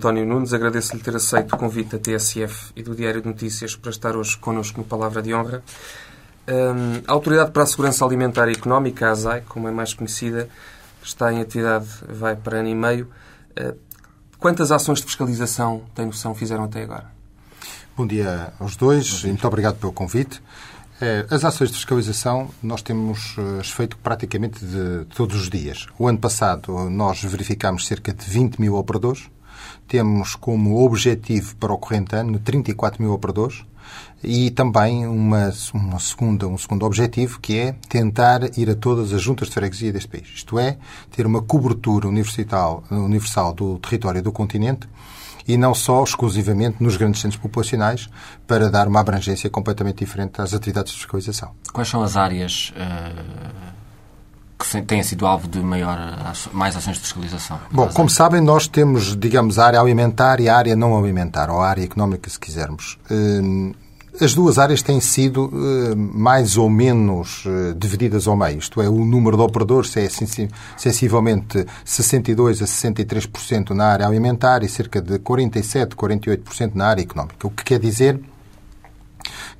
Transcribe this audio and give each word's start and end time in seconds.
António 0.00 0.24
Nunes. 0.24 0.54
Agradeço-lhe 0.54 1.02
ter 1.02 1.14
aceito 1.14 1.54
o 1.54 1.58
convite 1.58 1.90
da 1.90 1.98
TSF 1.98 2.72
e 2.74 2.82
do 2.82 2.94
Diário 2.94 3.20
de 3.20 3.28
Notícias 3.28 3.76
para 3.76 3.90
estar 3.90 4.16
hoje 4.16 4.34
connosco 4.38 4.80
no 4.80 4.86
Palavra 4.86 5.20
de 5.20 5.34
Honra. 5.34 5.62
A 7.06 7.12
Autoridade 7.12 7.50
para 7.50 7.64
a 7.64 7.66
Segurança 7.66 8.02
Alimentar 8.02 8.48
e 8.48 8.52
Económica, 8.52 9.08
a 9.08 9.10
ASAI, 9.10 9.42
como 9.42 9.68
é 9.68 9.70
mais 9.70 9.92
conhecida, 9.92 10.48
está 11.02 11.30
em 11.30 11.42
atividade, 11.42 11.86
vai 12.08 12.34
para 12.34 12.60
ano 12.60 12.68
e 12.70 12.74
meio. 12.74 13.10
Uh, 13.50 13.76
quantas 14.38 14.72
ações 14.72 15.00
de 15.00 15.04
fiscalização, 15.04 15.82
tem 15.94 16.06
noção, 16.06 16.34
fizeram 16.34 16.64
até 16.64 16.82
agora? 16.82 17.04
Bom 17.94 18.06
dia 18.06 18.54
aos 18.58 18.76
dois 18.76 19.22
e 19.24 19.26
muito 19.26 19.46
obrigado 19.46 19.76
pelo 19.76 19.92
convite. 19.92 20.40
Eh, 20.98 21.26
As 21.30 21.44
ações 21.44 21.70
de 21.70 21.76
fiscalização 21.76 22.48
nós 22.62 22.80
temos 22.80 23.36
eh, 23.38 23.62
feito 23.62 23.98
praticamente 23.98 24.64
de 24.64 25.04
todos 25.14 25.38
os 25.38 25.50
dias. 25.50 25.86
O 25.98 26.08
ano 26.08 26.18
passado 26.18 26.88
nós 26.88 27.22
verificámos 27.22 27.86
cerca 27.86 28.14
de 28.14 28.24
20 28.24 28.58
mil 28.58 28.74
operadores. 28.76 29.28
Temos 29.90 30.36
como 30.36 30.84
objetivo 30.84 31.56
para 31.56 31.72
o 31.72 31.76
corrente 31.76 32.14
ano 32.14 32.38
34 32.38 33.02
mil 33.02 33.12
operadores 33.12 33.64
e 34.22 34.48
também 34.52 35.04
uma, 35.04 35.52
uma 35.74 35.98
segunda, 35.98 36.46
um 36.46 36.56
segundo 36.56 36.86
objetivo 36.86 37.40
que 37.40 37.58
é 37.58 37.72
tentar 37.88 38.56
ir 38.56 38.70
a 38.70 38.76
todas 38.76 39.12
as 39.12 39.20
juntas 39.20 39.48
de 39.48 39.54
freguesia 39.54 39.92
deste 39.92 40.08
país. 40.08 40.28
Isto 40.32 40.60
é, 40.60 40.78
ter 41.10 41.26
uma 41.26 41.42
cobertura 41.42 42.06
universal, 42.06 42.84
do 43.52 43.80
território 43.80 44.22
do 44.22 44.30
continente 44.30 44.88
e 45.48 45.56
não 45.56 45.74
só 45.74 46.04
exclusivamente 46.04 46.76
nos 46.80 46.96
grandes 46.96 47.20
centros 47.20 47.42
populacionais 47.42 48.08
para 48.46 48.70
dar 48.70 48.86
uma 48.86 49.00
abrangência 49.00 49.50
completamente 49.50 50.04
diferente 50.04 50.40
às 50.40 50.54
atividades 50.54 50.92
de 50.92 51.00
fiscalização. 51.00 51.50
Quais 51.72 51.88
são 51.88 52.00
as 52.00 52.16
áreas 52.16 52.72
uh, 52.76 53.79
que 54.60 54.82
têm 54.82 55.02
sido 55.02 55.26
alvo 55.26 55.48
de 55.48 55.58
maior, 55.60 55.98
mais 56.52 56.76
ações 56.76 56.96
de 56.96 57.02
fiscalização? 57.02 57.58
Bom, 57.72 57.88
como 57.88 58.08
sabem, 58.10 58.40
nós 58.40 58.68
temos, 58.68 59.16
digamos, 59.16 59.58
a 59.58 59.66
área 59.66 59.80
alimentar 59.80 60.38
e 60.40 60.48
a 60.48 60.56
área 60.56 60.76
não 60.76 60.96
alimentar, 60.96 61.50
ou 61.50 61.60
a 61.60 61.68
área 61.68 61.82
económica, 61.82 62.28
se 62.30 62.38
quisermos. 62.38 62.98
Hum, 63.10 63.72
As 64.20 64.34
duas 64.34 64.58
áreas 64.58 64.82
têm 64.82 65.00
sido 65.00 65.50
eh, 65.54 65.94
mais 65.94 66.56
ou 66.58 66.68
menos 66.68 67.44
eh, 67.46 67.74
divididas 67.76 68.26
ao 68.26 68.36
meio. 68.36 68.58
Isto 68.58 68.82
é, 68.82 68.88
o 68.88 69.04
número 69.04 69.36
de 69.36 69.42
operadores 69.42 69.96
é 69.96 70.08
sensi- 70.10 70.48
sensivelmente 70.76 71.64
62% 71.86 72.60
a 72.60 72.66
63% 72.66 73.70
na 73.70 73.86
área 73.86 74.06
alimentar 74.06 74.62
e 74.62 74.68
cerca 74.68 75.00
de 75.00 75.18
47%, 75.20 75.94
48% 75.94 76.72
na 76.74 76.86
área 76.88 77.00
económica. 77.02 77.46
O 77.46 77.50
que 77.50 77.64
quer 77.64 77.78
dizer 77.78 78.20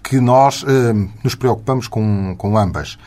que 0.03 0.21
nós 0.21 0.65
eh, 0.67 0.93
nos 1.23 1.35
preocupamos 1.35 1.87
com, 1.87 2.35
com 2.37 2.59
ambas. 2.59 2.99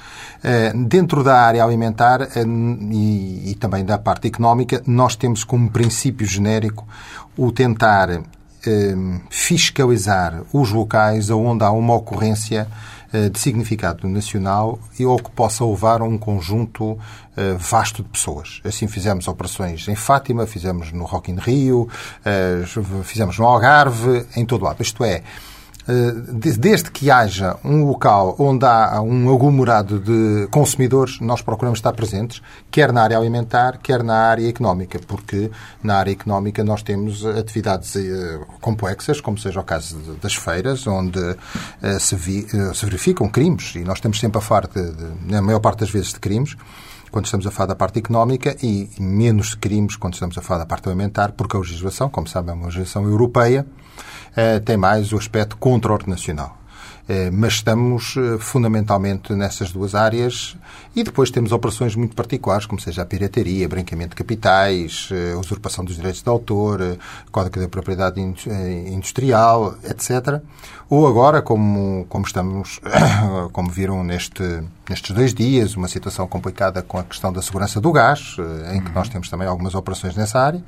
Eh, 0.43 0.71
dentro 0.73 1.23
da 1.23 1.41
área 1.41 1.63
alimentar 1.63 2.21
eh, 2.21 2.45
e, 2.91 3.51
e 3.51 3.55
também 3.55 3.83
da 3.83 3.97
parte 3.97 4.27
económica, 4.27 4.81
nós 4.87 5.15
temos 5.15 5.43
como 5.43 5.69
princípio 5.69 6.25
genérico 6.25 6.87
o 7.37 7.51
tentar 7.51 8.21
fiscalizar 9.29 10.41
os 10.53 10.71
locais 10.71 11.29
onde 11.29 11.65
há 11.65 11.71
uma 11.71 11.95
ocorrência 11.95 12.65
de 13.29 13.37
significado 13.37 14.07
nacional 14.07 14.79
e 14.97 15.05
ou 15.05 15.17
que 15.17 15.29
possa 15.31 15.65
levar 15.65 15.99
a 15.99 16.05
um 16.05 16.17
conjunto 16.17 16.97
vasto 17.59 18.01
de 18.01 18.07
pessoas. 18.07 18.61
Assim 18.63 18.87
fizemos 18.87 19.27
operações 19.27 19.85
em 19.89 19.95
Fátima, 19.95 20.47
fizemos 20.47 20.93
no 20.93 21.03
Rock 21.03 21.29
in 21.29 21.35
Rio, 21.35 21.89
fizemos 23.03 23.37
no 23.37 23.45
Algarve, 23.45 24.25
em 24.33 24.45
todo 24.45 24.63
lado. 24.63 24.81
Isto 24.81 25.03
é, 25.03 25.23
desde 26.57 26.89
que 26.91 27.11
haja 27.11 27.57
um 27.63 27.83
local 27.85 28.35
onde 28.39 28.65
há 28.65 29.01
um 29.01 29.33
aglomerado 29.33 29.99
de 29.99 30.47
consumidores, 30.49 31.19
nós 31.19 31.41
procuramos 31.41 31.79
estar 31.79 31.91
presentes, 31.93 32.41
quer 32.71 32.93
na 32.93 33.03
área 33.03 33.17
alimentar, 33.17 33.79
quer 33.83 34.01
na 34.03 34.15
área 34.15 34.47
económica, 34.47 34.99
porque 35.07 35.51
na 35.83 35.95
área 35.97 36.11
económica 36.11 36.63
nós 36.63 36.81
temos 36.83 37.25
atividades 37.25 37.95
eh, 37.95 38.39
complexas, 38.61 39.19
como 39.19 39.37
seja 39.37 39.59
o 39.59 39.63
caso 39.63 39.97
das 40.21 40.35
feiras, 40.35 40.87
onde 40.87 41.19
eh, 41.81 41.99
se, 41.99 42.15
eh, 42.15 42.71
verificam 42.85 43.27
crimes, 43.27 43.75
e 43.75 43.79
nós 43.79 43.97
estamos 43.97 44.19
sempre 44.19 44.37
a 44.37 44.41
falar, 44.41 44.67
de- 44.67 44.93
na 45.31 45.41
maior 45.41 45.59
parte 45.59 45.79
das 45.79 45.89
vezes, 45.89 46.13
de 46.13 46.19
crimes, 46.19 46.55
quando 47.13 47.25
estamos 47.25 47.45
a 47.45 47.51
falar 47.51 47.67
da 47.67 47.75
parte 47.75 47.99
económica 47.99 48.57
e 48.63 48.89
menos 48.99 49.53
crimes 49.53 49.95
quando 49.95 50.15
estamos 50.15 50.35
a 50.35 50.41
falar 50.41 50.61
da 50.61 50.65
parte 50.65 50.89
alimentar, 50.89 51.31
porque 51.33 51.55
a 51.55 51.59
legislação, 51.59 52.09
como 52.09 52.27
sabem, 52.27 52.51
é 52.51 52.55
uma 52.57 52.65
legislação 52.65 53.03
europeia, 53.05 53.65
eh, 54.35 54.59
tem 54.59 54.77
mais 54.77 55.13
o 55.13 55.17
aspecto 55.17 55.55
contra-nacional. 55.57 56.57
Eh, 57.07 57.29
Mas 57.31 57.53
estamos 57.55 58.15
eh, 58.17 58.37
fundamentalmente 58.39 59.33
nessas 59.33 59.71
duas 59.71 59.93
áreas 59.93 60.57
e 60.95 61.03
depois 61.03 61.29
temos 61.29 61.51
operações 61.51 61.95
muito 61.95 62.15
particulares, 62.15 62.65
como 62.65 62.81
seja 62.81 63.01
a 63.03 63.05
pirataria, 63.05 63.67
branqueamento 63.69 64.11
de 64.11 64.15
capitais, 64.15 65.09
usurpação 65.37 65.83
dos 65.85 65.95
direitos 65.97 66.23
de 66.23 66.29
autor, 66.29 66.97
código 67.31 67.59
da 67.59 67.67
propriedade 67.67 68.19
indu- 68.21 68.49
industrial, 68.87 69.75
etc. 69.83 70.41
Ou 70.89 71.05
agora, 71.07 71.41
como, 71.41 72.05
como 72.09 72.25
estamos, 72.25 72.79
como 73.51 73.69
viram 73.69 74.03
neste, 74.03 74.63
nestes 74.89 75.11
dois 75.11 75.33
dias, 75.33 75.75
uma 75.75 75.87
situação 75.87 76.27
complicada 76.27 76.81
com 76.81 76.97
a 76.97 77.03
questão 77.03 77.31
da 77.31 77.41
segurança 77.41 77.79
do 77.79 77.91
gás, 77.91 78.35
eh, 78.39 78.77
em 78.77 78.81
que 78.81 78.91
nós 78.91 79.09
temos 79.09 79.29
também 79.29 79.47
algumas 79.47 79.75
operações 79.75 80.15
nessa 80.15 80.39
área. 80.39 80.63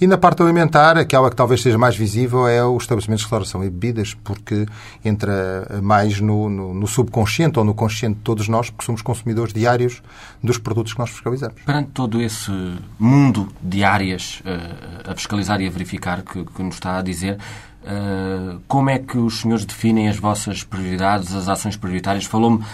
E 0.00 0.06
na 0.06 0.18
parte 0.18 0.42
alimentar, 0.42 0.96
aquela 0.98 1.30
que 1.30 1.36
talvez 1.36 1.62
seja 1.62 1.78
mais 1.78 1.96
visível 1.96 2.46
é 2.48 2.64
o 2.64 2.76
estabelecimento 2.76 3.18
de 3.18 3.24
restauração 3.24 3.62
e 3.62 3.70
bebidas, 3.70 4.14
porque 4.24 4.66
entra 5.04 5.80
mais 5.82 6.20
no, 6.20 6.48
no, 6.48 6.74
no 6.74 6.86
subconsciente 6.86 7.58
ou 7.58 7.64
no 7.64 7.74
consciente 7.74 8.16
de 8.16 8.22
todos 8.22 8.48
nós, 8.48 8.70
porque 8.70 8.84
somos 8.84 9.02
consumidores 9.02 9.52
diários 9.52 10.02
dos 10.42 10.58
produtos 10.58 10.92
que 10.92 10.98
nós 10.98 11.10
fiscalizamos. 11.10 11.62
Perante 11.62 11.90
todo 11.90 12.20
esse 12.20 12.50
mundo 12.98 13.48
de 13.62 13.84
áreas 13.84 14.42
eh, 14.44 15.10
a 15.10 15.14
fiscalizar 15.14 15.60
e 15.60 15.66
a 15.66 15.70
verificar 15.70 16.22
que, 16.22 16.44
que 16.44 16.62
nos 16.62 16.74
está 16.74 16.98
a 16.98 17.02
dizer, 17.02 17.38
eh, 17.84 18.56
como 18.66 18.90
é 18.90 18.98
que 18.98 19.18
os 19.18 19.40
senhores 19.40 19.64
definem 19.64 20.08
as 20.08 20.18
vossas 20.18 20.64
prioridades, 20.64 21.34
as 21.34 21.48
ações 21.48 21.76
prioritárias? 21.76 22.24
Falou-me 22.24 22.64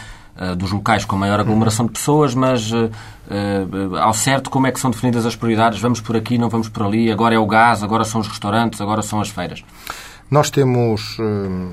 dos 0.57 0.73
locais 0.73 1.05
com 1.05 1.17
maior 1.17 1.39
aglomeração 1.39 1.87
de 1.87 1.93
pessoas, 1.93 2.35
mas 2.35 2.73
eh, 2.73 2.91
eh, 3.31 4.01
ao 4.01 4.13
certo 4.13 4.51
como 4.51 4.67
é 4.67 4.73
que 4.73 4.81
são 4.81 4.91
definidas 4.91 5.27
as 5.27 5.37
prioridades? 5.37 5.81
Vamos 5.81 6.01
por 6.01 6.17
aqui, 6.17 6.39
não 6.39 6.49
vamos 6.49 6.69
por 6.69 6.85
ali, 6.85 7.11
agora 7.11 7.35
é 7.35 7.39
o 7.39 7.47
gás, 7.47 7.83
agora 7.83 8.05
são 8.05 8.21
os 8.21 8.27
restaurantes, 8.27 8.81
agora 8.81 9.03
são 9.03 9.21
as 9.21 9.29
feiras. 9.29 9.63
Nós 10.31 10.49
temos, 10.49 11.19
hum, 11.19 11.73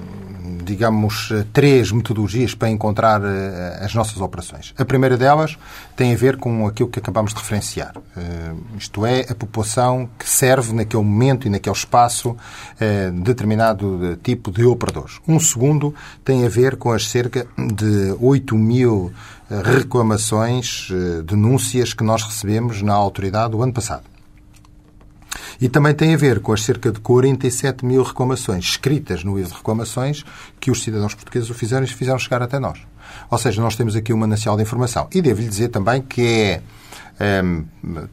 digamos, 0.63 1.31
três 1.53 1.91
metodologias 1.91 2.55
para 2.55 2.71
encontrar 2.71 3.21
eh, 3.23 3.79
as 3.83 3.93
nossas 3.93 4.19
operações. 4.19 4.73
A 4.75 4.83
primeira 4.83 5.15
delas 5.15 5.55
tem 5.95 6.11
a 6.11 6.17
ver 6.17 6.37
com 6.37 6.65
aquilo 6.65 6.89
que 6.89 6.97
acabamos 6.97 7.33
de 7.33 7.39
referenciar, 7.39 7.93
Eh, 8.17 8.53
isto 8.77 9.05
é, 9.05 9.21
a 9.29 9.35
população 9.35 10.09
que 10.17 10.27
serve 10.27 10.73
naquele 10.73 11.03
momento 11.03 11.45
e 11.45 11.51
naquele 11.51 11.75
espaço 11.75 12.35
eh, 12.79 13.11
determinado 13.11 13.99
de 13.99 14.15
tipo 14.15 14.49
de 14.51 14.65
operadores. 14.65 15.19
Um 15.27 15.39
segundo 15.39 15.93
tem 16.25 16.43
a 16.43 16.49
ver 16.49 16.77
com 16.77 16.91
as 16.91 17.07
cerca 17.07 17.45
de 17.55 18.15
8 18.19 18.55
mil 18.55 19.11
reclamações, 19.49 20.89
denúncias 21.25 21.93
que 21.93 22.03
nós 22.03 22.23
recebemos 22.23 22.81
na 22.81 22.93
autoridade 22.93 23.55
o 23.55 23.61
ano 23.61 23.71
passado. 23.71 24.16
E 25.59 25.67
também 25.67 25.93
tem 25.93 26.13
a 26.13 26.17
ver 26.17 26.39
com 26.39 26.53
as 26.53 26.61
cerca 26.61 26.91
de 26.91 26.99
47 26.99 27.85
mil 27.85 28.03
reclamações 28.03 28.65
escritas 28.65 29.23
no 29.23 29.35
livro 29.35 29.51
de 29.51 29.57
reclamações 29.57 30.23
que 30.59 30.69
os 30.69 30.83
cidadãos 30.83 31.13
portugueses 31.13 31.49
o 31.49 31.53
fizeram 31.53 31.83
e 31.83 31.87
fizeram 31.87 32.19
chegar 32.19 32.41
até 32.41 32.59
nós. 32.59 32.79
Ou 33.29 33.37
seja, 33.37 33.61
nós 33.61 33.75
temos 33.75 33.95
aqui 33.95 34.13
uma 34.13 34.27
nacional 34.27 34.57
de 34.57 34.63
informação. 34.63 35.07
E 35.13 35.21
devo-lhe 35.21 35.47
dizer 35.47 35.69
também 35.69 36.01
que 36.01 36.21
é 36.21 36.61
ehm, 37.19 37.63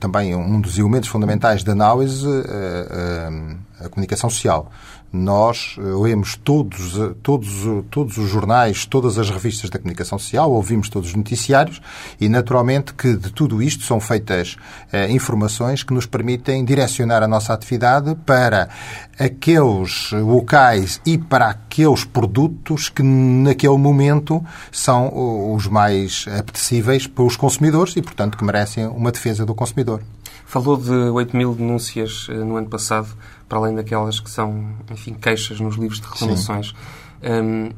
também 0.00 0.34
um 0.34 0.60
dos 0.60 0.78
elementos 0.78 1.08
fundamentais 1.08 1.62
da 1.62 1.72
análise 1.72 2.26
eh, 2.26 3.26
ehm, 3.28 3.56
a 3.80 3.88
comunicação 3.88 4.30
social. 4.30 4.70
Nós 5.16 5.76
eh, 5.78 5.80
lemos 5.80 6.34
todos, 6.34 6.98
eh, 6.98 7.14
todos, 7.22 7.48
todos 7.88 8.18
os 8.18 8.28
jornais, 8.28 8.84
todas 8.84 9.16
as 9.16 9.30
revistas 9.30 9.70
da 9.70 9.78
comunicação 9.78 10.18
social, 10.18 10.50
ouvimos 10.50 10.88
todos 10.88 11.10
os 11.10 11.14
noticiários 11.14 11.80
e, 12.20 12.28
naturalmente, 12.28 12.92
que 12.92 13.14
de 13.16 13.32
tudo 13.32 13.62
isto 13.62 13.84
são 13.84 14.00
feitas 14.00 14.56
eh, 14.92 15.08
informações 15.12 15.84
que 15.84 15.94
nos 15.94 16.04
permitem 16.04 16.64
direcionar 16.64 17.22
a 17.22 17.28
nossa 17.28 17.54
atividade 17.54 18.16
para 18.26 18.68
aqueles 19.16 20.10
locais 20.10 21.00
e 21.06 21.16
para 21.16 21.46
aqueles 21.46 22.04
produtos 22.04 22.88
que, 22.88 23.04
naquele 23.04 23.78
momento, 23.78 24.44
são 24.72 25.54
os 25.54 25.68
mais 25.68 26.26
apetecíveis 26.36 27.06
para 27.06 27.22
os 27.22 27.36
consumidores 27.36 27.94
e, 27.94 28.02
portanto, 28.02 28.36
que 28.36 28.44
merecem 28.44 28.88
uma 28.88 29.12
defesa 29.12 29.46
do 29.46 29.54
consumidor. 29.54 30.02
Falou 30.44 30.76
de 30.76 30.90
8 30.90 31.36
mil 31.36 31.54
denúncias 31.54 32.26
eh, 32.30 32.34
no 32.34 32.56
ano 32.56 32.68
passado 32.68 33.08
para 33.54 33.60
além 33.60 33.76
daquelas 33.76 34.18
que 34.18 34.28
são, 34.28 34.64
enfim, 34.90 35.14
queixas 35.14 35.60
nos 35.60 35.76
livros 35.76 36.00
de 36.00 36.08
reclamações, 36.08 36.74
um, 37.22 37.70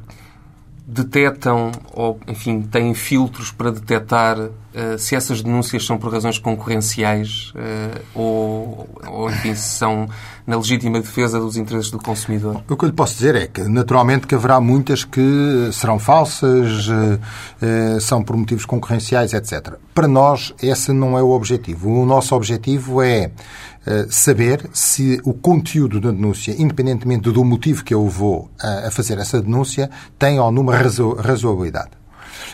detectam 0.87 1.71
ou, 1.93 2.19
enfim, 2.27 2.63
têm 2.63 2.95
filtros 2.95 3.51
para 3.51 3.71
detectar 3.71 4.39
uh, 4.39 4.97
se 4.97 5.15
essas 5.15 5.43
denúncias 5.43 5.85
são 5.85 5.99
por 5.99 6.11
razões 6.11 6.39
concorrenciais 6.39 7.53
uh, 7.53 8.01
ou, 8.15 8.89
ou, 9.05 9.29
enfim, 9.29 9.53
se 9.53 9.77
são 9.77 10.09
na 10.47 10.55
legítima 10.55 10.99
defesa 10.99 11.39
dos 11.39 11.57
interesses 11.57 11.91
do 11.91 11.99
consumidor? 11.99 12.63
O 12.67 12.75
que 12.75 12.83
eu 12.83 12.89
lhe 12.89 12.95
posso 12.95 13.13
dizer 13.13 13.35
é 13.35 13.45
que, 13.45 13.61
naturalmente, 13.63 14.25
que 14.25 14.33
haverá 14.33 14.59
muitas 14.59 15.03
que 15.03 15.69
serão 15.73 15.99
falsas, 15.99 16.87
uh, 16.87 18.01
são 18.01 18.23
por 18.23 18.35
motivos 18.35 18.65
concorrenciais, 18.65 19.33
etc. 19.33 19.73
Para 19.93 20.07
nós, 20.07 20.55
esse 20.59 20.91
não 20.91 21.19
é 21.19 21.21
o 21.21 21.29
objetivo. 21.29 22.01
O 22.01 22.05
nosso 22.05 22.33
objetivo 22.33 22.99
é 23.03 23.29
saber 24.09 24.69
se 24.73 25.19
o 25.23 25.33
conteúdo 25.33 25.99
da 25.99 26.11
denúncia, 26.11 26.55
independentemente 26.57 27.31
do 27.31 27.43
motivo 27.43 27.83
que 27.83 27.93
eu 27.93 28.07
vou 28.07 28.49
a 28.59 28.91
fazer 28.91 29.17
essa 29.17 29.41
denúncia, 29.41 29.89
tem 30.17 30.39
ou 30.39 30.51
não 30.51 30.61
uma 30.61 30.75
razoabilidade. 30.75 31.91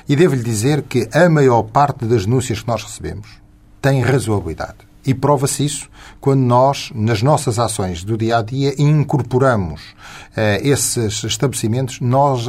E 0.07 0.15
devo-lhe 0.15 0.44
dizer 0.44 0.83
que 0.83 1.07
a 1.13 1.30
maior 1.30 1.63
parte 1.63 2.06
das 2.06 2.25
denúncias 2.25 2.62
que 2.62 2.68
nós 2.68 2.83
recebemos 2.83 3.27
tem 3.81 4.01
razoabilidade. 4.01 4.93
E 5.05 5.13
prova-se 5.13 5.65
isso 5.65 5.89
quando 6.19 6.41
nós, 6.41 6.91
nas 6.95 7.21
nossas 7.21 7.59
ações 7.59 8.03
do 8.03 8.17
dia 8.17 8.38
a 8.38 8.41
dia, 8.41 8.73
incorporamos 8.77 9.81
uh, 9.81 10.61
esses 10.61 11.23
estabelecimentos. 11.23 12.00
Nós, 12.00 12.47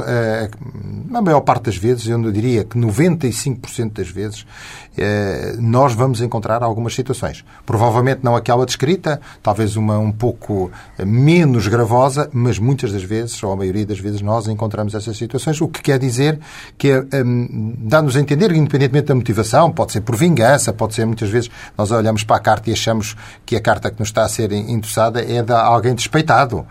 na 1.08 1.20
maior 1.20 1.40
parte 1.40 1.64
das 1.64 1.76
vezes, 1.76 2.06
eu 2.06 2.32
diria 2.32 2.64
que 2.64 2.78
95% 2.78 3.92
das 3.92 4.08
vezes, 4.08 4.42
uh, 4.42 5.60
nós 5.60 5.94
vamos 5.94 6.20
encontrar 6.20 6.62
algumas 6.62 6.94
situações. 6.94 7.44
Provavelmente 7.66 8.20
não 8.22 8.36
aquela 8.36 8.64
descrita, 8.64 9.20
talvez 9.42 9.76
uma 9.76 9.98
um 9.98 10.12
pouco 10.12 10.70
menos 10.98 11.66
gravosa, 11.66 12.28
mas 12.32 12.58
muitas 12.58 12.92
das 12.92 13.02
vezes, 13.02 13.42
ou 13.42 13.52
a 13.52 13.56
maioria 13.56 13.86
das 13.86 13.98
vezes, 13.98 14.20
nós 14.20 14.46
encontramos 14.46 14.94
essas 14.94 15.16
situações, 15.16 15.60
o 15.60 15.68
que 15.68 15.82
quer 15.82 15.98
dizer 15.98 16.38
que 16.78 16.92
um, 16.92 17.74
dá-nos 17.78 18.16
a 18.16 18.20
entender, 18.20 18.52
independentemente 18.52 19.06
da 19.06 19.14
motivação, 19.14 19.72
pode 19.72 19.92
ser 19.92 20.00
por 20.00 20.16
vingança, 20.16 20.72
pode 20.72 20.94
ser 20.94 21.06
muitas 21.06 21.30
vezes 21.30 21.50
nós 21.76 21.90
olhamos 21.90 22.22
para 22.24 22.36
a 22.36 22.40
carta 22.44 22.70
e 22.70 22.72
achamos 22.72 23.16
que 23.44 23.56
a 23.56 23.60
carta 23.60 23.90
que 23.90 23.98
nos 23.98 24.08
está 24.08 24.22
a 24.24 24.28
ser 24.28 24.52
endossada 24.52 25.20
é 25.20 25.42
de 25.42 25.52
alguém 25.52 25.94
despeitado 25.94 26.66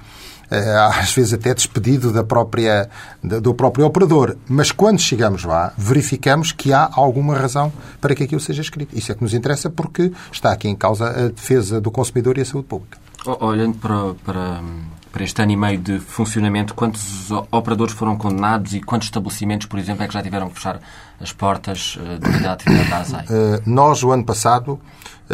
eh, 0.54 0.76
às 1.00 1.12
vezes 1.12 1.34
até 1.34 1.52
despedido 1.52 2.14
da 2.14 2.24
própria, 2.24 2.88
do 3.24 3.56
próprio 3.56 3.88
operador. 3.88 4.38
Mas 4.48 4.72
quando 4.72 5.00
chegamos 5.00 5.44
lá, 5.44 5.74
verificamos 5.76 6.52
que 6.52 6.72
há 6.72 6.90
alguma 6.94 7.36
razão 7.36 7.74
para 8.00 8.14
que 8.14 8.24
aquilo 8.24 8.40
seja 8.40 8.62
escrito. 8.62 8.96
Isso 8.96 9.12
é 9.12 9.16
que 9.16 9.24
nos 9.24 9.34
interessa 9.34 9.70
porque 9.70 10.12
está 10.32 10.52
aqui 10.52 10.68
em 10.68 10.76
causa 10.76 11.10
a 11.10 11.30
defesa 11.30 11.82
do 11.82 11.90
consumidor 11.90 12.38
e 12.38 12.42
a 12.42 12.46
saúde 12.46 12.68
pública. 12.68 13.00
Olhando 13.40 13.78
para, 13.80 14.14
para, 14.24 14.62
para 15.12 15.24
este 15.24 15.42
ano 15.42 15.54
e 15.54 15.56
meio 15.56 15.80
de 15.80 16.00
funcionamento, 16.00 16.76
quantos 16.76 17.32
operadores 17.50 17.96
foram 17.96 18.16
condenados 18.16 18.76
e 18.76 18.82
quantos 18.82 19.08
estabelecimentos, 19.08 19.66
por 19.66 19.80
exemplo, 19.80 20.04
é 20.04 20.08
que 20.08 20.14
já 20.14 20.22
tiveram 20.22 20.50
que 20.50 20.56
fechar 20.56 20.80
as 21.20 21.32
portas 21.32 21.98
eh, 22.00 22.20
devido 22.20 22.46
à 22.46 22.52
atividade 22.52 22.90
da 22.90 22.98
ASAI? 23.00 23.26
Eh, 23.28 23.62
nós, 23.66 24.04
o 24.04 24.12
ano 24.12 24.26
passado, 24.26 24.80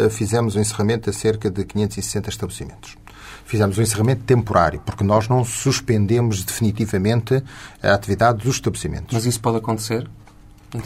fizemos 0.08 0.54
o 0.54 0.60
encerramento 0.60 1.10
a 1.10 1.12
cerca 1.12 1.50
de 1.50 1.64
560 1.64 2.30
estabelecimentos. 2.30 2.96
Fizemos 3.44 3.76
um 3.78 3.82
encerramento 3.82 4.22
temporário, 4.22 4.80
porque 4.86 5.02
nós 5.02 5.28
não 5.28 5.44
suspendemos 5.44 6.44
definitivamente 6.44 7.42
a 7.82 7.92
atividade 7.92 8.44
dos 8.44 8.56
estabelecimentos. 8.56 9.12
Mas 9.12 9.26
isso 9.26 9.40
pode 9.40 9.58
acontecer? 9.58 10.08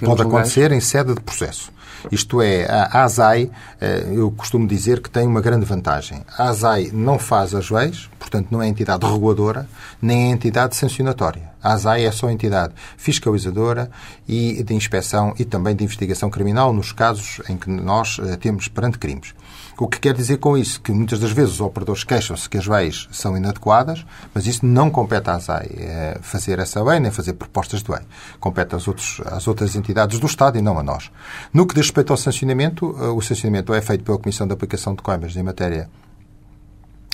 Pode 0.00 0.22
acontecer 0.22 0.72
em 0.72 0.80
sede 0.80 1.14
de 1.14 1.20
processo. 1.20 1.70
Isto 2.10 2.42
é, 2.42 2.66
a 2.66 3.04
ASAI, 3.04 3.50
eh, 3.80 4.04
eu 4.12 4.30
costumo 4.30 4.66
dizer 4.66 5.00
que 5.00 5.08
tem 5.08 5.26
uma 5.26 5.40
grande 5.40 5.64
vantagem. 5.64 6.22
A 6.36 6.48
ASAI 6.50 6.90
não 6.92 7.18
faz 7.18 7.54
as 7.54 7.70
leis, 7.70 8.08
portanto 8.18 8.48
não 8.50 8.62
é 8.62 8.68
entidade 8.68 9.06
reguladora, 9.06 9.66
nem 10.00 10.24
é 10.24 10.30
entidade 10.30 10.76
sancionatória. 10.76 11.50
A 11.62 11.72
ASAI 11.72 12.04
é 12.04 12.10
só 12.12 12.30
entidade 12.30 12.74
fiscalizadora 12.96 13.90
e 14.28 14.62
de 14.62 14.74
inspeção 14.74 15.34
e 15.38 15.44
também 15.44 15.74
de 15.74 15.82
investigação 15.84 16.28
criminal 16.28 16.72
nos 16.72 16.92
casos 16.92 17.40
em 17.48 17.56
que 17.56 17.70
nós 17.70 18.18
eh, 18.22 18.36
temos 18.36 18.68
perante 18.68 18.98
crimes. 18.98 19.34
O 19.76 19.88
que 19.88 19.98
quer 19.98 20.14
dizer 20.14 20.36
com 20.36 20.56
isso? 20.56 20.80
Que 20.80 20.92
muitas 20.92 21.18
das 21.18 21.32
vezes 21.32 21.54
os 21.54 21.60
operadores 21.60 22.04
queixam-se 22.04 22.48
que 22.48 22.56
as 22.56 22.66
leis 22.66 23.08
são 23.10 23.36
inadequadas, 23.36 24.06
mas 24.32 24.46
isso 24.46 24.64
não 24.64 24.88
compete 24.88 25.28
à 25.28 25.34
ASAI 25.34 25.68
é 25.76 26.18
fazer 26.22 26.60
essa 26.60 26.82
lei, 26.82 27.00
nem 27.00 27.10
fazer 27.10 27.32
propostas 27.32 27.82
de 27.82 27.90
lei. 27.90 28.00
Compete 28.38 28.76
às, 28.76 28.86
outros, 28.86 29.20
às 29.26 29.48
outras 29.48 29.74
entidades 29.74 30.20
do 30.20 30.26
Estado 30.26 30.58
e 30.58 30.62
não 30.62 30.78
a 30.78 30.82
nós. 30.82 31.10
No 31.52 31.66
que 31.66 31.74
diz 31.74 31.86
respeito 31.86 32.12
ao 32.12 32.16
sancionamento, 32.16 32.96
eh, 33.00 33.08
o 33.08 33.20
sancionamento 33.20 33.74
é 33.74 33.80
feito 33.80 34.04
pela 34.04 34.18
Comissão 34.18 34.46
de 34.46 34.52
Aplicação 34.52 34.94
de 34.94 35.02
Coimas 35.02 35.36
em 35.36 35.42
matéria 35.42 35.90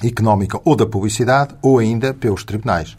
económica 0.03 0.61
ou 0.65 0.77
da 0.77 0.87
publicidade, 0.87 1.55
ou 1.63 1.79
ainda 1.79 2.15
pelos 2.15 2.45
tribunais. 2.45 2.97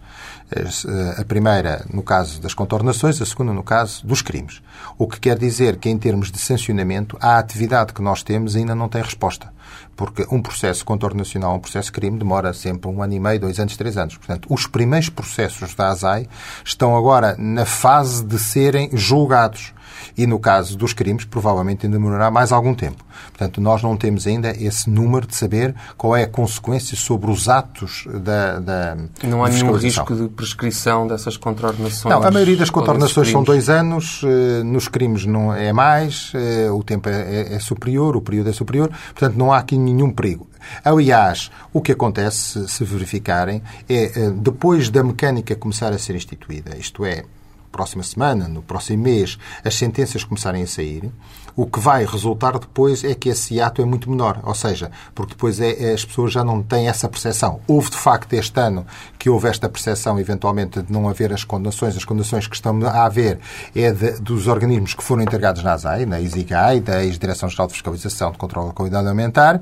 A 1.17 1.23
primeira 1.23 1.85
no 1.93 2.03
caso 2.03 2.41
das 2.41 2.53
contornações, 2.53 3.21
a 3.21 3.25
segunda 3.25 3.53
no 3.53 3.63
caso 3.63 4.05
dos 4.05 4.21
crimes. 4.21 4.61
O 4.97 5.07
que 5.07 5.19
quer 5.19 5.37
dizer 5.37 5.77
que, 5.77 5.89
em 5.89 5.97
termos 5.97 6.29
de 6.29 6.37
sancionamento, 6.39 7.17
a 7.21 7.37
atividade 7.37 7.93
que 7.93 8.01
nós 8.01 8.21
temos 8.21 8.55
ainda 8.55 8.75
não 8.75 8.89
tem 8.89 9.01
resposta. 9.01 9.53
Porque 9.95 10.25
um 10.29 10.41
processo 10.41 10.83
contornacional, 10.83 11.55
um 11.55 11.59
processo 11.59 11.91
crime, 11.93 12.17
demora 12.17 12.53
sempre 12.53 12.89
um 12.89 13.01
ano 13.01 13.13
e 13.13 13.19
meio, 13.19 13.39
dois 13.39 13.59
anos, 13.59 13.77
três 13.77 13.95
anos. 13.95 14.17
Portanto, 14.17 14.47
os 14.49 14.67
primeiros 14.67 15.09
processos 15.09 15.73
da 15.73 15.89
ASAI 15.89 16.27
estão 16.65 16.97
agora 16.97 17.35
na 17.37 17.65
fase 17.65 18.23
de 18.23 18.37
serem 18.37 18.89
julgados 18.91 19.73
e, 20.17 20.27
no 20.27 20.39
caso 20.39 20.77
dos 20.77 20.93
crimes, 20.93 21.25
provavelmente 21.25 21.85
ainda 21.85 21.97
demorará 21.97 22.29
mais 22.31 22.51
algum 22.51 22.73
tempo. 22.73 23.03
Portanto, 23.29 23.61
nós 23.61 23.81
não 23.81 23.95
temos 23.95 24.27
ainda 24.27 24.51
esse 24.51 24.89
número 24.89 25.27
de 25.27 25.35
saber 25.35 25.75
qual 25.97 26.15
é 26.15 26.23
a 26.23 26.27
consequência 26.27 26.95
sobre 26.97 27.29
os 27.29 27.47
atos 27.49 28.05
da. 28.23 28.59
da 28.59 28.97
não 29.23 29.43
há 29.43 29.49
nenhum 29.49 29.73
risco 29.73 30.15
de 30.15 30.27
prescrição 30.29 31.07
dessas 31.07 31.37
contornações? 31.37 32.13
Não, 32.13 32.23
a 32.23 32.31
maioria 32.31 32.57
das 32.57 32.69
contornações 32.69 33.29
são 33.29 33.43
dois 33.43 33.69
anos, 33.69 34.21
eh, 34.23 34.63
nos 34.63 34.87
crimes 34.87 35.25
não 35.25 35.53
é 35.53 35.71
mais, 35.73 36.31
eh, 36.35 36.69
o 36.71 36.83
tempo 36.83 37.09
é, 37.09 37.21
é, 37.21 37.53
é 37.55 37.59
superior, 37.59 38.15
o 38.15 38.21
período 38.21 38.49
é 38.49 38.53
superior, 38.53 38.89
portanto, 39.13 39.35
não 39.35 39.51
há 39.51 39.57
aqui 39.57 39.77
nenhum 39.77 40.11
perigo. 40.11 40.47
Aliás, 40.83 41.51
o 41.73 41.81
que 41.81 41.91
acontece, 41.91 42.67
se 42.67 42.83
verificarem, 42.83 43.61
é 43.89 44.03
eh, 44.03 44.31
depois 44.35 44.89
da 44.89 45.03
mecânica 45.03 45.55
começar 45.55 45.91
a 45.91 45.97
ser 45.97 46.15
instituída, 46.15 46.75
isto 46.77 47.05
é, 47.05 47.23
próxima 47.71 48.03
semana, 48.03 48.47
no 48.47 48.61
próximo 48.61 49.03
mês, 49.03 49.37
as 49.63 49.75
sentenças 49.75 50.23
começarem 50.23 50.63
a 50.63 50.67
sair, 50.67 51.11
o 51.55 51.65
que 51.65 51.79
vai 51.79 52.05
resultar 52.05 52.57
depois 52.57 53.03
é 53.03 53.13
que 53.13 53.29
esse 53.29 53.59
ato 53.59 53.81
é 53.81 53.85
muito 53.85 54.09
menor. 54.09 54.39
Ou 54.43 54.55
seja, 54.55 54.91
porque 55.13 55.33
depois 55.33 55.59
é, 55.59 55.91
é, 55.91 55.93
as 55.93 56.05
pessoas 56.05 56.31
já 56.31 56.43
não 56.43 56.63
têm 56.63 56.87
essa 56.87 57.09
percepção. 57.09 57.59
Houve, 57.67 57.91
de 57.91 57.97
facto, 57.97 58.33
este 58.33 58.59
ano 58.59 58.85
que 59.19 59.29
houve 59.29 59.47
esta 59.47 59.67
percepção, 59.69 60.19
eventualmente, 60.19 60.81
de 60.81 60.91
não 60.91 61.09
haver 61.09 61.33
as 61.33 61.43
condenações. 61.43 61.95
As 61.95 62.05
condenações 62.05 62.47
que 62.47 62.55
estão 62.55 62.79
a 62.85 63.05
haver 63.05 63.39
é 63.75 63.91
de, 63.91 64.19
dos 64.19 64.47
organismos 64.47 64.93
que 64.93 65.03
foram 65.03 65.23
integrados 65.23 65.63
na 65.63 65.73
ASAI, 65.73 66.05
na 66.05 66.19
ISIGAI, 66.19 66.79
da 66.79 67.03
Ex-Direção-Geral 67.03 67.67
de 67.67 67.73
Fiscalização 67.73 68.31
de 68.31 68.37
Controlo 68.37 68.69
da 68.69 68.73
Qualidade 68.73 69.07
Alimentar. 69.07 69.61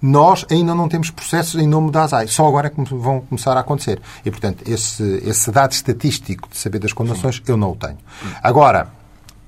Nós 0.00 0.44
ainda 0.50 0.74
não 0.74 0.88
temos 0.88 1.10
processos 1.10 1.60
em 1.60 1.66
nome 1.66 1.90
da 1.90 2.04
ASAI. 2.04 2.28
Só 2.28 2.46
agora 2.46 2.68
é 2.68 2.70
que 2.70 2.94
vão 2.94 3.20
começar 3.20 3.56
a 3.56 3.60
acontecer. 3.60 4.00
E, 4.24 4.30
portanto, 4.30 4.62
esse, 4.66 5.02
esse 5.24 5.50
dado 5.50 5.72
estatístico 5.72 6.48
de 6.48 6.58
saber 6.58 6.78
das 6.78 6.92
condenações. 6.92 7.40
Eu 7.46 7.56
não 7.56 7.72
o 7.72 7.76
tenho. 7.76 7.98
Agora, 8.42 8.88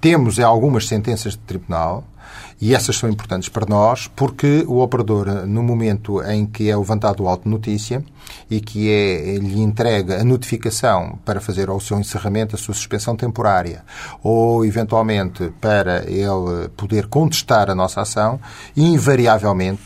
temos 0.01 0.39
algumas 0.39 0.87
sentenças 0.87 1.33
de 1.33 1.39
tribunal 1.39 2.05
e 2.61 2.75
essas 2.75 2.97
são 2.97 3.09
importantes 3.11 3.49
para 3.49 3.67
nós 3.67 4.09
porque 4.09 4.65
o 4.67 4.81
operador, 4.81 5.47
no 5.47 5.63
momento 5.63 6.23
em 6.23 6.47
que 6.47 6.71
é 6.71 6.77
levantado 6.77 7.23
o 7.23 7.29
auto 7.29 7.49
notícia 7.49 8.03
e 8.51 8.61
que 8.61 8.91
é, 8.91 9.37
lhe 9.37 9.61
entrega 9.61 10.21
a 10.21 10.25
notificação 10.25 11.19
para 11.25 11.41
fazer 11.41 11.69
o 11.69 11.79
seu 11.81 11.99
encerramento, 11.99 12.57
a 12.57 12.59
sua 12.59 12.75
suspensão 12.75 13.15
temporária 13.15 13.85
ou, 14.23 14.65
eventualmente, 14.65 15.53
para 15.61 16.05
ele 16.11 16.69
poder 16.77 17.07
contestar 17.09 17.71
a 17.71 17.75
nossa 17.75 18.01
ação, 18.01 18.41
invariavelmente, 18.77 19.83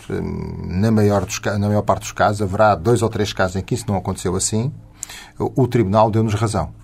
na 0.67 0.91
maior, 0.91 1.25
dos, 1.25 1.41
na 1.41 1.67
maior 1.67 1.83
parte 1.83 2.03
dos 2.03 2.13
casos, 2.13 2.43
haverá 2.43 2.75
dois 2.75 3.03
ou 3.03 3.09
três 3.09 3.33
casos 3.33 3.57
em 3.57 3.63
que 3.63 3.75
isso 3.75 3.87
não 3.89 3.97
aconteceu 3.97 4.37
assim, 4.37 4.73
o 5.39 5.67
Tribunal 5.67 6.11
deu-nos 6.11 6.35
razão. 6.35 6.80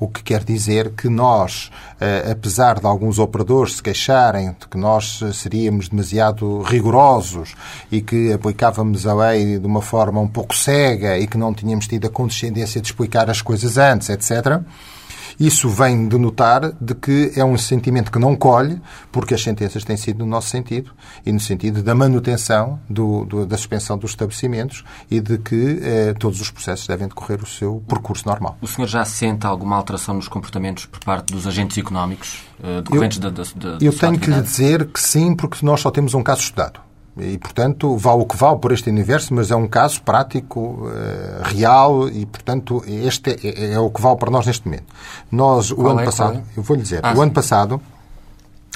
O 0.00 0.08
que 0.08 0.22
quer 0.22 0.44
dizer 0.44 0.90
que 0.90 1.08
nós, 1.08 1.70
eh, 2.00 2.30
apesar 2.30 2.78
de 2.78 2.86
alguns 2.86 3.18
operadores 3.18 3.76
se 3.76 3.82
queixarem 3.82 4.54
de 4.58 4.68
que 4.68 4.78
nós 4.78 5.20
seríamos 5.34 5.88
demasiado 5.88 6.62
rigorosos 6.62 7.54
e 7.90 8.00
que 8.00 8.32
aplicávamos 8.32 9.06
a 9.06 9.14
lei 9.14 9.58
de 9.58 9.66
uma 9.66 9.82
forma 9.82 10.20
um 10.20 10.28
pouco 10.28 10.54
cega 10.54 11.18
e 11.18 11.26
que 11.26 11.36
não 11.36 11.52
tínhamos 11.52 11.88
tido 11.88 12.06
a 12.06 12.10
condescendência 12.10 12.80
de 12.80 12.86
explicar 12.86 13.28
as 13.28 13.42
coisas 13.42 13.76
antes, 13.76 14.08
etc., 14.08 14.62
isso 15.38 15.68
vem 15.68 16.08
denotar 16.08 16.72
de 16.80 16.94
que 16.94 17.32
é 17.36 17.44
um 17.44 17.56
sentimento 17.56 18.10
que 18.10 18.18
não 18.18 18.34
colhe, 18.34 18.80
porque 19.12 19.34
as 19.34 19.42
sentenças 19.42 19.84
têm 19.84 19.96
sido 19.96 20.20
no 20.20 20.26
nosso 20.26 20.48
sentido 20.48 20.92
e 21.24 21.32
no 21.32 21.40
sentido 21.40 21.82
da 21.82 21.94
manutenção 21.94 22.80
do, 22.88 23.24
do, 23.24 23.46
da 23.46 23.56
suspensão 23.56 23.96
dos 23.96 24.10
estabelecimentos 24.10 24.84
e 25.10 25.20
de 25.20 25.38
que 25.38 25.80
eh, 25.82 26.14
todos 26.18 26.40
os 26.40 26.50
processos 26.50 26.86
devem 26.86 27.06
decorrer 27.06 27.42
o 27.42 27.46
seu 27.46 27.82
percurso 27.88 28.26
normal. 28.26 28.58
O 28.60 28.66
senhor 28.66 28.88
já 28.88 29.04
sente 29.04 29.46
alguma 29.46 29.76
alteração 29.76 30.14
nos 30.14 30.28
comportamentos 30.28 30.86
por 30.86 31.00
parte 31.00 31.32
dos 31.32 31.46
agentes 31.46 31.78
económicos 31.78 32.44
eh, 32.62 32.82
decorrentes 32.82 33.18
eu, 33.22 33.30
da, 33.30 33.42
da, 33.42 33.76
da 33.76 33.84
Eu 33.84 33.96
tenho 33.96 34.18
que 34.18 34.30
lhe 34.30 34.42
dizer 34.42 34.86
que 34.86 35.00
sim, 35.00 35.34
porque 35.34 35.64
nós 35.64 35.80
só 35.80 35.90
temos 35.90 36.14
um 36.14 36.22
caso 36.22 36.40
estudado. 36.42 36.87
E, 37.20 37.36
portanto, 37.38 37.96
vale 37.96 38.22
o 38.22 38.26
que 38.26 38.36
vale 38.36 38.58
por 38.58 38.70
este 38.70 38.88
universo, 38.88 39.34
mas 39.34 39.50
é 39.50 39.56
um 39.56 39.66
caso 39.66 40.00
prático, 40.02 40.60
uh, 40.60 41.42
real, 41.42 42.08
e, 42.08 42.24
portanto, 42.26 42.82
este 42.86 43.30
é, 43.42 43.72
é, 43.72 43.78
o 43.78 43.90
que 43.90 44.00
vale 44.00 44.16
para 44.16 44.30
nós 44.30 44.46
neste 44.46 44.66
momento. 44.66 44.86
Nós, 45.30 45.72
qual 45.72 45.88
o 45.88 45.90
ano 45.90 46.00
é, 46.00 46.04
passado, 46.04 46.38
é? 46.38 46.42
eu 46.56 46.62
vou 46.62 46.76
lhe 46.76 46.82
dizer, 46.82 47.00
ah, 47.02 47.12
o 47.12 47.16
sim. 47.16 47.22
ano 47.22 47.32
passado, 47.32 47.80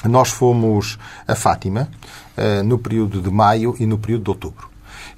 nós 0.03 0.29
fomos 0.29 0.99
a 1.25 1.35
Fátima 1.35 1.89
uh, 2.37 2.63
no 2.63 2.77
período 2.77 3.21
de 3.21 3.31
maio 3.31 3.75
e 3.79 3.85
no 3.85 3.97
período 3.97 4.23
de 4.23 4.29
outubro. 4.31 4.69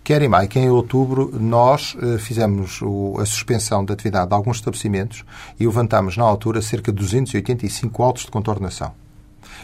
Quer 0.04 0.22
em 0.22 0.30
maio, 0.30 0.48
quer 0.48 0.60
em 0.60 0.70
outubro, 0.70 1.32
nós 1.40 1.96
uh, 1.96 2.20
fizemos 2.20 2.80
a 3.20 3.26
suspensão 3.26 3.84
da 3.84 3.96
atividade 3.96 4.28
de 4.28 4.36
alguns 4.36 4.58
estabelecimentos 4.58 5.24
e 5.60 5.66
levantámos, 5.66 6.16
na 6.16 6.24
altura, 6.24 6.62
cerca 6.62 6.92
de 6.92 6.98
285 7.00 8.04
autos 8.04 8.26
de 8.26 8.32
contornação. 8.32 9.05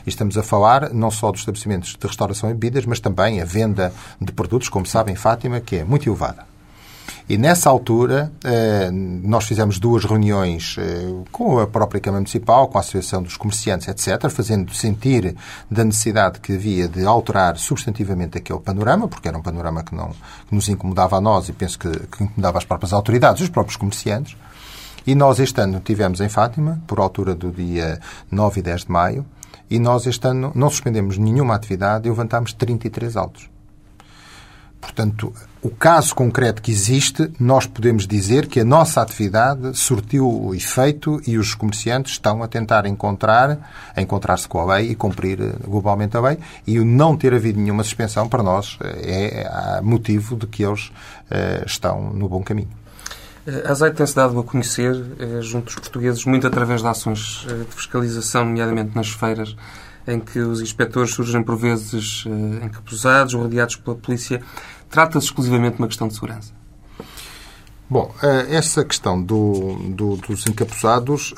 E 0.06 0.10
estamos 0.10 0.38
a 0.38 0.44
falar 0.44 0.94
não 0.94 1.12
só 1.12 1.32
dos 1.32 1.42
estabelecimentos 1.42 1.96
de 2.00 2.08
restauração 2.08 2.50
e 2.50 2.54
bebidas, 2.54 2.86
mas 2.86 3.00
também 3.00 3.42
a 3.42 3.46
venda 3.46 3.94
de 4.20 4.32
produtos, 4.32 4.70
como 4.70 4.86
sabem, 4.86 5.16
Fátima, 5.16 5.60
que 5.60 5.78
é 5.78 5.84
muito 5.84 6.08
elevada. 6.08 6.52
E 7.30 7.38
nessa 7.38 7.70
altura, 7.70 8.32
nós 9.24 9.46
fizemos 9.46 9.80
duas 9.80 10.04
reuniões 10.04 10.76
com 11.32 11.60
a 11.60 11.68
própria 11.68 12.02
Câmara 12.02 12.20
Municipal, 12.20 12.68
com 12.68 12.78
a 12.78 12.82
Associação 12.82 13.24
dos 13.24 13.38
Comerciantes, 13.38 13.88
etc., 13.88 14.30
fazendo 14.30 14.74
sentir 14.74 15.36
da 15.70 15.86
necessidade 15.86 16.40
que 16.40 16.54
havia 16.54 16.88
de 16.88 17.06
alterar 17.06 17.58
substantivamente 17.58 18.38
aquele 18.38 18.60
panorama, 18.60 19.08
porque 19.08 19.28
era 19.28 19.38
um 19.38 19.42
panorama 19.42 19.84
que, 19.84 19.96
não, 19.96 20.10
que 20.10 20.54
nos 20.54 20.68
incomodava 20.68 21.18
a 21.18 21.22
nós 21.22 21.48
e 21.48 21.54
penso 21.54 21.80
que, 21.80 21.90
que 21.90 22.24
incomodava 22.24 22.58
as 22.58 22.66
próprias 22.66 22.92
autoridades, 22.92 23.42
os 23.42 23.50
próprios 23.50 23.78
comerciantes. 23.78 24.36
E 25.08 25.16
nós 25.16 25.40
este 25.40 25.62
ano 25.62 25.80
tivemos 25.80 26.20
em 26.20 26.28
Fátima, 26.28 26.82
por 26.86 27.00
altura 27.00 27.34
do 27.34 27.50
dia 27.50 28.00
9 28.30 28.60
e 28.60 28.64
10 28.64 28.82
de 28.82 28.92
maio, 28.92 29.26
e 29.72 29.80
nós 29.80 30.06
este 30.06 30.28
ano 30.28 30.52
não 30.54 30.70
suspendemos 30.70 31.18
nenhuma 31.18 31.56
atividade 31.56 32.06
e 32.06 32.12
levantámos 32.12 32.54
33 32.54 33.16
autos. 33.16 33.50
Portanto, 34.82 35.32
o 35.62 35.70
caso 35.70 36.14
concreto 36.16 36.60
que 36.60 36.72
existe, 36.72 37.32
nós 37.40 37.68
podemos 37.68 38.08
dizer 38.08 38.48
que 38.48 38.60
a 38.60 38.66
nossa 38.66 39.00
atividade 39.00 39.78
surtiu 39.78 40.28
o 40.28 40.56
efeito 40.56 41.22
e 41.28 41.38
os 41.38 41.54
comerciantes 41.54 42.14
estão 42.14 42.42
a 42.42 42.48
tentar 42.48 42.88
encontrar, 42.88 43.70
encontrar-se 43.96 44.48
com 44.48 44.60
a 44.60 44.76
lei 44.76 44.90
e 44.90 44.96
cumprir 44.96 45.38
globalmente 45.64 46.18
a 46.18 46.22
lei. 46.22 46.40
E 46.66 46.80
o 46.80 46.86
não 46.86 47.16
ter 47.16 47.32
havido 47.32 47.60
nenhuma 47.60 47.84
suspensão, 47.84 48.28
para 48.28 48.42
nós, 48.42 48.80
é 48.82 49.80
motivo 49.84 50.36
de 50.36 50.48
que 50.48 50.64
eles 50.64 50.92
estão 51.66 52.12
no 52.12 52.28
bom 52.28 52.42
caminho. 52.42 52.81
A 53.48 53.72
Azeite 53.72 53.96
tem-se 53.96 54.16
dado 54.16 54.40
a 54.40 54.44
conhecer, 54.44 54.94
junto 55.42 55.66
dos 55.66 55.76
portugueses, 55.76 56.26
muito 56.26 56.46
através 56.46 56.82
de 56.82 56.88
ações 56.88 57.46
de 57.68 57.76
fiscalização, 57.76 58.46
nomeadamente 58.46 58.96
nas 58.96 59.10
feiras, 59.10 59.56
em 60.08 60.20
que 60.20 60.40
os 60.40 60.62
inspectores 60.62 61.12
surgem 61.12 61.42
por 61.42 61.58
vezes 61.58 62.24
encapuzados 62.64 63.34
ou 63.34 63.42
rodeados 63.42 63.78
pela 63.78 63.96
polícia. 63.96 64.42
Trata-se 64.90 65.26
exclusivamente 65.26 65.78
de 65.78 65.82
uma 65.82 65.88
questão 65.88 66.08
de 66.08 66.14
segurança? 66.14 66.54
Bom, 67.90 68.14
essa 68.48 68.86
questão 68.86 69.22
do, 69.22 69.76
do, 69.90 70.18
dos 70.18 70.46
encapuzados, 70.46 71.34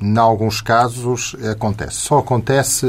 em 0.00 0.18
alguns 0.18 0.62
casos, 0.62 1.36
acontece. 1.50 1.96
Só 1.96 2.18
acontece, 2.18 2.86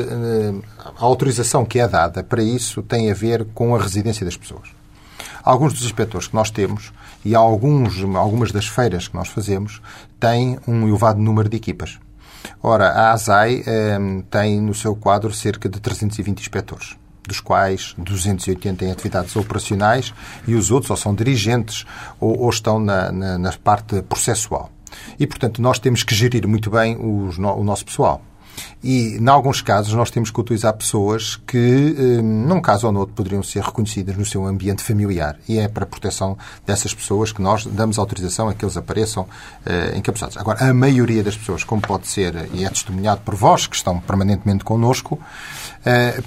a 0.79 1.03
autorização 1.03 1.65
que 1.65 1.79
é 1.79 1.87
dada 1.87 2.23
para 2.23 2.41
isso 2.41 2.81
tem 2.81 3.11
a 3.11 3.13
ver 3.13 3.45
com 3.53 3.75
a 3.75 3.79
residência 3.79 4.25
das 4.25 4.37
pessoas. 4.37 4.69
Alguns 5.43 5.73
dos 5.73 5.83
inspectores 5.83 6.27
que 6.27 6.35
nós 6.35 6.49
temos 6.49 6.93
e 7.23 7.35
alguns, 7.35 8.03
algumas 8.15 8.51
das 8.51 8.67
feiras 8.67 9.07
que 9.07 9.15
nós 9.15 9.27
fazemos 9.27 9.81
têm 10.19 10.57
um 10.67 10.87
elevado 10.87 11.19
número 11.19 11.49
de 11.49 11.57
equipas. 11.57 11.99
Ora, 12.61 12.89
a 12.89 13.11
ASAI 13.11 13.63
eh, 13.65 13.99
tem 14.29 14.61
no 14.61 14.73
seu 14.73 14.95
quadro 14.95 15.33
cerca 15.33 15.69
de 15.69 15.79
320 15.79 16.39
inspectores, 16.39 16.97
dos 17.27 17.39
quais 17.39 17.93
280 17.97 18.85
em 18.85 18.91
atividades 18.91 19.35
operacionais 19.35 20.13
e 20.47 20.55
os 20.55 20.71
outros 20.71 20.89
ou 20.91 20.97
são 20.97 21.13
dirigentes 21.13 21.85
ou, 22.19 22.39
ou 22.39 22.49
estão 22.49 22.79
na, 22.79 23.11
na, 23.11 23.37
na, 23.37 23.51
parte 23.53 24.01
processual. 24.03 24.71
E, 25.19 25.25
portanto, 25.25 25.61
nós 25.61 25.79
temos 25.79 26.03
que 26.03 26.13
gerir 26.13 26.47
muito 26.47 26.69
bem 26.69 26.97
os, 26.99 27.37
o 27.37 27.63
nosso 27.63 27.85
pessoal. 27.85 28.21
E, 28.83 29.17
em 29.17 29.27
alguns 29.29 29.61
casos, 29.61 29.93
nós 29.93 30.09
temos 30.09 30.31
que 30.31 30.39
utilizar 30.39 30.73
pessoas 30.73 31.35
que, 31.35 32.19
num 32.23 32.59
caso 32.59 32.87
ou 32.87 32.95
outro, 32.95 33.13
poderiam 33.15 33.43
ser 33.43 33.63
reconhecidas 33.63 34.17
no 34.17 34.25
seu 34.25 34.45
ambiente 34.45 34.83
familiar. 34.83 35.37
E 35.47 35.59
é 35.59 35.67
para 35.67 35.83
a 35.83 35.87
proteção 35.87 36.37
dessas 36.65 36.93
pessoas 36.93 37.31
que 37.31 37.41
nós 37.41 37.65
damos 37.65 37.99
autorização 37.99 38.49
a 38.49 38.53
que 38.53 38.65
eles 38.65 38.77
apareçam 38.77 39.23
uh, 39.23 39.97
encapuzados. 39.97 40.37
Agora, 40.37 40.69
a 40.69 40.73
maioria 40.73 41.23
das 41.23 41.37
pessoas, 41.37 41.63
como 41.63 41.81
pode 41.81 42.07
ser, 42.07 42.49
e 42.53 42.65
é 42.65 42.69
testemunhado 42.69 43.21
por 43.21 43.35
vós, 43.35 43.67
que 43.67 43.75
estão 43.75 43.99
permanentemente 43.99 44.63
connosco, 44.63 45.19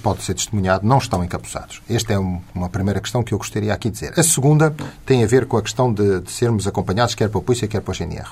pode 0.01 0.23
ser 0.23 0.33
testemunhado, 0.33 0.85
não 0.85 0.97
estão 0.97 1.23
encapuzados. 1.23 1.81
Esta 1.89 2.13
é 2.13 2.19
um, 2.19 2.41
uma 2.53 2.69
primeira 2.69 2.99
questão 2.99 3.23
que 3.23 3.33
eu 3.33 3.37
gostaria 3.37 3.73
aqui 3.73 3.89
de 3.89 3.99
dizer. 3.99 4.19
A 4.19 4.23
segunda 4.23 4.75
tem 5.05 5.23
a 5.23 5.27
ver 5.27 5.45
com 5.45 5.57
a 5.57 5.61
questão 5.61 5.93
de, 5.93 6.21
de 6.21 6.31
sermos 6.31 6.67
acompanhados, 6.67 7.15
quer 7.15 7.29
pela 7.29 7.43
polícia, 7.43 7.67
quer 7.67 7.81
pela 7.81 7.95
GNR. 7.95 8.29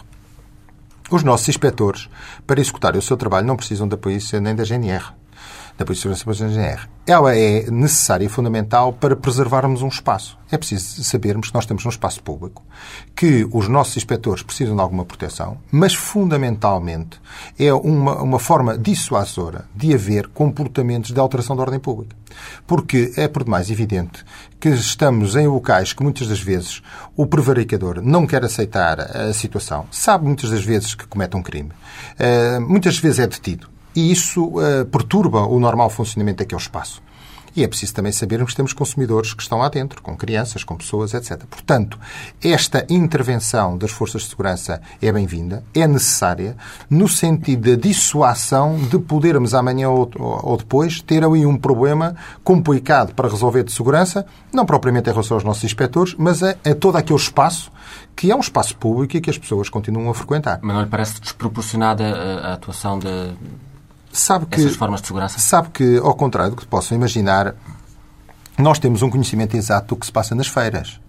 Os 1.13 1.22
nossos 1.22 1.48
inspectores, 1.48 2.10
para 2.48 2.60
executarem 2.60 2.98
o 2.98 3.01
seu 3.03 3.15
trabalho, 3.15 3.46
não 3.46 3.55
precisam 3.55 3.88
da 3.88 3.96
polícia 3.96 4.41
nem 4.41 4.55
da 4.55 4.63
GNR, 4.63 5.13
da 5.77 5.86
Polícia 5.86 6.10
de 6.10 6.18
Segurança 6.18 6.48
da 6.48 6.51
GNR. 6.51 6.82
Ela 7.06 7.36
é 7.36 7.70
necessária 7.70 8.25
e 8.25 8.30
fundamental 8.30 8.94
para 8.94 9.15
preservarmos 9.15 9.82
um 9.82 9.88
espaço. 9.88 10.38
É 10.50 10.58
preciso 10.58 11.03
sabermos 11.03 11.50
que 11.50 11.53
nós 11.53 11.63
estamos 11.63 11.84
num 11.84 11.89
espaço 11.89 12.22
público, 12.24 12.63
que 13.15 13.48
os 13.51 13.68
nossos 13.68 13.98
inspectores 13.98 14.44
precisam 14.44 14.75
de 14.75 14.82
alguma 14.82 15.03
proteção, 15.03 15.58
mas 15.72 15.94
fundamentalmente 15.94 17.20
é 17.60 17.74
uma, 17.74 18.22
uma 18.22 18.39
forma 18.39 18.77
dissuasora 18.77 19.65
de 19.75 19.94
haver 19.94 20.27
comportamentos 20.27 21.12
de 21.12 21.20
alteração 21.20 21.56
da 21.56 21.63
ordem 21.63 21.80
pública. 21.80 22.15
Porque 22.65 23.12
é 23.18 23.27
por 23.27 23.44
demais 23.44 23.70
evidente 23.70 24.24
que 24.60 24.70
estamos 24.70 25.36
em 25.36 25.48
locais 25.48 25.92
que 25.92 26.03
muitas 26.03 26.27
das 26.27 26.39
vezes 26.39 26.82
o 27.18 27.25
prevaricador 27.25 28.01
não 28.01 28.25
quer 28.25 28.46
aceitar 28.46 29.00
a 29.01 29.34
situação, 29.34 29.88
sabe 29.92 30.25
muitas 30.25 30.51
das 30.51 30.63
vezes 30.63 30.96
que 30.96 31.06
comete 31.06 31.36
um 31.36 31.44
crime, 31.44 31.72
muitas 32.62 32.98
vezes 32.98 33.20
é 33.20 33.27
detido. 33.27 33.73
E 33.95 34.12
isso 34.12 34.45
uh, 34.45 34.85
perturba 34.91 35.45
o 35.45 35.59
normal 35.59 35.89
funcionamento 35.89 36.39
daquele 36.39 36.62
espaço. 36.62 37.01
E 37.55 37.63
é 37.63 37.67
preciso 37.67 37.93
também 37.93 38.12
sabermos 38.12 38.51
que 38.51 38.57
temos 38.57 38.73
consumidores 38.73 39.33
que 39.33 39.43
estão 39.43 39.59
lá 39.59 39.69
dentro, 39.69 40.01
com 40.01 40.17
crianças, 40.17 40.63
com 40.63 40.75
pessoas, 40.75 41.13
etc. 41.13 41.43
Portanto, 41.45 42.00
esta 42.43 42.85
intervenção 42.89 43.77
das 43.77 43.91
forças 43.91 44.23
de 44.23 44.29
segurança 44.29 44.81
é 45.00 45.12
bem-vinda, 45.12 45.63
é 45.73 45.88
necessária, 45.88 46.57
no 46.89 47.07
sentido 47.07 47.69
da 47.69 47.79
dissuasão 47.79 48.77
de 48.89 48.97
podermos 48.97 49.53
amanhã 49.53 49.89
ou, 49.89 50.09
ou 50.17 50.57
depois 50.57 51.00
ter 51.01 51.23
ali 51.23 51.45
um 51.45 51.55
problema 51.55 52.15
complicado 52.43 53.13
para 53.13 53.29
resolver 53.29 53.63
de 53.63 53.71
segurança, 53.71 54.25
não 54.51 54.65
propriamente 54.65 55.09
em 55.09 55.13
relação 55.13 55.38
aos 55.38 55.43
nossos 55.43 55.63
inspectores, 55.63 56.15
mas 56.17 56.41
a, 56.41 56.55
a 56.65 56.73
todo 56.73 56.95
aquele 56.95 57.19
espaço 57.19 57.71
que 58.15 58.31
é 58.31 58.35
um 58.35 58.39
espaço 58.39 58.75
público 58.77 59.15
e 59.15 59.21
que 59.21 59.29
as 59.29 59.38
pessoas 59.38 59.69
continuam 59.69 60.09
a 60.09 60.13
frequentar. 60.13 60.59
Mas 60.62 60.75
não 60.75 60.83
lhe 60.83 60.89
parece 60.89 61.21
desproporcionada 61.21 62.03
a, 62.03 62.47
a 62.50 62.53
atuação 62.53 62.97
de 62.97 63.07
sabe 64.13 64.46
que, 64.46 64.62
essas 64.62 64.75
formas 64.75 65.01
de 65.01 65.08
segurança? 65.08 65.39
Sabe 65.39 65.70
que, 65.70 65.98
ao 65.98 66.13
contrário 66.13 66.51
do 66.51 66.58
que 66.58 66.65
possam 66.65 66.96
imaginar, 66.96 67.55
nós 68.58 68.79
temos 68.79 69.01
um 69.01 69.10
conhecimento 69.10 69.58
exato 69.58 69.96
do 69.96 70.00
que 70.00 70.05
se 70.05 70.12
passa 70.12 70.36
nas 70.36 70.48
feiras. 70.48 71.00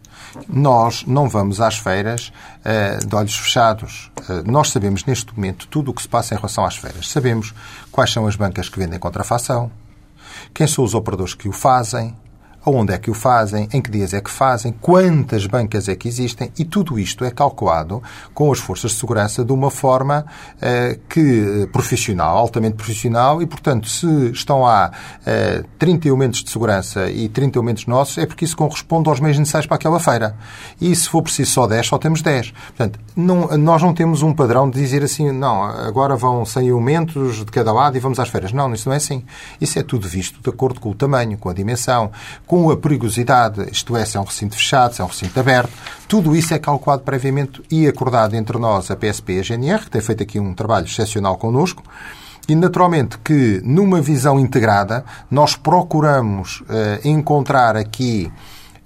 Nós 0.48 1.04
não 1.06 1.28
vamos 1.28 1.60
às 1.60 1.78
feiras 1.78 2.32
uh, 2.64 3.06
de 3.06 3.14
olhos 3.14 3.36
fechados. 3.36 4.10
Uh, 4.28 4.50
nós 4.50 4.70
sabemos 4.70 5.04
neste 5.04 5.32
momento 5.34 5.68
tudo 5.68 5.90
o 5.90 5.94
que 5.94 6.02
se 6.02 6.08
passa 6.08 6.34
em 6.34 6.36
relação 6.36 6.64
às 6.64 6.76
feiras. 6.76 7.08
Sabemos 7.08 7.54
quais 7.92 8.12
são 8.12 8.26
as 8.26 8.34
bancas 8.34 8.68
que 8.68 8.78
vendem 8.78 8.98
contrafação, 8.98 9.70
quem 10.52 10.66
são 10.66 10.82
os 10.82 10.94
operadores 10.94 11.34
que 11.34 11.48
o 11.48 11.52
fazem, 11.52 12.16
aonde 12.64 12.92
é 12.92 12.98
que 12.98 13.10
o 13.10 13.14
fazem, 13.14 13.68
em 13.72 13.80
que 13.80 13.90
dias 13.90 14.14
é 14.14 14.20
que 14.20 14.30
fazem, 14.30 14.72
quantas 14.80 15.46
bancas 15.46 15.88
é 15.88 15.94
que 15.94 16.08
existem 16.08 16.50
e 16.58 16.64
tudo 16.64 16.98
isto 16.98 17.24
é 17.24 17.30
calculado 17.30 18.02
com 18.32 18.50
as 18.50 18.58
forças 18.58 18.92
de 18.92 18.98
segurança 18.98 19.44
de 19.44 19.52
uma 19.52 19.70
forma 19.70 20.24
eh, 20.60 20.98
que 21.08 21.68
profissional, 21.72 22.36
altamente 22.36 22.76
profissional 22.76 23.42
e, 23.42 23.46
portanto, 23.46 23.88
se 23.88 24.06
estão 24.30 24.62
lá 24.62 24.90
eh, 25.26 25.64
30 25.78 26.08
elementos 26.08 26.42
de 26.42 26.50
segurança 26.50 27.10
e 27.10 27.28
30 27.28 27.58
elementos 27.58 27.86
nossos, 27.86 28.18
é 28.18 28.26
porque 28.26 28.44
isso 28.44 28.56
corresponde 28.56 29.08
aos 29.08 29.20
meios 29.20 29.38
necessários 29.38 29.66
para 29.66 29.76
aquela 29.76 30.00
feira. 30.00 30.36
E 30.80 30.94
se 30.94 31.08
for 31.08 31.22
preciso 31.22 31.50
só 31.50 31.66
10, 31.66 31.86
só 31.86 31.98
temos 31.98 32.22
10. 32.22 32.50
Portanto, 32.50 32.98
não, 33.16 33.56
nós 33.58 33.82
não 33.82 33.92
temos 33.92 34.22
um 34.22 34.32
padrão 34.32 34.68
de 34.68 34.80
dizer 34.80 35.02
assim, 35.02 35.30
não, 35.30 35.62
agora 35.62 36.16
vão 36.16 36.44
100 36.44 36.68
elementos 36.68 37.36
de 37.38 37.46
cada 37.46 37.72
lado 37.72 37.96
e 37.96 38.00
vamos 38.00 38.18
às 38.18 38.28
feiras. 38.28 38.52
Não, 38.52 38.72
isso 38.72 38.88
não 38.88 38.94
é 38.94 38.96
assim. 38.96 39.24
Isso 39.60 39.78
é 39.78 39.82
tudo 39.82 40.08
visto 40.08 40.40
de 40.42 40.48
acordo 40.48 40.80
com 40.80 40.90
o 40.90 40.94
tamanho, 40.94 41.36
com 41.36 41.48
a 41.48 41.52
dimensão, 41.52 42.10
com 42.46 42.53
a 42.70 42.76
perigosidade, 42.76 43.68
isto 43.70 43.96
é, 43.96 44.04
se 44.04 44.16
é 44.16 44.20
um 44.20 44.24
recinto 44.24 44.56
fechado, 44.56 44.94
se 44.94 45.00
é 45.00 45.04
um 45.04 45.08
recinto 45.08 45.38
aberto, 45.38 45.72
tudo 46.08 46.34
isso 46.34 46.54
é 46.54 46.58
calculado 46.58 47.02
previamente 47.02 47.62
e 47.70 47.86
acordado 47.86 48.34
entre 48.34 48.58
nós, 48.58 48.90
a 48.90 48.96
PSP 48.96 49.34
e 49.34 49.38
a 49.40 49.42
GNR, 49.42 49.84
que 49.84 49.90
tem 49.90 50.00
feito 50.00 50.22
aqui 50.22 50.38
um 50.38 50.54
trabalho 50.54 50.86
excepcional 50.86 51.36
connosco, 51.36 51.82
e 52.48 52.54
naturalmente 52.54 53.18
que, 53.18 53.60
numa 53.64 54.00
visão 54.00 54.38
integrada, 54.38 55.04
nós 55.30 55.56
procuramos 55.56 56.60
uh, 56.60 57.08
encontrar 57.08 57.76
aqui 57.76 58.30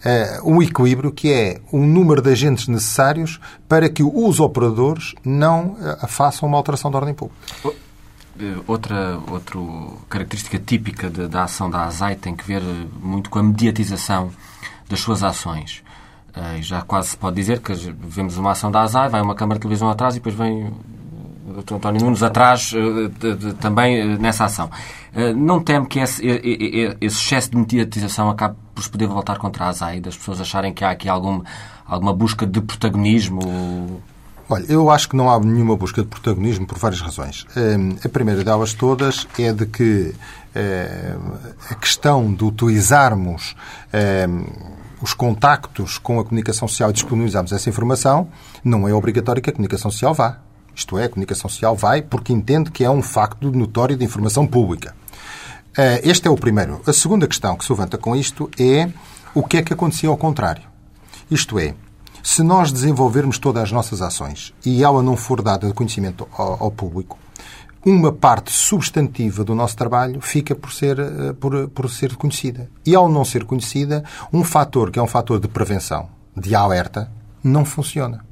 uh, 0.05 0.51
um 0.51 0.63
equilíbrio 0.63 1.11
que 1.11 1.33
é 1.33 1.61
o 1.73 1.79
número 1.79 2.23
de 2.23 2.31
agentes 2.31 2.69
necessários 2.69 3.41
para 3.69 3.89
que 3.89 4.03
os 4.03 4.41
operadores 4.41 5.15
não 5.25 5.73
uh, 5.73 6.07
façam 6.07 6.49
uma 6.49 6.57
alteração 6.57 6.91
da 6.91 6.99
ordem 6.99 7.15
pública. 7.15 7.41
Outra, 8.67 9.19
outra 9.31 9.59
característica 10.09 10.59
típica 10.59 11.11
de, 11.11 11.29
da 11.29 11.45
ação 11.45 11.71
da 11.71 11.85
ASAI 11.85 12.17
tem 12.17 12.35
que 12.35 12.45
ver 12.45 12.63
muito 13.01 13.31
com 13.31 13.39
a 13.39 13.43
mediatização 13.43 14.31
das 14.89 15.01
suas 15.01 15.23
ações. 15.23 15.83
Uh, 16.31 16.63
já 16.63 16.83
quase 16.83 17.11
se 17.11 17.17
pode 17.17 17.37
dizer 17.37 17.61
que 17.61 17.73
vemos 17.73 18.37
uma 18.37 18.53
ação 18.53 18.71
da 18.71 18.83
ASAI, 18.83 19.09
vai 19.09 19.21
uma 19.21 19.35
câmara 19.35 19.59
de 19.59 19.63
televisão 19.63 19.91
atrás 19.91 20.15
e 20.15 20.19
depois 20.19 20.35
vem 20.35 20.67
o 20.67 21.63
Dr. 21.63 21.75
António 21.75 22.01
Nunes 22.03 22.23
atrás 22.23 22.71
de, 22.71 23.35
de, 23.37 23.55
também 23.55 24.19
nessa 24.19 24.45
ação. 24.45 24.71
não 25.37 25.61
teme 25.61 25.87
que 25.87 25.99
esse, 25.99 26.23
esse, 26.25 26.97
excesso 27.01 27.51
de 27.51 27.57
mediatização 27.57 28.29
acabe 28.29 28.57
por 28.75 28.83
se 28.83 28.91
poder 28.91 29.07
voltar 29.07 29.39
contra 29.39 29.65
a 29.65 29.69
ASAI, 29.69 30.01
das 30.01 30.17
pessoas 30.17 30.41
acharem 30.41 30.73
que 30.73 30.85
há 30.85 30.91
aqui 30.91 31.09
algum, 31.09 31.43
alguma 31.87 32.13
busca 32.13 32.47
de 32.47 32.61
protagonismo? 32.61 34.01
Olha, 34.51 34.65
eu 34.69 34.91
acho 34.91 35.11
que 35.11 35.17
não 35.17 35.31
há 35.31 35.39
nenhuma 35.39 35.77
busca 35.77 36.03
de 36.03 36.09
protagonismo 36.09 36.67
por 36.67 36.79
várias 36.79 37.01
razões. 37.01 37.47
A 38.05 38.09
primeira 38.09 38.43
delas 38.43 38.73
todas 38.73 39.29
é 39.39 39.53
de 39.53 39.67
que 39.67 40.15
a 41.71 41.75
questão 41.75 42.33
de 42.33 42.45
utilizarmos 42.45 43.55
os 45.03 45.13
contactos 45.13 45.99
com 45.99 46.19
a 46.19 46.25
comunicação 46.25 46.67
social 46.67 46.91
e 46.91 46.93
disponibilizarmos 46.95 47.53
essa 47.53 47.69
informação, 47.69 48.29
não 48.65 48.89
é 48.89 48.95
obrigatório 48.95 49.43
que 49.43 49.51
a 49.51 49.53
comunicação 49.53 49.91
social 49.91 50.15
vá. 50.15 50.39
Isto 50.75 50.99
é, 50.99 51.05
a 51.05 51.09
comunicação 51.09 51.51
social 51.51 51.77
vai 51.77 52.01
porque 52.01 52.33
entende 52.33 52.71
que 52.71 52.85
é 52.85 52.91
um 52.91 53.03
facto 53.03 53.53
notório 53.53 53.97
de 53.97 54.05
informação 54.05 54.47
pública. 54.47 54.95
Este 56.03 56.27
é 56.27 56.31
o 56.31 56.37
primeiro. 56.37 56.81
A 56.87 56.93
segunda 56.93 57.29
questão 57.29 57.55
que 57.55 57.65
se 57.65 57.71
levanta 57.71 57.99
com 57.99 58.17
isto 58.17 58.51
é 58.59 58.89
o 59.35 59.43
que 59.43 59.59
é 59.59 59.63
que 59.63 59.75
acontecia 59.75 60.09
ao 60.09 60.17
contrário. 60.17 60.63
Isto 61.31 61.59
é, 61.59 61.75
se 62.29 62.43
nós 62.43 62.71
desenvolvermos 62.71 63.39
todas 63.39 63.63
as 63.63 63.73
nossas 63.73 64.03
ações 64.03 64.53
e 64.63 64.85
ela 64.85 65.03
não 65.03 65.17
for 65.17 65.41
dada 65.41 65.67
de 65.67 65.73
conhecimento 65.73 66.29
ao, 66.37 66.65
ao 66.65 66.71
público, 66.71 67.19
uma 67.83 68.13
parte 68.13 68.53
substantiva 68.53 69.43
do 69.43 69.55
nosso 69.55 69.75
trabalho 69.75 70.21
fica 70.21 70.55
por 70.55 70.71
ser, 70.71 70.99
eh, 70.99 71.33
por, 71.41 71.71
por 71.71 71.89
ser 71.89 72.17
conhecida. 72.17 72.69
E 72.85 72.95
ao 72.95 73.09
não 73.09 73.25
ser 73.25 73.47
conhecida, 73.47 74.05
um 74.31 74.45
fator 74.45 74.91
que 74.91 74.99
é 74.99 75.03
um 75.03 75.07
fator 75.07 75.41
de 75.41 75.49
prevenção, 75.49 76.11
de 76.37 76.55
alerta, 76.55 77.11
não 77.43 77.65
funciona. 77.65 78.23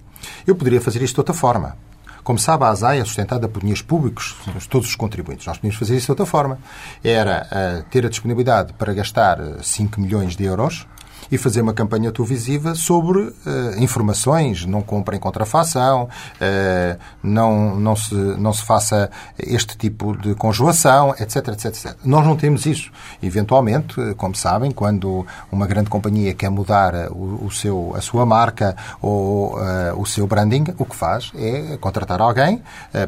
Eu 0.47 0.55
poderia 0.55 0.81
fazer 0.81 1.01
isto 1.01 1.15
de 1.15 1.21
outra 1.21 1.35
forma. 1.35 1.75
Como 2.23 2.39
sabe, 2.39 2.65
a 2.65 2.69
ASAI 2.69 3.01
é 3.01 3.05
sustentada 3.05 3.49
por 3.49 3.61
dinheiros 3.61 3.81
públicos, 3.81 4.37
todos 4.69 4.91
os 4.91 4.95
contribuintes. 4.95 5.47
Nós 5.47 5.57
podíamos 5.57 5.79
fazer 5.79 5.97
isso 5.97 6.07
de 6.07 6.13
outra 6.13 6.27
forma. 6.27 6.59
Era 7.03 7.47
uh, 7.47 7.91
ter 7.91 8.05
a 8.05 8.11
disponibilidade 8.11 8.75
para 8.75 8.93
gastar 8.93 9.39
5 9.63 9.99
milhões 10.03 10.37
de 10.37 10.45
euros 10.45 10.87
e 11.31 11.39
fazer 11.39 11.61
uma 11.61 11.73
campanha 11.73 12.13
televisiva 12.13 12.75
sobre 12.75 13.19
uh, 13.21 13.35
informações, 13.79 14.65
não 14.65 14.83
comprem 14.83 15.19
contrafação, 15.19 16.05
uh, 16.05 16.99
não, 17.23 17.79
não, 17.79 17.97
se, 17.97 18.15
não 18.15 18.53
se 18.53 18.63
faça 18.63 19.11
este 19.39 19.77
tipo 19.77 20.17
de 20.17 20.35
conjugação, 20.35 21.15
etc, 21.19 21.49
etc, 21.49 21.65
etc. 21.67 21.97
Nós 22.05 22.25
não 22.25 22.37
temos 22.37 22.67
isso. 22.67 22.91
Eventualmente, 23.23 23.95
como 24.17 24.35
sabem, 24.35 24.71
quando 24.71 25.27
uma 25.51 25.67
grande 25.67 25.91
companhia 25.91 26.35
quer 26.35 26.51
mudar 26.51 27.11
o, 27.11 27.47
o 27.47 27.51
seu, 27.51 27.93
a 27.97 28.01
sua 28.01 28.25
marca 28.25 28.77
ou 29.01 29.57
uh, 29.57 30.01
o 30.01 30.07
seu 30.07 30.27
branding, 30.27 30.65
o 30.79 30.85
que 30.85 30.97
faz 30.97 31.33
é 31.35 31.77
contratar 31.79 32.21
alguém, 32.21 32.63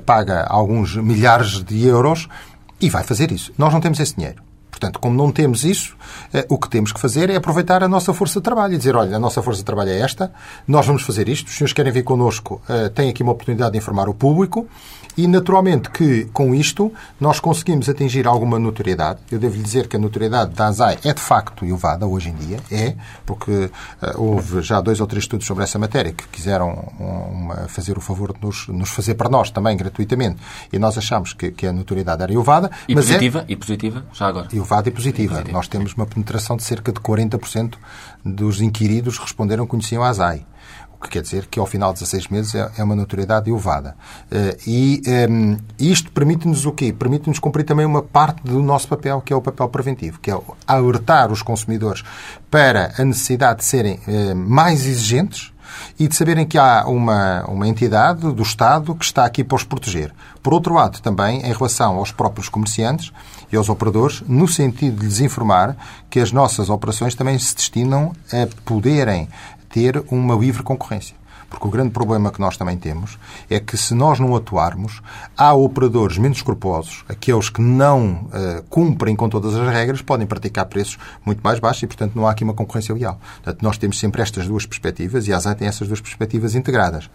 paga 0.05 0.45
alguns 0.45 0.97
milhares 0.97 1.63
de 1.63 1.87
euros 1.87 2.29
e 2.81 2.89
vai 2.89 3.03
fazer 3.03 3.33
isso. 3.33 3.53
Nós 3.59 3.73
não 3.73 3.81
temos 3.81 3.99
esse 4.01 4.15
dinheiro. 4.15 4.48
Portanto, 4.71 4.99
como 4.99 5.17
não 5.17 5.33
temos 5.33 5.65
isso, 5.65 5.97
eh, 6.33 6.47
o 6.49 6.59
que 6.59 6.69
temos 6.69 6.93
que 6.93 7.01
fazer 7.01 7.31
é 7.31 7.37
aproveitar 7.37 7.83
a 7.83 7.89
nossa 7.89 8.13
força 8.13 8.39
de 8.39 8.45
trabalho 8.45 8.75
e 8.75 8.79
dizer, 8.79 8.95
olha, 8.95 9.17
a 9.17 9.19
nossa 9.19 9.43
força 9.43 9.61
de 9.61 9.65
trabalho 9.65 9.91
é 9.91 10.01
esta, 10.01 10.33
nós 10.67 10.87
vamos 10.87 11.03
fazer 11.03 11.29
isto, 11.29 11.49
os 11.49 11.57
senhores 11.57 11.73
querem 11.73 11.93
vir 11.93 12.05
connosco, 12.05 12.61
eh, 12.69 12.89
têm 12.89 13.11
aqui 13.11 13.23
uma 13.23 13.33
oportunidade 13.33 13.73
de 13.73 13.79
informar 13.79 14.09
o 14.09 14.15
público 14.15 14.69
e, 15.19 15.27
naturalmente, 15.27 15.91
que 15.91 16.27
com 16.27 16.55
isto 16.55 16.93
nós 17.21 17.41
conseguimos 17.41 17.89
atingir 17.89 18.25
alguma 18.29 18.57
notoriedade. 18.57 19.19
Eu 19.33 19.41
devo 19.41 19.57
lhe 19.57 19.63
dizer 19.65 19.89
que 19.89 19.97
a 19.97 19.99
notoriedade 19.99 20.55
da 20.55 20.69
ASAI 20.69 20.97
é 21.05 21.13
de 21.13 21.21
facto 21.21 21.65
elevada 21.65 22.07
hoje 22.07 22.29
em 22.29 22.35
dia, 22.35 22.61
é, 22.71 22.95
porque 23.27 23.51
uh, 23.51 23.71
houve 24.17 24.63
já 24.63 24.81
dois 24.81 25.01
ou 25.01 25.09
três 25.09 25.25
estudos 25.25 25.45
sobre 25.45 25.65
essa 25.65 25.77
matéria 25.77 26.13
que 26.13 26.25
quiseram 26.29 26.71
uma, 27.01 27.67
fazer 27.67 27.99
o 27.99 28.01
favor 28.01 28.33
de 28.33 28.39
nos, 28.41 28.69
nos, 28.69 28.91
fazer 28.91 29.15
para 29.15 29.29
nós 29.29 29.51
também 29.51 29.77
gratuitamente 29.77 30.37
e 30.73 30.79
nós 30.79 30.97
achamos 30.97 31.33
que, 31.33 31.51
que 31.51 31.67
a 31.67 31.73
notoriedade 31.73 32.23
era 32.23 32.33
elevada. 32.33 32.71
E 32.87 32.93
é 32.93 32.95
positiva? 32.95 33.41
É... 33.41 33.53
E 33.53 33.57
positiva? 33.57 34.05
Já 34.13 34.29
agora? 34.29 34.47
Elevada 34.59 34.89
e 34.89 34.93
positiva. 34.93 35.33
e 35.33 35.37
positiva. 35.37 35.53
Nós 35.53 35.69
temos 35.69 35.95
uma 35.95 36.07
penetração 36.07 36.57
de 36.57 36.63
cerca 36.63 36.93
de 36.93 37.01
40% 37.01 37.75
dos 38.25 38.61
inquiridos 38.61 39.19
responderam 39.19 39.65
que 39.65 39.71
conheciam 39.71 40.03
a 40.03 40.09
ASAI 40.09 40.45
o 40.99 41.05
que 41.05 41.11
quer 41.11 41.23
dizer 41.23 41.47
que 41.47 41.61
ao 41.61 41.67
final 41.67 41.93
de 41.93 42.01
16 42.01 42.29
meses 42.29 42.55
é, 42.55 42.71
é 42.77 42.83
uma 42.83 42.97
notoriedade 42.97 43.49
elevada. 43.49 43.95
Eh, 44.31 44.57
e 44.67 45.03
um, 45.07 45.53
ehm, 45.53 45.57
isto 45.79 46.11
permite-nos 46.11 46.67
o 46.67 46.73
quê? 46.73 46.93
Permite-nos 46.93 47.39
cumprir 47.39 47.65
também 47.65 47.87
uma 47.87 48.03
parte 48.03 48.43
do 48.43 48.61
nosso 48.61 48.89
papel, 48.89 49.21
que 49.21 49.33
é 49.33 49.37
o 49.37 49.41
papel 49.41 49.69
preventivo, 49.69 50.19
que 50.19 50.31
é 50.31 50.39
alertar 50.67 51.31
os 51.31 51.41
consumidores 51.41 52.03
para 52.51 52.93
a 52.99 53.05
necessidade 53.05 53.61
de 53.61 53.65
serem 53.65 54.01
eh, 54.09 54.35
mais 54.35 54.87
exigentes 54.87 55.53
e 55.99 56.09
de 56.09 56.17
saberem 56.17 56.47
que 56.47 56.59
há 56.59 56.85
uma, 56.87 57.45
uma 57.45 57.69
entidade 57.69 58.33
do 58.33 58.43
Estado 58.43 58.95
que 58.95 59.05
está 59.05 59.25
aqui 59.25 59.45
para 59.45 59.57
os 59.57 59.65
proteger. 59.65 60.13
Por 60.49 60.55
outro 60.55 60.73
lado, 60.73 61.03
também 61.03 61.43
em 61.43 61.53
relação 61.53 61.99
aos 61.99 62.11
próprios 62.11 62.49
comerciantes 62.49 63.13
e 63.53 63.57
aos 63.59 63.69
operadores, 63.69 64.23
no 64.27 64.49
sentido 64.49 64.99
de 64.99 65.05
lhes 65.05 65.21
informar 65.21 65.77
que 66.09 66.21
as 66.21 66.33
nossas 66.33 66.71
operações 66.71 67.15
também 67.15 67.39
se 67.39 67.55
destinam 67.55 68.15
a 68.33 68.49
poderem 68.65 69.29
ter 69.69 70.03
uma 70.11 70.35
livre 70.35 70.63
concorrência. 70.63 71.15
Porque 71.51 71.69
o 71.69 71.71
grande 71.71 71.91
problema 71.91 72.31
que 72.31 72.41
nós 72.41 72.57
também 72.57 72.79
temos 72.79 73.19
é 73.51 73.61
que 73.61 73.77
se 73.77 73.93
nós 73.93 74.19
não 74.19 74.35
atuarmos, 74.35 75.03
há 75.37 75.53
operadores 75.53 76.17
menos 76.17 76.39
escrupulosos, 76.39 77.05
aqueles 77.09 77.51
que 77.51 77.61
não 77.61 78.13
uh, 78.13 78.63
cumprem 78.71 79.15
com 79.15 79.29
todas 79.29 79.55
as 79.55 79.69
regras, 79.71 80.01
podem 80.01 80.27
praticar 80.27 80.65
preços 80.65 80.99
muito 81.27 81.41
mais 81.43 81.59
baixos 81.59 81.83
e, 81.83 81.87
portanto, 81.87 82.15
não 82.15 82.27
há 82.27 82.31
aqui 82.31 82.43
uma 82.43 82.55
concorrência 82.55 82.95
leal. 82.95 83.21
Portanto, 83.43 83.63
nós 83.63 83.77
temos 83.77 83.99
sempre 83.99 84.23
estas 84.23 84.47
duas 84.47 84.65
perspectivas 84.65 85.29
e 85.29 85.33
a 85.33 85.37
ASAI 85.37 85.55
tem 85.55 85.69
essas 85.69 85.89
duas 85.89 86.01
perspectivas 86.01 86.55
integradas. 86.55 87.11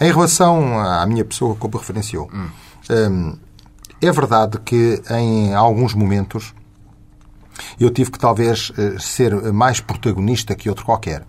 Em 0.00 0.10
relação 0.10 0.78
à 0.78 1.04
minha 1.04 1.24
pessoa, 1.24 1.54
como 1.54 1.76
referenciou, 1.76 2.30
hum. 2.32 2.48
Um, 2.90 3.36
é 4.00 4.12
verdade 4.12 4.58
que 4.58 5.02
em 5.10 5.54
alguns 5.54 5.94
momentos 5.94 6.54
eu 7.78 7.90
tive 7.90 8.10
que 8.12 8.18
talvez 8.18 8.72
eh, 8.78 8.96
ser 9.00 9.52
mais 9.52 9.80
protagonista 9.80 10.54
que 10.54 10.68
outro 10.68 10.84
qualquer 10.84 11.24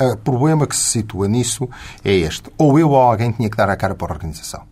o 0.00 0.16
problema 0.16 0.66
que 0.66 0.76
se 0.76 0.84
situa 0.84 1.28
nisso 1.28 1.68
é 2.04 2.12
este. 2.12 2.50
Ou 2.58 2.78
eu 2.78 2.90
ou 2.90 2.96
alguém 2.96 3.32
tinha 3.32 3.48
que 3.48 3.56
dar 3.56 3.68
a 3.70 3.76
cara 3.76 3.94
para 3.94 4.12
a 4.12 4.14
organização. 4.14 4.62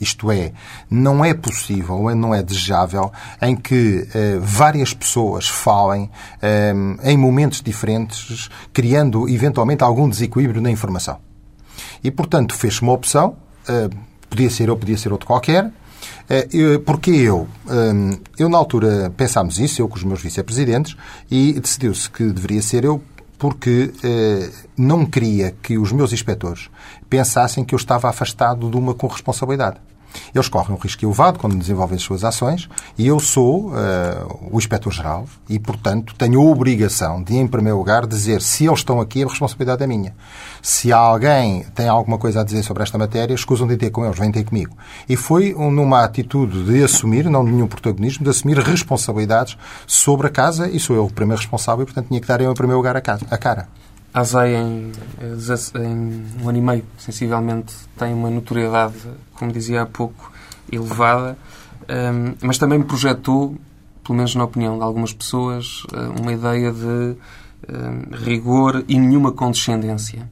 Isto 0.00 0.30
é, 0.30 0.52
não 0.90 1.24
é 1.24 1.32
possível, 1.32 2.14
não 2.14 2.34
é 2.34 2.42
desejável, 2.42 3.12
em 3.40 3.54
que 3.54 4.06
eh, 4.12 4.38
várias 4.40 4.92
pessoas 4.92 5.48
falem 5.48 6.10
eh, 6.42 6.74
em 7.04 7.16
momentos 7.16 7.62
diferentes, 7.62 8.50
criando 8.72 9.28
eventualmente 9.28 9.84
algum 9.84 10.08
desequilíbrio 10.08 10.60
na 10.60 10.70
informação. 10.70 11.18
E, 12.02 12.10
portanto, 12.10 12.54
fez-se 12.54 12.82
uma 12.82 12.92
opção, 12.92 13.36
eh, 13.68 13.88
podia 14.28 14.50
ser 14.50 14.68
eu, 14.68 14.76
podia 14.76 14.96
ser 14.96 15.12
outro 15.12 15.26
qualquer, 15.26 15.70
porque 16.84 17.10
eu, 17.10 17.48
eu 18.38 18.48
na 18.48 18.58
altura 18.58 19.12
pensámos 19.16 19.58
isso, 19.58 19.80
eu 19.80 19.88
com 19.88 19.96
os 19.96 20.04
meus 20.04 20.20
vice-presidentes, 20.20 20.96
e 21.30 21.52
decidiu-se 21.54 22.10
que 22.10 22.24
deveria 22.24 22.60
ser 22.62 22.84
eu 22.84 23.02
porque 23.38 23.92
eh, 24.02 24.50
não 24.74 25.04
queria 25.04 25.54
que 25.62 25.76
os 25.76 25.92
meus 25.92 26.12
inspectores 26.14 26.70
pensassem 27.10 27.64
que 27.64 27.74
eu 27.74 27.76
estava 27.76 28.08
afastado 28.08 28.70
de 28.70 28.76
uma 28.76 28.94
corresponsabilidade. 28.94 29.76
Eles 30.34 30.48
correm 30.48 30.74
um 30.74 30.78
risco 30.78 31.04
elevado 31.04 31.38
quando 31.38 31.56
desenvolvem 31.56 31.96
as 31.96 32.02
suas 32.02 32.24
ações 32.24 32.68
e 32.98 33.06
eu 33.06 33.18
sou 33.20 33.68
uh, 33.68 34.48
o 34.50 34.58
inspetor-geral 34.58 35.26
e, 35.48 35.58
portanto, 35.58 36.14
tenho 36.16 36.40
a 36.40 36.44
obrigação 36.44 37.22
de, 37.22 37.36
em 37.36 37.46
primeiro 37.46 37.78
lugar, 37.78 38.06
dizer 38.06 38.40
se 38.42 38.66
eles 38.66 38.80
estão 38.80 39.00
aqui, 39.00 39.22
a 39.22 39.26
responsabilidade 39.26 39.82
é 39.82 39.86
minha. 39.86 40.14
Se 40.62 40.92
alguém 40.92 41.64
tem 41.74 41.88
alguma 41.88 42.18
coisa 42.18 42.40
a 42.40 42.44
dizer 42.44 42.62
sobre 42.62 42.82
esta 42.82 42.98
matéria, 42.98 43.34
escusam 43.34 43.66
de 43.66 43.76
ter 43.76 43.90
com 43.90 44.04
eles, 44.04 44.18
vêm 44.18 44.30
ter 44.30 44.44
comigo. 44.44 44.76
E 45.08 45.16
foi 45.16 45.54
numa 45.54 46.04
atitude 46.04 46.64
de 46.64 46.82
assumir, 46.82 47.28
não 47.28 47.44
de 47.44 47.52
nenhum 47.52 47.66
protagonismo, 47.66 48.24
de 48.24 48.30
assumir 48.30 48.58
responsabilidades 48.58 49.56
sobre 49.86 50.26
a 50.26 50.30
casa 50.30 50.68
e 50.68 50.78
sou 50.78 50.96
eu 50.96 51.06
o 51.06 51.12
primeiro 51.12 51.40
responsável 51.40 51.82
e, 51.82 51.86
portanto, 51.86 52.08
tinha 52.08 52.20
que 52.20 52.26
dar 52.26 52.40
em 52.40 52.54
primeiro 52.54 52.78
lugar, 52.78 52.96
a 52.96 53.00
cara. 53.00 53.68
A 54.12 54.20
ASAI, 54.20 54.54
em, 54.54 54.92
em 55.20 56.24
um 56.40 56.48
ano 56.48 56.58
e 56.58 56.60
meio, 56.60 56.84
sensivelmente, 56.96 57.74
tem 57.98 58.14
uma 58.14 58.30
notoriedade, 58.30 58.94
como 59.34 59.52
dizia 59.52 59.82
há 59.82 59.86
pouco, 59.86 60.32
elevada, 60.70 61.36
um, 61.88 62.34
mas 62.42 62.58
também 62.58 62.80
projetou, 62.82 63.56
pelo 64.02 64.16
menos 64.16 64.34
na 64.34 64.44
opinião 64.44 64.76
de 64.76 64.84
algumas 64.84 65.12
pessoas, 65.12 65.82
hum, 65.92 66.22
uma 66.22 66.32
ideia 66.32 66.72
de 66.72 67.16
um, 67.68 68.24
rigor 68.24 68.84
e 68.88 68.98
nenhuma 68.98 69.32
condescendência. 69.32 70.28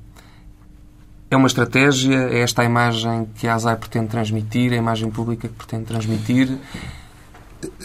É 1.31 1.37
uma 1.37 1.47
estratégia? 1.47 2.29
É 2.31 2.41
esta 2.41 2.61
a 2.61 2.65
imagem 2.65 3.27
que 3.37 3.49
a 3.49 3.55
ASAI 3.55 3.77
pretende 3.77 4.09
transmitir? 4.09 4.73
A 4.73 4.77
imagem 4.77 5.11
pública 5.11 5.49
que 5.49 5.55
pretende 5.55 5.85
transmitir? 5.85 6.59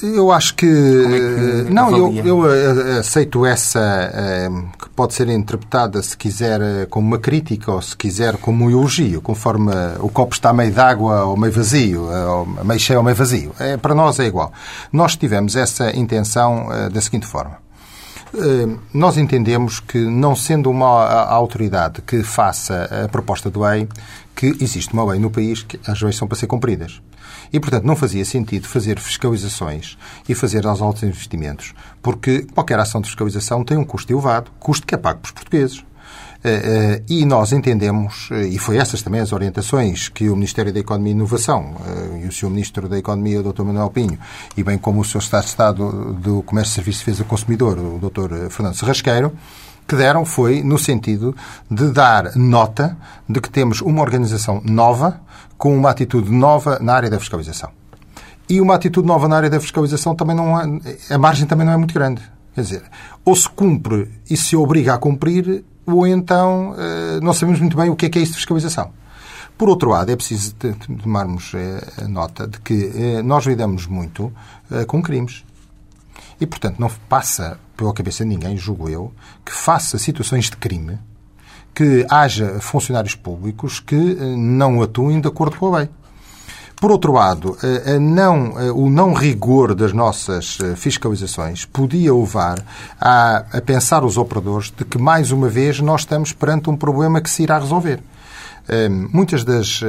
Eu 0.01 0.31
acho 0.31 0.55
que. 0.55 0.65
é 0.65 1.65
que 1.65 1.73
não, 1.73 1.95
eu, 1.95 2.25
eu 2.25 2.53
eh, 2.53 2.99
aceito 2.99 3.45
essa 3.45 3.79
eh, 4.13 4.49
que 4.79 4.89
pode 4.89 5.13
ser 5.13 5.29
interpretada, 5.29 6.01
se 6.01 6.17
quiser, 6.17 6.61
eh, 6.61 6.85
como 6.89 7.07
uma 7.07 7.19
crítica 7.19 7.71
ou 7.71 7.81
se 7.81 7.95
quiser 7.95 8.37
como 8.37 8.65
um 8.65 8.69
elogio, 8.71 9.21
conforme 9.21 9.71
eh, 9.71 9.97
o 9.99 10.09
copo 10.09 10.33
está 10.33 10.51
meio 10.53 10.71
d'água 10.71 11.25
ou 11.25 11.37
meio 11.37 11.53
vazio, 11.53 12.11
eh, 12.11 12.25
ou 12.25 12.45
meio 12.63 12.79
cheio 12.79 12.99
ou 12.99 13.03
meio 13.03 13.15
vazio. 13.15 13.51
É, 13.59 13.77
para 13.77 13.93
nós 13.93 14.19
é 14.19 14.25
igual. 14.25 14.51
Nós 14.91 15.15
tivemos 15.15 15.55
essa 15.55 15.95
intenção 15.95 16.71
eh, 16.71 16.89
da 16.89 17.01
seguinte 17.01 17.25
forma. 17.27 17.57
Eh, 18.33 18.67
Nós 18.93 19.17
entendemos 19.17 19.79
que, 19.79 19.97
não 19.99 20.35
sendo 20.35 20.69
uma 20.69 21.23
autoridade 21.25 22.01
que 22.01 22.23
faça 22.23 23.05
a 23.05 23.07
proposta 23.07 23.49
do 23.49 23.65
EI, 23.67 23.87
que 24.35 24.55
existe 24.59 24.93
uma 24.93 25.05
lei 25.05 25.19
no 25.19 25.29
país 25.31 25.63
que 25.63 25.79
as 25.87 26.01
leis 26.01 26.15
são 26.15 26.27
para 26.27 26.37
ser 26.37 26.47
cumpridas. 26.47 27.01
E, 27.51 27.59
portanto, 27.59 27.83
não 27.83 27.95
fazia 27.95 28.25
sentido 28.25 28.67
fazer 28.67 28.99
fiscalizações 28.99 29.97
e 30.27 30.35
fazer 30.35 30.65
aos 30.65 30.81
altos 30.81 31.03
investimentos, 31.03 31.73
porque 32.01 32.45
qualquer 32.53 32.79
ação 32.79 33.01
de 33.01 33.07
fiscalização 33.07 33.63
tem 33.63 33.77
um 33.77 33.85
custo 33.85 34.11
elevado, 34.11 34.51
custo 34.59 34.85
que 34.85 34.95
é 34.95 34.97
pago 34.97 35.19
pelos 35.19 35.31
portugueses. 35.31 35.83
Eh, 36.43 36.49
eh, 36.49 37.03
E 37.09 37.25
nós 37.25 37.51
entendemos, 37.51 38.29
eh, 38.31 38.47
e 38.47 38.59
foi 38.59 38.77
essas 38.77 39.01
também 39.01 39.21
as 39.21 39.31
orientações 39.33 40.07
que 40.07 40.29
o 40.29 40.35
Ministério 40.35 40.71
da 40.71 40.79
Economia 40.79 41.11
e 41.11 41.15
Inovação 41.15 41.75
e 42.23 42.27
o 42.27 42.31
Sr. 42.31 42.49
Ministro 42.49 42.87
da 42.87 42.97
Economia, 42.97 43.39
o 43.41 43.51
Dr. 43.51 43.63
Manuel 43.63 43.89
Pinho, 43.89 44.17
e 44.55 44.63
bem 44.63 44.77
como 44.77 45.01
o 45.01 45.03
Sr. 45.03 45.19
Estado 45.19 45.43
de 45.43 45.49
Estado 45.49 46.13
do 46.13 46.43
Comércio, 46.43 46.75
Serviços 46.75 47.01
e 47.01 47.05
Defesa 47.05 47.23
do 47.23 47.27
Consumidor, 47.27 47.77
o 47.79 47.99
Dr. 47.99 48.49
Fernando 48.49 48.75
Serrasqueiro, 48.75 49.31
que 49.87 49.95
deram 49.95 50.25
foi 50.25 50.61
no 50.61 50.77
sentido 50.77 51.35
de 51.71 51.91
dar 51.91 52.35
nota 52.35 52.97
de 53.27 53.39
que 53.39 53.49
temos 53.49 53.81
uma 53.81 54.01
organização 54.01 54.61
nova, 54.65 55.21
com 55.57 55.75
uma 55.75 55.89
atitude 55.89 56.31
nova 56.31 56.77
na 56.79 56.93
área 56.93 57.09
da 57.09 57.19
fiscalização. 57.19 57.71
E 58.49 58.61
uma 58.61 58.75
atitude 58.75 59.07
nova 59.07 59.27
na 59.27 59.37
área 59.37 59.49
da 59.49 59.59
fiscalização 59.59 60.15
também 60.15 60.35
não 60.35 60.59
é, 60.59 60.79
a 61.09 61.17
margem 61.17 61.47
também 61.47 61.65
não 61.65 61.73
é 61.73 61.77
muito 61.77 61.93
grande. 61.93 62.21
Quer 62.53 62.61
dizer, 62.61 62.83
ou 63.23 63.35
se 63.35 63.47
cumpre 63.49 64.09
e 64.29 64.35
se 64.35 64.55
obriga 64.55 64.93
a 64.93 64.97
cumprir, 64.97 65.63
ou 65.85 66.07
então 66.07 66.75
eh, 66.77 67.19
não 67.21 67.33
sabemos 67.33 67.59
muito 67.59 67.77
bem 67.77 67.89
o 67.89 67.95
que 67.95 68.07
é 68.07 68.09
que 68.09 68.19
é 68.19 68.21
isso 68.21 68.31
de 68.31 68.37
fiscalização. 68.37 68.91
Por 69.57 69.69
outro 69.69 69.89
lado, 69.89 70.11
é 70.11 70.15
preciso 70.15 70.55
tomarmos 71.01 71.53
eh, 71.55 72.07
nota 72.07 72.47
de 72.47 72.59
que 72.59 72.91
eh, 72.93 73.21
nós 73.21 73.45
lidamos 73.45 73.85
muito 73.85 74.33
com 74.87 75.01
crimes. 75.01 75.45
E, 76.39 76.45
portanto, 76.45 76.79
não 76.79 76.89
passa 77.07 77.59
pela 77.77 77.93
cabeça 77.93 78.23
de 78.23 78.29
ninguém, 78.31 78.57
julgo 78.57 78.89
eu, 78.89 79.13
que 79.45 79.53
faça 79.53 79.97
situações 79.99 80.45
de 80.49 80.57
crime 80.57 80.97
que 81.73 82.05
haja 82.09 82.57
funcionários 82.59 83.13
públicos 83.13 83.79
que 83.79 83.95
eh, 84.19 84.35
não 84.35 84.81
atuem 84.81 85.21
de 85.21 85.27
acordo 85.27 85.57
com 85.57 85.73
a 85.75 85.77
lei. 85.79 85.89
Por 86.81 86.89
outro 86.91 87.11
lado, 87.13 87.55
eh, 87.63 87.99
não- 87.99 88.59
eh, 88.59 88.71
o 88.71 88.89
não 88.89 89.13
rigor 89.13 89.75
das 89.75 89.93
nossas 89.93 90.57
fiscalizações 90.75 91.65
podia 91.65 92.11
levar 92.13 92.63
a, 92.99 93.45
a 93.57 93.61
pensar 93.61 94.03
os 94.03 94.17
operadores 94.17 94.73
de 94.75 94.83
que, 94.85 94.97
mais 94.97 95.31
uma 95.31 95.49
vez, 95.49 95.79
nós 95.79 96.01
estamos 96.01 96.33
perante 96.33 96.67
um 96.69 96.75
problema 96.75 97.21
que 97.21 97.29
se 97.29 97.43
irá 97.43 97.59
resolver. 97.59 98.01
Muitas 99.13 99.43
das 99.45 99.81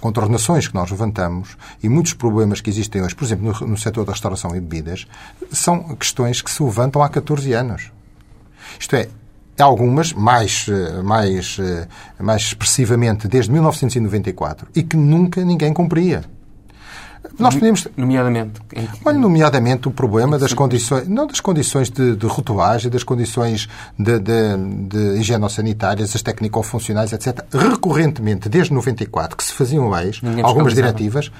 contornações 0.00 0.68
que 0.68 0.74
nós 0.74 0.90
levantamos 0.90 1.56
e 1.82 1.88
muitos 1.88 2.14
problemas 2.14 2.60
que 2.60 2.70
existem 2.70 3.02
hoje, 3.02 3.14
por 3.14 3.24
exemplo, 3.24 3.52
no, 3.60 3.66
no 3.68 3.76
setor 3.76 4.04
da 4.04 4.12
restauração 4.12 4.54
e 4.54 4.60
bebidas, 4.60 5.06
são 5.50 5.94
questões 5.96 6.40
que 6.40 6.50
se 6.50 6.62
levantam 6.62 7.02
há 7.02 7.08
14 7.08 7.52
anos. 7.52 7.90
Isto 8.78 8.96
é, 8.96 9.08
algumas 9.62 10.12
mais, 10.12 10.66
eh, 10.68 11.02
mais, 11.02 11.56
eh, 11.58 11.88
mais 12.20 12.42
expressivamente 12.42 13.26
desde 13.26 13.50
1994 13.50 14.68
e 14.74 14.82
que 14.82 14.96
nunca 14.96 15.44
ninguém 15.44 15.72
cumpria. 15.72 16.24
Nós 17.38 17.54
podemos, 17.54 17.86
Nomeadamente. 17.96 18.60
Olha, 19.04 19.18
nomeadamente 19.18 19.88
o 19.88 19.90
problema 19.90 20.38
das 20.38 20.52
condições, 20.52 21.06
não 21.08 21.26
das 21.26 21.40
condições 21.40 21.90
de, 21.90 22.16
de 22.16 22.26
rotulagem, 22.26 22.90
das 22.90 23.04
condições 23.04 23.68
de, 23.98 24.18
de, 24.18 24.56
de 24.88 25.20
higienossanitárias, 25.20 26.14
as 26.14 26.22
técnico-funcionais, 26.22 27.12
etc. 27.12 27.44
Recorrentemente, 27.52 28.48
desde 28.48 28.72
94, 28.72 29.36
que 29.36 29.44
se 29.44 29.52
faziam 29.52 29.88
leis, 29.88 30.20
Ninguém 30.22 30.44
algumas 30.44 30.74
diretivas, 30.74 31.30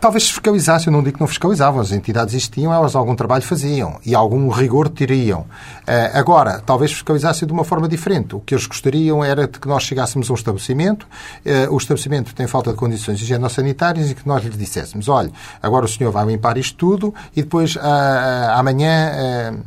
talvez 0.00 0.24
se 0.24 0.30
fiscalizassem, 0.30 0.86
eu 0.86 0.92
não 0.92 1.02
digo 1.02 1.16
que 1.16 1.20
não 1.20 1.28
fiscalizavam, 1.28 1.80
as 1.80 1.92
entidades 1.92 2.34
existiam, 2.34 2.72
elas 2.72 2.96
algum 2.96 3.14
trabalho 3.14 3.42
faziam 3.42 4.00
e 4.04 4.14
algum 4.14 4.48
rigor 4.48 4.88
teriam. 4.88 5.44
Eh, 5.86 6.10
agora, 6.14 6.60
talvez 6.60 6.92
fiscalizassem 6.92 7.46
de 7.46 7.52
uma 7.52 7.64
forma 7.64 7.86
diferente. 7.86 8.34
O 8.34 8.40
que 8.40 8.54
eles 8.54 8.66
gostariam 8.66 9.22
era 9.22 9.46
de 9.46 9.58
que 9.58 9.68
nós 9.68 9.82
chegássemos 9.82 10.30
a 10.30 10.32
um 10.32 10.36
estabelecimento, 10.36 11.06
eh, 11.44 11.68
o 11.70 11.76
estabelecimento 11.76 12.34
tem 12.34 12.46
falta 12.46 12.70
de 12.70 12.76
condições 12.76 13.20
higienossanitárias 13.20 14.10
e 14.10 14.14
que 14.14 14.26
nós 14.26 14.42
lhe 14.42 14.50
disséssemos, 14.50 15.08
olha, 15.08 15.30
agora 15.62 15.84
o 15.84 15.88
senhor 15.88 16.10
vai 16.10 16.24
limpar 16.24 16.56
isto 16.56 16.76
tudo 16.76 17.14
e 17.36 17.42
depois 17.42 17.76
ah, 17.76 18.52
ah, 18.54 18.58
amanhã... 18.58 19.60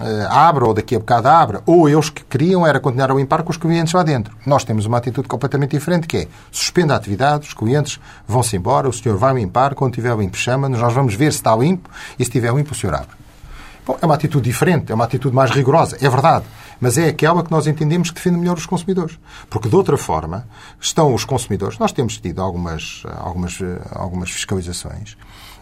eh, 0.00 0.26
abra 0.30 0.64
ou 0.66 0.74
daqui 0.74 0.94
a 0.94 0.98
bocado 0.98 1.28
abra, 1.28 1.62
ou 1.66 1.88
eles 1.88 2.08
que 2.10 2.24
queriam 2.24 2.66
era 2.66 2.78
continuar 2.78 3.10
a 3.10 3.14
limpar 3.14 3.42
com 3.42 3.50
os 3.50 3.56
clientes 3.56 3.92
lá 3.92 4.02
dentro. 4.02 4.34
Nós 4.46 4.64
temos 4.64 4.86
uma 4.86 4.98
atitude 4.98 5.26
completamente 5.26 5.72
diferente, 5.72 6.06
que 6.06 6.16
é 6.16 6.28
suspenda 6.50 6.94
a 6.94 6.96
atividade, 6.96 7.48
os 7.48 7.54
clientes 7.54 8.00
vão-se 8.26 8.56
embora, 8.56 8.88
o 8.88 8.92
senhor 8.92 9.18
vai 9.18 9.34
limpar, 9.34 9.74
quando 9.74 9.92
estiver 9.92 10.16
limpo 10.16 10.36
chama-nos, 10.36 10.80
nós 10.80 10.92
vamos 10.92 11.14
ver 11.14 11.32
se 11.32 11.38
está 11.38 11.54
limpo 11.56 11.88
e 12.18 12.24
se 12.24 12.30
estiver 12.30 12.54
limpo 12.54 12.72
o 12.72 12.74
senhor 12.74 12.94
abre. 12.94 13.16
Bom, 13.86 13.96
é 14.02 14.04
uma 14.04 14.14
atitude 14.14 14.44
diferente, 14.44 14.92
é 14.92 14.94
uma 14.94 15.04
atitude 15.04 15.34
mais 15.34 15.50
rigorosa, 15.50 15.96
é 16.00 16.08
verdade. 16.10 16.44
Mas 16.78 16.96
é 16.96 17.08
aquela 17.08 17.42
que 17.42 17.50
nós 17.50 17.66
entendemos 17.66 18.10
que 18.10 18.16
defende 18.16 18.38
melhor 18.38 18.56
os 18.56 18.66
consumidores. 18.66 19.18
Porque, 19.50 19.68
de 19.68 19.74
outra 19.74 19.96
forma, 19.96 20.46
estão 20.78 21.12
os 21.12 21.24
consumidores. 21.24 21.78
Nós 21.78 21.90
temos 21.90 22.18
tido 22.18 22.40
algumas, 22.40 23.02
algumas, 23.16 23.60
eh, 23.60 23.80
algumas 23.90 24.30
fiscalizações 24.30 25.16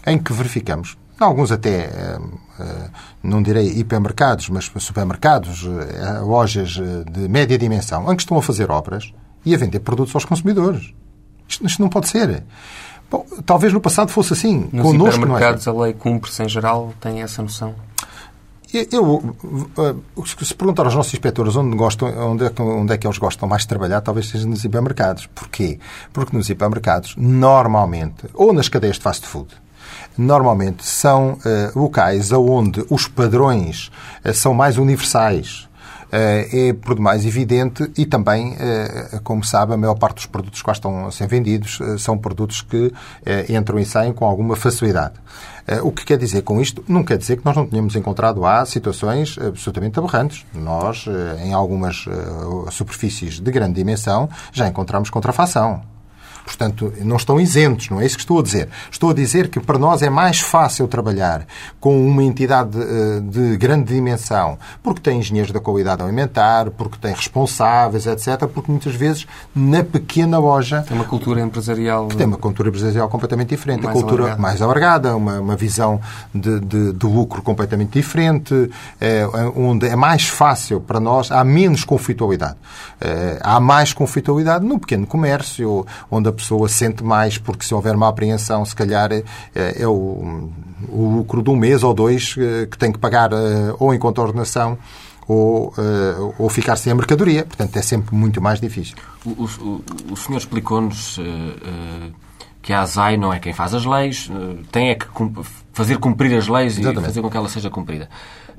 em 0.06 0.18
que 0.18 0.32
verificamos, 0.32 0.96
alguns 1.24 1.50
até, 1.52 1.84
eh, 1.86 2.18
eh, 2.60 2.90
não 3.22 3.42
direi 3.42 3.68
hipermercados, 3.78 4.48
mas 4.48 4.70
supermercados, 4.78 5.64
eh, 5.66 6.18
lojas 6.20 6.70
de 7.10 7.28
média 7.28 7.56
dimensão, 7.58 8.10
em 8.12 8.16
que 8.16 8.22
estão 8.22 8.36
a 8.36 8.42
fazer 8.42 8.70
obras 8.70 9.12
e 9.44 9.54
a 9.54 9.58
vender 9.58 9.80
produtos 9.80 10.14
aos 10.14 10.24
consumidores. 10.24 10.92
Isto, 11.48 11.66
isto 11.66 11.80
não 11.82 11.88
pode 11.88 12.08
ser. 12.08 12.42
Bom, 13.10 13.24
talvez 13.44 13.72
no 13.72 13.80
passado 13.80 14.10
fosse 14.10 14.32
assim. 14.32 14.68
Nos 14.72 14.82
Connosco 14.82 15.14
é. 15.14 15.16
hipermercados 15.22 15.68
a 15.68 15.72
lei 15.72 15.92
cumpre-se 15.92 16.42
em 16.42 16.48
geral, 16.48 16.92
tem 17.00 17.22
essa 17.22 17.40
noção. 17.40 17.74
Eu, 18.74 18.84
eu, 20.16 20.34
se 20.44 20.52
perguntar 20.54 20.84
aos 20.84 20.94
nossos 20.94 21.14
inspectores 21.14 21.54
onde, 21.56 21.76
gostam, 21.76 22.08
onde, 22.32 22.44
é, 22.44 22.50
que- 22.50 22.60
onde 22.60 22.92
é 22.92 22.98
que 22.98 23.06
eles 23.06 23.16
gostam 23.16 23.48
mais 23.48 23.62
de 23.62 23.68
trabalhar, 23.68 24.00
talvez 24.00 24.28
seja 24.28 24.46
nos 24.46 24.64
hipermercados. 24.64 25.26
Porquê? 25.26 25.78
Porque 26.12 26.36
nos 26.36 26.50
hipermercados, 26.50 27.14
normalmente, 27.16 28.26
ou 28.34 28.52
nas 28.52 28.68
cadeias 28.68 28.96
de 28.96 29.02
fast 29.02 29.24
food, 29.24 29.48
normalmente 30.16 30.84
são 30.84 31.38
eh, 31.44 31.70
locais 31.74 32.32
onde 32.32 32.84
os 32.90 33.06
padrões 33.06 33.90
eh, 34.24 34.32
são 34.32 34.54
mais 34.54 34.78
universais. 34.78 35.68
Eh, 36.10 36.68
é 36.68 36.72
por 36.72 36.94
demais 36.94 37.26
evidente 37.26 37.90
e 37.98 38.06
também, 38.06 38.56
como 39.24 39.44
sabe, 39.44 39.74
a 39.74 39.76
maior 39.76 39.96
parte 39.96 40.16
dos 40.16 40.26
produtos 40.26 40.62
que 40.62 40.70
estão 40.70 41.06
a 41.06 41.10
ser 41.10 41.26
vendidos 41.26 41.80
são 41.98 42.16
produtos 42.16 42.62
que 42.62 42.92
entram 43.48 43.76
e 43.76 43.84
saem 43.84 44.12
com 44.12 44.24
alguma 44.24 44.54
facilidade. 44.54 45.14
O 45.82 45.90
que 45.90 46.04
quer 46.04 46.16
dizer 46.16 46.42
com 46.42 46.60
isto? 46.60 46.84
Não 46.86 47.02
quer 47.02 47.18
dizer 47.18 47.38
que 47.38 47.44
nós 47.44 47.56
não 47.56 47.66
tenhamos 47.66 47.96
encontrado 47.96 48.40
lá 48.40 48.64
situações 48.64 49.36
absolutamente 49.36 49.98
aberrantes. 49.98 50.46
Nós, 50.54 51.06
em 51.44 51.52
algumas 51.52 52.04
superfícies 52.70 53.40
de 53.40 53.50
grande 53.50 53.74
dimensão, 53.74 54.28
já 54.52 54.68
encontramos 54.68 55.10
contrafação. 55.10 55.95
Portanto, 56.46 56.92
não 57.02 57.16
estão 57.16 57.40
isentos, 57.40 57.90
não 57.90 58.00
é 58.00 58.06
isso 58.06 58.14
que 58.16 58.22
estou 58.22 58.38
a 58.38 58.42
dizer. 58.42 58.68
Estou 58.90 59.10
a 59.10 59.12
dizer 59.14 59.48
que 59.48 59.58
para 59.58 59.78
nós 59.78 60.00
é 60.00 60.08
mais 60.08 60.38
fácil 60.38 60.86
trabalhar 60.86 61.44
com 61.80 62.06
uma 62.06 62.22
entidade 62.22 62.78
eh, 62.80 63.20
de 63.20 63.56
grande 63.56 63.92
dimensão, 63.92 64.56
porque 64.80 65.00
tem 65.00 65.18
engenheiros 65.18 65.50
da 65.52 65.58
qualidade 65.58 66.02
alimentar, 66.02 66.70
porque 66.70 66.96
tem 67.00 67.12
responsáveis, 67.12 68.06
etc., 68.06 68.46
porque 68.46 68.70
muitas 68.70 68.94
vezes 68.94 69.26
na 69.54 69.82
pequena 69.82 70.38
loja 70.38 70.82
Tem 70.82 70.96
uma 70.96 71.04
cultura 71.04 71.40
empresarial. 71.40 72.06
tem 72.08 72.26
uma 72.26 72.36
cultura 72.38 72.68
empresarial 72.68 73.08
completamente 73.08 73.48
diferente, 73.48 73.82
Mais 73.82 73.96
a 73.96 74.00
cultura 74.00 74.22
alargada. 74.22 74.42
mais 74.42 74.62
alargada, 74.62 75.16
uma, 75.16 75.40
uma 75.40 75.56
visão 75.56 76.00
de, 76.32 76.60
de, 76.60 76.92
de 76.92 77.06
lucro 77.06 77.42
completamente 77.42 77.90
diferente, 77.90 78.70
eh, 79.00 79.26
onde 79.56 79.88
é 79.88 79.96
mais 79.96 80.28
fácil 80.28 80.80
para 80.80 81.00
nós, 81.00 81.32
há 81.32 81.42
menos 81.42 81.82
conflitualidade. 81.82 82.56
Eh, 83.00 83.38
há 83.42 83.58
mais 83.58 83.92
conflitualidade 83.92 84.64
no 84.64 84.78
pequeno 84.78 85.06
comércio, 85.08 85.84
onde 86.08 86.28
a 86.28 86.32
pessoa 86.36 86.68
sente 86.68 87.02
mais, 87.02 87.36
porque 87.38 87.64
se 87.64 87.74
houver 87.74 87.96
uma 87.96 88.08
apreensão, 88.08 88.64
se 88.64 88.76
calhar 88.76 89.10
eh, 89.12 89.24
é 89.54 89.86
o, 89.88 90.48
o 90.88 91.10
lucro 91.16 91.42
de 91.42 91.50
um 91.50 91.56
mês 91.56 91.82
ou 91.82 91.92
dois 91.92 92.36
eh, 92.38 92.66
que 92.70 92.78
tem 92.78 92.92
que 92.92 92.98
pagar 92.98 93.32
eh, 93.32 93.74
ou 93.80 93.92
em 93.92 93.98
contornação 93.98 94.78
ou, 95.28 95.74
ou 96.38 96.48
ficar 96.48 96.76
sem 96.76 96.92
a 96.92 96.94
mercadoria. 96.94 97.44
Portanto, 97.44 97.76
é 97.76 97.82
sempre 97.82 98.14
muito 98.14 98.40
mais 98.40 98.60
difícil. 98.60 98.94
O, 99.24 99.30
o- 99.30 99.84
o 100.12 100.16
senhor 100.16 100.38
explicou-nos 100.38 101.18
eh, 101.18 101.22
eh, 101.24 102.10
que 102.62 102.72
a 102.72 102.82
ASAI 102.82 103.16
não 103.16 103.32
é 103.32 103.40
quem 103.40 103.52
faz 103.52 103.74
as 103.74 103.84
leis, 103.84 104.30
tem 104.72 104.90
é 104.90 104.94
que 104.94 105.06
fazer 105.72 105.98
cumprir 105.98 106.36
as 106.36 106.46
leis 106.48 106.74
Exatamente. 106.78 107.02
e 107.02 107.06
fazer 107.06 107.22
com 107.22 107.30
que 107.30 107.36
ela 107.36 107.48
seja 107.48 107.70
cumprida. 107.70 108.08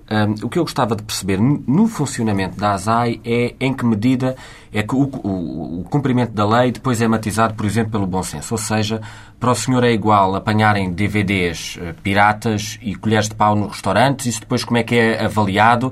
Um, 0.10 0.46
o 0.46 0.50
que 0.50 0.58
eu 0.58 0.63
gostava 0.63 0.96
de 0.96 1.04
perceber 1.04 1.38
no 1.38 1.86
funcionamento 1.88 2.58
da 2.58 2.72
ASAI 2.72 3.20
é 3.26 3.56
em 3.60 3.74
que 3.74 3.86
medida 3.86 4.38
é 4.72 4.82
que 4.82 4.96
o, 4.96 5.02
o, 5.04 5.82
o, 5.82 5.84
cumprimento 5.89 6.32
da 6.32 6.46
lei 6.46 6.72
depois 6.72 7.02
é 7.02 7.08
matizado, 7.08 7.56
por 7.56 7.65
exemplo, 7.65 7.91
pelo 7.91 8.08
bom 8.08 8.24
senso. 8.24 8.54
Ou 8.54 8.58
seja, 8.58 9.02
para 9.38 9.52
o 9.52 9.56
senhor 9.56 9.84
é 9.84 9.91
igual 9.91 10.34
apanharem 10.36 10.93
DVDs 10.93 11.78
uh, 11.78 11.93
piratas 12.02 12.80
e 12.82 12.96
colheres 12.96 13.28
de 13.28 13.36
pau 13.36 13.54
no 13.54 13.67
restaurante, 13.67 14.30
isso 14.30 14.39
depois 14.39 14.63
como 14.63 14.78
é 14.78 14.84
que 14.84 14.96
é 14.96 15.26
avaliado? 15.26 15.91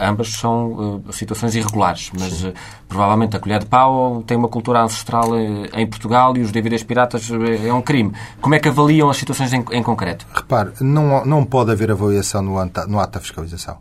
Ambas 0.00 0.28
são 0.34 1.02
uh, 1.06 1.12
situações 1.12 1.54
irregulares, 1.54 2.10
mas 2.18 2.44
uh, 2.44 2.52
provavelmente 2.88 3.36
a 3.36 3.40
colher 3.40 3.60
de 3.60 3.66
pau 3.66 4.22
tem 4.26 4.36
uma 4.36 4.48
cultura 4.48 4.82
ancestral 4.82 5.30
uh, 5.30 5.66
em 5.74 5.86
Portugal 5.86 6.36
e 6.36 6.40
os 6.40 6.50
DVDs 6.50 6.82
piratas 6.82 7.28
é 7.30 7.72
um 7.72 7.82
crime. 7.82 8.12
Como 8.40 8.54
é 8.54 8.58
que 8.58 8.68
avaliam 8.68 9.10
as 9.10 9.16
situações 9.16 9.52
em, 9.52 9.64
em 9.72 9.82
concreto? 9.82 10.26
Repare, 10.34 10.72
não, 10.80 11.24
não 11.24 11.44
pode 11.44 11.70
haver 11.70 11.90
avaliação 11.90 12.42
no, 12.42 12.52
no 12.88 13.00
ato 13.00 13.12
da 13.12 13.20
fiscalização. 13.20 13.78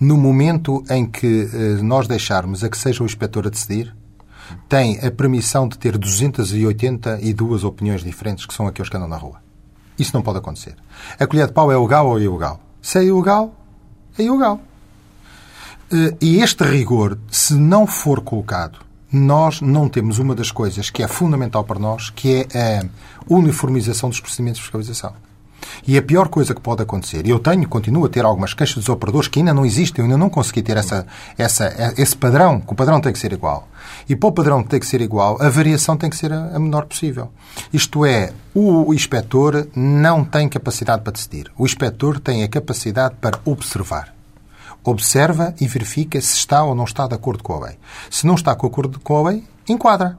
No 0.00 0.16
momento 0.16 0.82
em 0.90 1.06
que 1.06 1.48
nós 1.82 2.06
deixarmos 2.06 2.62
a 2.62 2.68
que 2.68 2.76
seja 2.76 3.02
o 3.02 3.06
inspetor 3.06 3.46
a 3.46 3.50
decidir, 3.50 3.94
tem 4.68 4.98
a 5.04 5.10
permissão 5.10 5.68
de 5.68 5.78
ter 5.78 5.96
282 5.96 7.64
opiniões 7.64 8.02
diferentes 8.02 8.46
que 8.46 8.54
são 8.54 8.66
aqueles 8.66 8.88
que 8.88 8.96
andam 8.96 9.08
na 9.08 9.16
rua. 9.16 9.40
Isso 9.98 10.14
não 10.14 10.22
pode 10.22 10.38
acontecer. 10.38 10.76
A 11.18 11.26
colher 11.26 11.48
de 11.48 11.52
pau 11.52 11.70
é 11.72 11.76
legal 11.76 12.06
ou 12.06 12.20
ilegal? 12.20 12.60
Se 12.80 12.98
é 12.98 13.04
ilegal, 13.04 13.52
é 14.18 14.22
ilegal. 14.22 14.60
Eh, 15.90 16.14
e 16.20 16.42
este 16.42 16.64
rigor, 16.64 17.18
se 17.30 17.54
não 17.54 17.86
for 17.86 18.20
colocado, 18.20 18.78
nós 19.10 19.62
não 19.62 19.88
temos 19.88 20.18
uma 20.18 20.34
das 20.34 20.50
coisas 20.50 20.90
que 20.90 21.02
é 21.02 21.08
fundamental 21.08 21.64
para 21.64 21.78
nós, 21.78 22.10
que 22.10 22.46
é 22.52 22.80
a 22.80 22.84
uniformização 23.26 24.10
dos 24.10 24.20
procedimentos 24.20 24.58
de 24.58 24.64
fiscalização. 24.64 25.14
E 25.86 25.96
a 25.96 26.02
pior 26.02 26.28
coisa 26.28 26.54
que 26.54 26.60
pode 26.60 26.82
acontecer, 26.82 27.26
e 27.26 27.30
eu 27.30 27.38
tenho, 27.38 27.66
continuo 27.66 28.04
a 28.04 28.08
ter 28.08 28.24
algumas 28.24 28.52
queixas 28.52 28.76
dos 28.76 28.88
operadores 28.88 29.28
que 29.28 29.38
ainda 29.38 29.54
não 29.54 29.64
existem, 29.64 30.02
eu 30.02 30.04
ainda 30.04 30.18
não 30.18 30.28
consegui 30.28 30.62
ter 30.62 30.76
essa, 30.76 31.06
essa, 31.38 31.94
esse 31.96 32.14
padrão, 32.14 32.60
que 32.60 32.72
o 32.72 32.76
padrão 32.76 33.00
tem 33.00 33.12
que 33.12 33.18
ser 33.18 33.32
igual. 33.32 33.66
E 34.08 34.14
para 34.14 34.28
o 34.28 34.32
padrão 34.32 34.62
ter 34.62 34.80
que 34.80 34.86
ser 34.86 35.00
igual, 35.00 35.40
a 35.40 35.48
variação 35.48 35.96
tem 35.96 36.10
que 36.10 36.16
ser 36.16 36.32
a 36.32 36.58
menor 36.58 36.84
possível. 36.84 37.32
Isto 37.72 38.04
é, 38.04 38.32
o 38.54 38.92
inspetor 38.92 39.68
não 39.74 40.22
tem 40.22 40.48
capacidade 40.48 41.02
para 41.02 41.12
decidir. 41.12 41.50
O 41.56 41.64
inspetor 41.64 42.20
tem 42.20 42.44
a 42.44 42.48
capacidade 42.48 43.14
para 43.20 43.40
observar 43.44 44.17
observa 44.84 45.54
e 45.60 45.66
verifica 45.66 46.20
se 46.20 46.36
está 46.36 46.62
ou 46.62 46.74
não 46.74 46.84
está 46.84 47.06
de 47.06 47.14
acordo 47.14 47.42
com 47.42 47.54
a 47.54 47.66
lei. 47.66 47.78
Se 48.10 48.26
não 48.26 48.34
está 48.34 48.54
de 48.54 48.66
acordo 48.66 48.98
com 49.00 49.16
a 49.16 49.30
lei, 49.30 49.44
enquadra. 49.68 50.18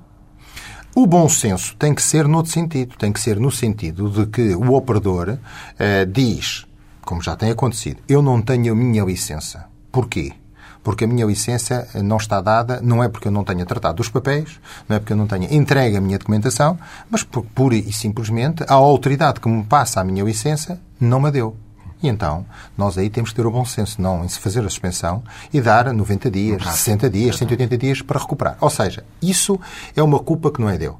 O 0.95 1.05
bom 1.05 1.29
senso 1.29 1.75
tem 1.77 1.93
que 1.93 2.01
ser 2.01 2.27
noutro 2.27 2.51
sentido. 2.51 2.95
Tem 2.97 3.13
que 3.13 3.21
ser 3.21 3.39
no 3.39 3.51
sentido 3.51 4.09
de 4.09 4.25
que 4.25 4.55
o 4.55 4.73
operador 4.73 5.37
eh, 5.77 6.05
diz, 6.05 6.65
como 7.01 7.21
já 7.21 7.35
tem 7.35 7.51
acontecido, 7.51 8.01
eu 8.07 8.21
não 8.21 8.41
tenho 8.41 8.73
a 8.73 8.75
minha 8.75 9.03
licença. 9.03 9.65
Porquê? 9.91 10.33
Porque 10.83 11.03
a 11.03 11.07
minha 11.07 11.25
licença 11.25 11.87
não 12.03 12.17
está 12.17 12.41
dada, 12.41 12.81
não 12.81 13.03
é 13.03 13.09
porque 13.09 13.27
eu 13.27 13.31
não 13.31 13.43
tenha 13.43 13.65
tratado 13.65 13.97
dos 13.97 14.09
papéis, 14.09 14.59
não 14.87 14.95
é 14.95 14.99
porque 14.99 15.13
eu 15.13 15.17
não 15.17 15.27
tenha 15.27 15.53
entregue 15.53 15.97
a 15.97 16.01
minha 16.01 16.17
documentação, 16.17 16.79
mas 17.09 17.21
porque, 17.21 17.49
pura 17.53 17.75
e 17.75 17.91
simplesmente, 17.91 18.63
a 18.67 18.73
autoridade 18.73 19.39
que 19.39 19.49
me 19.49 19.63
passa 19.63 20.01
a 20.01 20.03
minha 20.03 20.23
licença 20.23 20.79
não 20.99 21.19
me 21.19 21.31
deu. 21.31 21.55
E 22.01 22.07
então, 22.07 22.45
nós 22.77 22.97
aí 22.97 23.09
temos 23.09 23.31
que 23.31 23.35
ter 23.35 23.45
o 23.45 23.51
bom 23.51 23.65
senso, 23.65 24.01
não 24.01 24.23
em 24.23 24.27
se 24.29 24.39
fazer 24.39 24.61
a 24.61 24.69
suspensão 24.69 25.21
e 25.51 25.59
dar 25.59 25.93
90 25.93 26.31
dias, 26.31 26.63
60 26.63 27.09
dias, 27.09 27.37
180 27.37 27.77
dias 27.77 28.01
para 28.01 28.19
recuperar. 28.19 28.57
Ou 28.61 28.69
seja, 28.69 29.03
isso 29.21 29.59
é 29.95 30.01
uma 30.01 30.19
culpa 30.19 30.49
que 30.49 30.61
não 30.61 30.69
é 30.69 30.77
dele. 30.77 30.95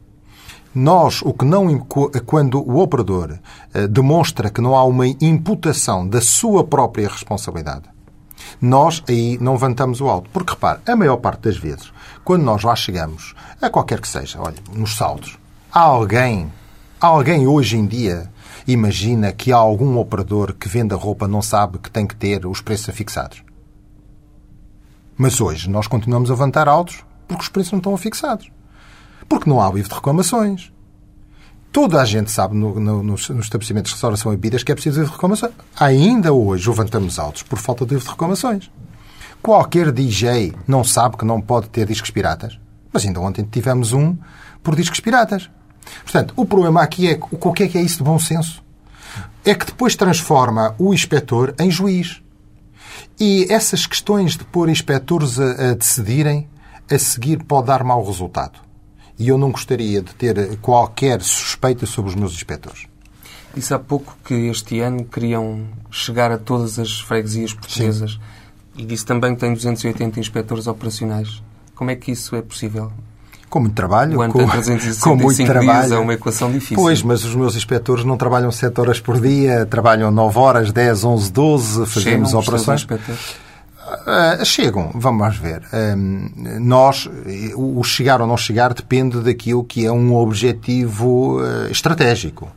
Nós, 0.76 1.22
o 1.24 1.34
que 1.34 1.46
não, 1.46 1.80
quando 2.26 2.60
o 2.60 2.80
operador 2.80 3.40
eh, 3.74 3.88
demonstra 3.88 4.52
que 4.52 4.62
não 4.62 4.76
há 4.76 4.84
uma 4.84 5.08
imputação 5.08 6.08
da 6.08 6.22
sua 6.22 6.64
própria 6.64 7.08
responsabilidade, 7.08 7.86
nós 8.62 9.02
aí 9.08 9.38
não 9.42 9.54
levantamos 9.54 10.00
o 10.00 10.08
alto. 10.08 10.30
Porque, 10.32 10.52
repare, 10.52 10.80
a 10.86 10.96
maior 10.96 11.18
parte 11.18 11.42
das 11.42 11.58
vezes, 11.58 11.92
quando 12.24 12.44
nós 12.44 12.62
lá 12.64 12.76
chegamos, 12.76 13.34
a 13.60 13.70
qualquer 13.70 14.00
que 14.00 14.08
seja, 14.08 14.40
olha, 14.40 14.58
nos 14.74 14.96
saldos, 14.96 15.40
há 15.72 15.82
alguém, 15.82 16.52
há 17.02 17.08
alguém 17.08 17.48
hoje 17.48 17.76
em 17.78 17.88
dia 17.88 18.30
imagina 18.72 19.32
que 19.32 19.52
há 19.52 19.58
algum 19.58 19.98
operador 19.98 20.54
que 20.54 20.68
venda 20.68 20.96
roupa 20.96 21.28
não 21.28 21.42
sabe 21.42 21.80
que 21.80 21.90
tem 21.90 22.06
que 22.06 22.16
ter 22.16 22.46
os 22.46 22.62
preços 22.62 22.90
afixados. 22.90 23.44
Mas 25.18 25.42
hoje 25.42 25.70
nós 25.70 25.88
continuamos 25.88 26.30
a 26.30 26.34
levantar 26.34 26.68
altos 26.68 27.04
porque 27.28 27.44
os 27.44 27.50
preços 27.50 27.72
não 27.72 27.80
estão 27.80 27.94
afixados. 27.94 28.52
Porque 29.28 29.50
não 29.50 29.62
há 29.62 29.72
livro 29.72 29.90
de 29.90 29.96
reclamações. 29.96 30.72
Toda 31.72 32.02
a 32.02 32.06
gente 32.06 32.32
sabe 32.32 32.56
no, 32.56 32.80
no, 32.80 33.04
nos, 33.04 33.30
nos, 33.30 33.46
estabelecimentos 33.46 33.90
de 33.90 33.96
restauração 33.96 34.34
e 34.34 34.36
bebidas 34.36 34.64
que 34.64 34.72
é 34.72 34.76
preciso 34.76 34.98
livro 34.98 35.12
de 35.12 35.16
reclamações. 35.16 35.54
Ainda 35.80 36.34
hoje 36.34 36.68
levantamos 36.68 37.20
altos 37.20 37.44
por 37.44 37.60
falta 37.60 37.86
de 37.86 37.92
livro 37.92 38.06
de 38.06 38.12
reclamações. 38.12 38.72
Qualquer 39.42 39.92
DJ 39.92 40.54
não 40.68 40.84
sabe 40.84 41.18
que 41.18 41.26
não 41.26 41.40
pode 41.40 41.70
ter 41.70 41.88
discos 41.88 42.10
piratas. 42.10 42.60
Mas 42.92 43.06
ainda 43.06 43.20
ontem 43.20 43.48
tivemos 43.50 43.94
um 43.94 44.18
por 44.64 44.76
discos 44.76 45.00
piratas. 45.00 45.50
Portanto, 46.04 46.34
o 46.36 46.46
problema 46.46 46.82
aqui 46.82 47.08
é 47.08 47.20
o 47.32 47.54
que 47.54 47.64
é 47.64 47.68
que 47.68 47.78
é 47.78 47.82
isso 47.82 47.98
de 47.98 48.04
bom 48.04 48.20
senso? 48.20 48.64
É 49.46 49.54
que 49.56 49.66
depois 49.66 49.96
transforma 49.96 50.76
o 50.78 50.94
inspetor 50.94 51.54
em 51.60 51.72
juiz. 51.72 52.22
E 53.20 53.48
essas 53.50 53.86
questões 53.86 54.38
de 54.38 54.44
pôr 54.46 54.70
inspectores 54.70 55.40
a, 55.40 55.72
a 55.72 55.74
decidirem, 55.74 56.48
a 56.90 56.98
seguir 56.98 57.44
pode 57.44 57.68
dar 57.68 57.84
mau 57.84 58.04
resultado. 58.06 58.60
E 59.18 59.28
eu 59.28 59.38
não 59.38 59.52
gostaria 59.52 60.02
de 60.02 60.16
ter 60.16 60.58
qualquer 60.58 61.22
suspeita 61.22 61.86
sobre 61.86 62.10
os 62.10 62.16
meus 62.16 62.34
inspectores. 62.34 62.88
Disse 63.54 63.74
há 63.74 63.80
pouco 63.80 64.18
que 64.24 64.34
este 64.34 64.80
ano 64.80 65.04
queriam 65.04 65.68
chegar 65.90 66.32
a 66.32 66.38
todas 66.38 66.80
as 66.80 67.00
freguesias 67.02 67.54
portuguesas. 67.54 68.12
Sim. 68.12 68.20
E 68.78 68.86
disse 68.86 69.06
também 69.06 69.34
que 69.34 69.42
tem 69.42 69.54
280 69.54 70.20
inspectores 70.20 70.68
operacionais. 70.68 71.44
Como 71.76 71.92
é 71.92 71.96
que 71.96 72.12
isso 72.12 72.36
é 72.36 72.42
possível? 72.42 72.92
Com 73.50 73.62
muito 73.62 73.74
trabalho. 73.74 74.22
O 74.22 74.28
com, 74.30 74.40
com 75.02 75.16
muito 75.16 75.46
trabalho. 75.46 75.94
é 75.94 76.00
uma 76.00 76.14
equação 76.14 76.52
difícil. 76.52 76.76
Pois, 76.76 77.02
mas 77.02 77.24
os 77.26 77.34
meus 77.36 77.56
inspectores 77.56 78.06
não 78.06 78.16
trabalham 78.16 78.52
7 78.52 78.80
horas 78.80 79.00
por 79.00 79.20
dia, 79.20 79.66
trabalham 79.66 80.12
9 80.12 80.40
horas, 80.40 80.72
10, 80.72 81.04
11, 81.04 81.32
12, 81.32 81.86
fazemos 81.86 82.30
Chegam 82.30 82.42
operações. 82.42 82.88
Uh, 83.90 84.46
chegam, 84.46 84.92
vamos 84.94 85.38
ver. 85.38 85.62
Uh, 85.64 86.60
nós, 86.60 87.10
o 87.56 87.84
chegar 87.84 88.22
ou 88.22 88.28
não 88.28 88.38
chegar 88.38 88.74
depende 88.74 89.20
daquilo 89.22 89.64
que 89.64 89.86
é 89.86 89.92
um 89.92 90.16
objetivo 90.16 91.40
uh, 91.40 91.72
estratégico. 91.72 92.52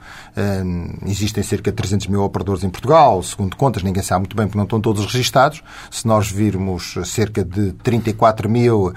existem 1.06 1.42
cerca 1.42 1.70
de 1.70 1.76
300 1.76 2.06
mil 2.06 2.22
operadores 2.22 2.64
em 2.64 2.70
Portugal, 2.70 3.22
segundo 3.22 3.56
contas, 3.56 3.82
ninguém 3.82 4.02
sabe 4.02 4.20
muito 4.20 4.36
bem 4.36 4.46
porque 4.46 4.58
não 4.58 4.64
estão 4.64 4.80
todos 4.80 5.04
registados. 5.04 5.62
Se 5.90 6.06
nós 6.06 6.30
virmos 6.30 6.94
cerca 7.04 7.44
de 7.44 7.72
34 7.72 8.48
mil 8.48 8.92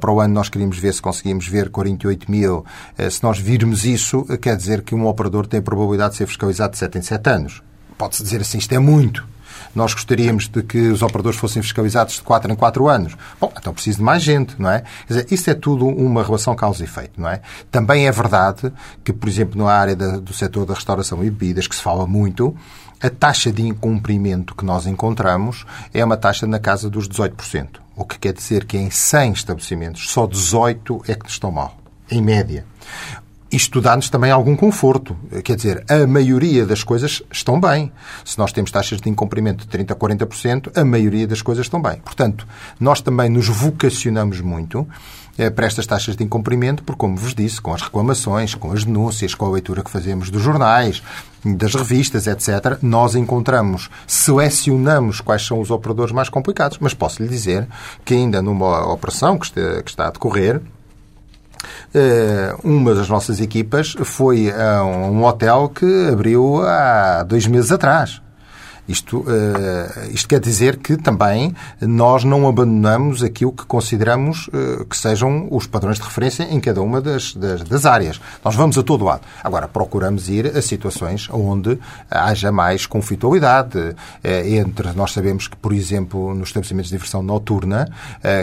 para 0.00 0.12
o 0.12 0.20
ano, 0.20 0.34
nós 0.34 0.48
queríamos 0.48 0.78
ver 0.78 0.92
se 0.92 1.00
conseguimos 1.00 1.46
ver 1.46 1.70
48 1.70 2.30
mil. 2.30 2.64
se 3.10 3.22
nós 3.22 3.38
virmos 3.38 3.84
isso, 3.84 4.24
quer 4.38 4.56
dizer 4.56 4.82
que 4.82 4.94
um 4.94 5.06
operador 5.06 5.46
tem 5.46 5.60
a 5.60 5.62
probabilidade 5.62 6.12
de 6.12 6.18
ser 6.18 6.26
fiscalizado 6.26 6.72
de 6.72 6.78
7 6.78 6.98
em 6.98 7.02
7 7.02 7.30
anos. 7.30 7.62
Pode-se 7.96 8.22
dizer 8.22 8.40
assim, 8.40 8.58
isto 8.58 8.74
é 8.74 8.78
muito. 8.78 9.33
Nós 9.74 9.92
gostaríamos 9.92 10.48
de 10.48 10.62
que 10.62 10.78
os 10.78 11.02
operadores 11.02 11.38
fossem 11.38 11.62
fiscalizados 11.62 12.14
de 12.14 12.22
4 12.22 12.52
em 12.52 12.54
4 12.54 12.88
anos. 12.88 13.16
Bom, 13.40 13.52
então 13.56 13.72
preciso 13.72 13.98
de 13.98 14.04
mais 14.04 14.22
gente, 14.22 14.54
não 14.60 14.70
é? 14.70 14.80
Quer 15.06 15.14
dizer, 15.14 15.26
isso 15.30 15.50
é 15.50 15.54
tudo 15.54 15.86
uma 15.86 16.22
relação 16.22 16.54
causa 16.54 16.82
e 16.82 16.84
efeito, 16.84 17.20
não 17.20 17.28
é? 17.28 17.40
Também 17.70 18.06
é 18.06 18.12
verdade 18.12 18.72
que, 19.02 19.12
por 19.12 19.28
exemplo, 19.28 19.62
na 19.62 19.72
área 19.72 19.96
da, 19.96 20.18
do 20.18 20.32
setor 20.32 20.64
da 20.66 20.74
restauração 20.74 21.22
e 21.24 21.30
bebidas, 21.30 21.66
que 21.66 21.74
se 21.74 21.82
fala 21.82 22.06
muito, 22.06 22.56
a 23.00 23.10
taxa 23.10 23.52
de 23.52 23.62
incumprimento 23.62 24.54
que 24.54 24.64
nós 24.64 24.86
encontramos 24.86 25.66
é 25.92 26.04
uma 26.04 26.16
taxa 26.16 26.46
na 26.46 26.58
casa 26.58 26.88
dos 26.88 27.08
18%. 27.08 27.80
O 27.96 28.04
que 28.04 28.18
quer 28.18 28.32
dizer 28.32 28.64
que 28.64 28.78
em 28.78 28.90
100 28.90 29.32
estabelecimentos, 29.32 30.10
só 30.10 30.26
18 30.26 31.02
é 31.06 31.14
que 31.14 31.28
estão 31.28 31.50
mal, 31.50 31.76
em 32.10 32.22
média. 32.22 32.64
Isto 33.54 33.80
dá-nos 33.80 34.10
também 34.10 34.32
algum 34.32 34.56
conforto. 34.56 35.16
Quer 35.44 35.54
dizer, 35.54 35.84
a 35.88 36.08
maioria 36.08 36.66
das 36.66 36.82
coisas 36.82 37.22
estão 37.30 37.60
bem. 37.60 37.92
Se 38.24 38.36
nós 38.36 38.50
temos 38.50 38.72
taxas 38.72 39.00
de 39.00 39.08
incumprimento 39.08 39.64
de 39.64 39.78
30% 39.78 39.92
a 39.92 39.94
40%, 39.94 40.76
a 40.76 40.84
maioria 40.84 41.24
das 41.24 41.40
coisas 41.40 41.66
estão 41.66 41.80
bem. 41.80 41.98
Portanto, 42.04 42.48
nós 42.80 43.00
também 43.00 43.30
nos 43.30 43.46
vocacionamos 43.46 44.40
muito 44.40 44.84
eh, 45.38 45.50
para 45.50 45.66
estas 45.66 45.86
taxas 45.86 46.16
de 46.16 46.24
incumprimento, 46.24 46.82
porque, 46.82 46.98
como 46.98 47.16
vos 47.16 47.32
disse, 47.32 47.60
com 47.60 47.72
as 47.72 47.82
reclamações, 47.82 48.56
com 48.56 48.72
as 48.72 48.84
denúncias, 48.84 49.36
com 49.36 49.46
a 49.46 49.50
leitura 49.50 49.84
que 49.84 49.90
fazemos 49.90 50.30
dos 50.30 50.42
jornais, 50.42 51.00
das 51.44 51.76
revistas, 51.76 52.26
etc., 52.26 52.78
nós 52.82 53.14
encontramos, 53.14 53.88
selecionamos 54.04 55.20
quais 55.20 55.46
são 55.46 55.60
os 55.60 55.70
operadores 55.70 56.12
mais 56.12 56.28
complicados. 56.28 56.78
Mas 56.80 56.92
posso 56.92 57.22
lhe 57.22 57.28
dizer 57.28 57.68
que 58.04 58.14
ainda 58.14 58.42
numa 58.42 58.92
operação 58.92 59.38
que 59.38 59.46
está 59.86 60.08
a 60.08 60.10
decorrer, 60.10 60.56
eh, 60.56 60.73
uma 62.62 62.94
das 62.94 63.08
nossas 63.08 63.40
equipas 63.40 63.94
foi 64.04 64.50
a 64.50 64.84
um 64.84 65.24
hotel 65.24 65.68
que 65.68 66.08
abriu 66.12 66.62
há 66.62 67.22
dois 67.22 67.46
meses 67.46 67.70
atrás. 67.70 68.20
Isto, 68.86 69.24
isto 70.12 70.28
quer 70.28 70.40
dizer 70.40 70.76
que 70.76 70.96
também 70.96 71.54
nós 71.80 72.22
não 72.24 72.46
abandonamos 72.46 73.22
aquilo 73.22 73.52
que 73.52 73.64
consideramos 73.64 74.48
que 74.88 74.96
sejam 74.96 75.48
os 75.50 75.66
padrões 75.66 75.98
de 75.98 76.04
referência 76.04 76.44
em 76.44 76.60
cada 76.60 76.82
uma 76.82 77.00
das, 77.00 77.34
das, 77.34 77.62
das 77.62 77.86
áreas. 77.86 78.20
Nós 78.44 78.54
vamos 78.54 78.76
a 78.76 78.82
todo 78.82 79.04
lado. 79.04 79.22
Agora, 79.42 79.66
procuramos 79.66 80.28
ir 80.28 80.46
a 80.56 80.60
situações 80.60 81.28
onde 81.30 81.78
haja 82.10 82.52
mais 82.52 82.86
conflitualidade. 82.86 83.96
Entre, 84.22 84.92
nós 84.92 85.12
sabemos 85.12 85.48
que, 85.48 85.56
por 85.56 85.72
exemplo, 85.72 86.34
nos 86.34 86.48
estabelecimentos 86.48 86.90
de 86.90 86.96
diversão 86.96 87.22
noturna, 87.22 87.88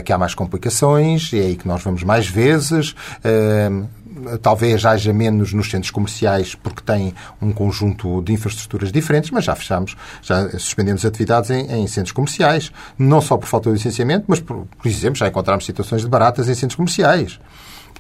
que 0.04 0.12
há 0.12 0.18
mais 0.18 0.34
complicações, 0.34 1.32
e 1.34 1.40
é 1.40 1.44
aí 1.44 1.56
que 1.56 1.68
nós 1.68 1.84
vamos 1.84 2.04
mais 2.04 2.28
vezes 2.28 2.96
talvez 4.42 4.86
haja 4.86 5.14
menos 5.14 5.54
nos 5.54 5.70
centros 5.70 5.92
comerciais 5.92 6.56
porque 6.56 6.82
tem 6.82 7.14
um 7.42 7.52
conjunto 7.52 8.22
de 8.22 8.34
infraestruturas 8.34 8.92
diferentes, 8.92 9.32
mas 9.32 9.46
já 9.46 9.56
fechamos, 9.56 9.96
já 10.22 10.50
suspendemos 10.52 11.06
atividades 11.06 11.50
em, 11.50 11.72
em 11.72 11.88
centros 11.88 12.12
comerciais, 12.12 12.72
não 12.98 13.22
só 13.22 13.38
por 13.38 13.48
falta 13.48 13.70
de 13.70 13.76
licenciamento, 13.76 14.26
mas, 14.28 14.40
por, 14.40 14.66
por 14.66 14.88
exemplo, 14.88 15.16
já 15.16 15.28
encontramos 15.28 15.66
situações 15.66 16.02
de 16.02 16.08
baratas 16.08 16.50
em 16.50 16.56
centros 16.56 16.76
comerciais. 16.76 17.40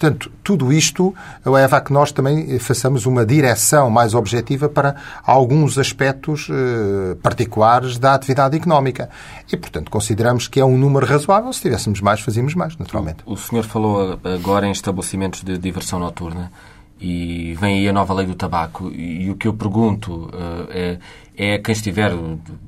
Portanto, 0.01 0.31
tudo 0.43 0.73
isto 0.73 1.13
leva 1.45 1.77
a 1.77 1.81
que 1.81 1.93
nós 1.93 2.11
também 2.11 2.57
façamos 2.57 3.05
uma 3.05 3.23
direção 3.23 3.87
mais 3.91 4.15
objetiva 4.15 4.67
para 4.67 4.95
alguns 5.23 5.77
aspectos 5.77 6.47
eh, 6.49 7.15
particulares 7.21 7.99
da 7.99 8.15
atividade 8.15 8.57
económica. 8.57 9.11
E, 9.51 9.55
portanto, 9.55 9.91
consideramos 9.91 10.47
que 10.47 10.59
é 10.59 10.65
um 10.65 10.75
número 10.75 11.05
razoável. 11.05 11.53
Se 11.53 11.61
tivéssemos 11.61 12.01
mais, 12.01 12.19
fazíamos 12.19 12.55
mais, 12.55 12.75
naturalmente. 12.77 13.19
O 13.27 13.37
senhor 13.37 13.63
falou 13.63 14.19
agora 14.23 14.65
em 14.65 14.71
estabelecimentos 14.71 15.43
de 15.43 15.55
diversão 15.59 15.99
noturna 15.99 16.51
e 16.99 17.53
vem 17.59 17.77
aí 17.77 17.87
a 17.87 17.93
nova 17.93 18.11
lei 18.15 18.25
do 18.25 18.33
tabaco. 18.33 18.89
E 18.89 19.29
o 19.29 19.35
que 19.35 19.47
eu 19.47 19.53
pergunto 19.53 20.31
uh, 20.33 20.67
é, 20.71 20.97
é 21.37 21.57
quem 21.59 21.73
estiver 21.73 22.11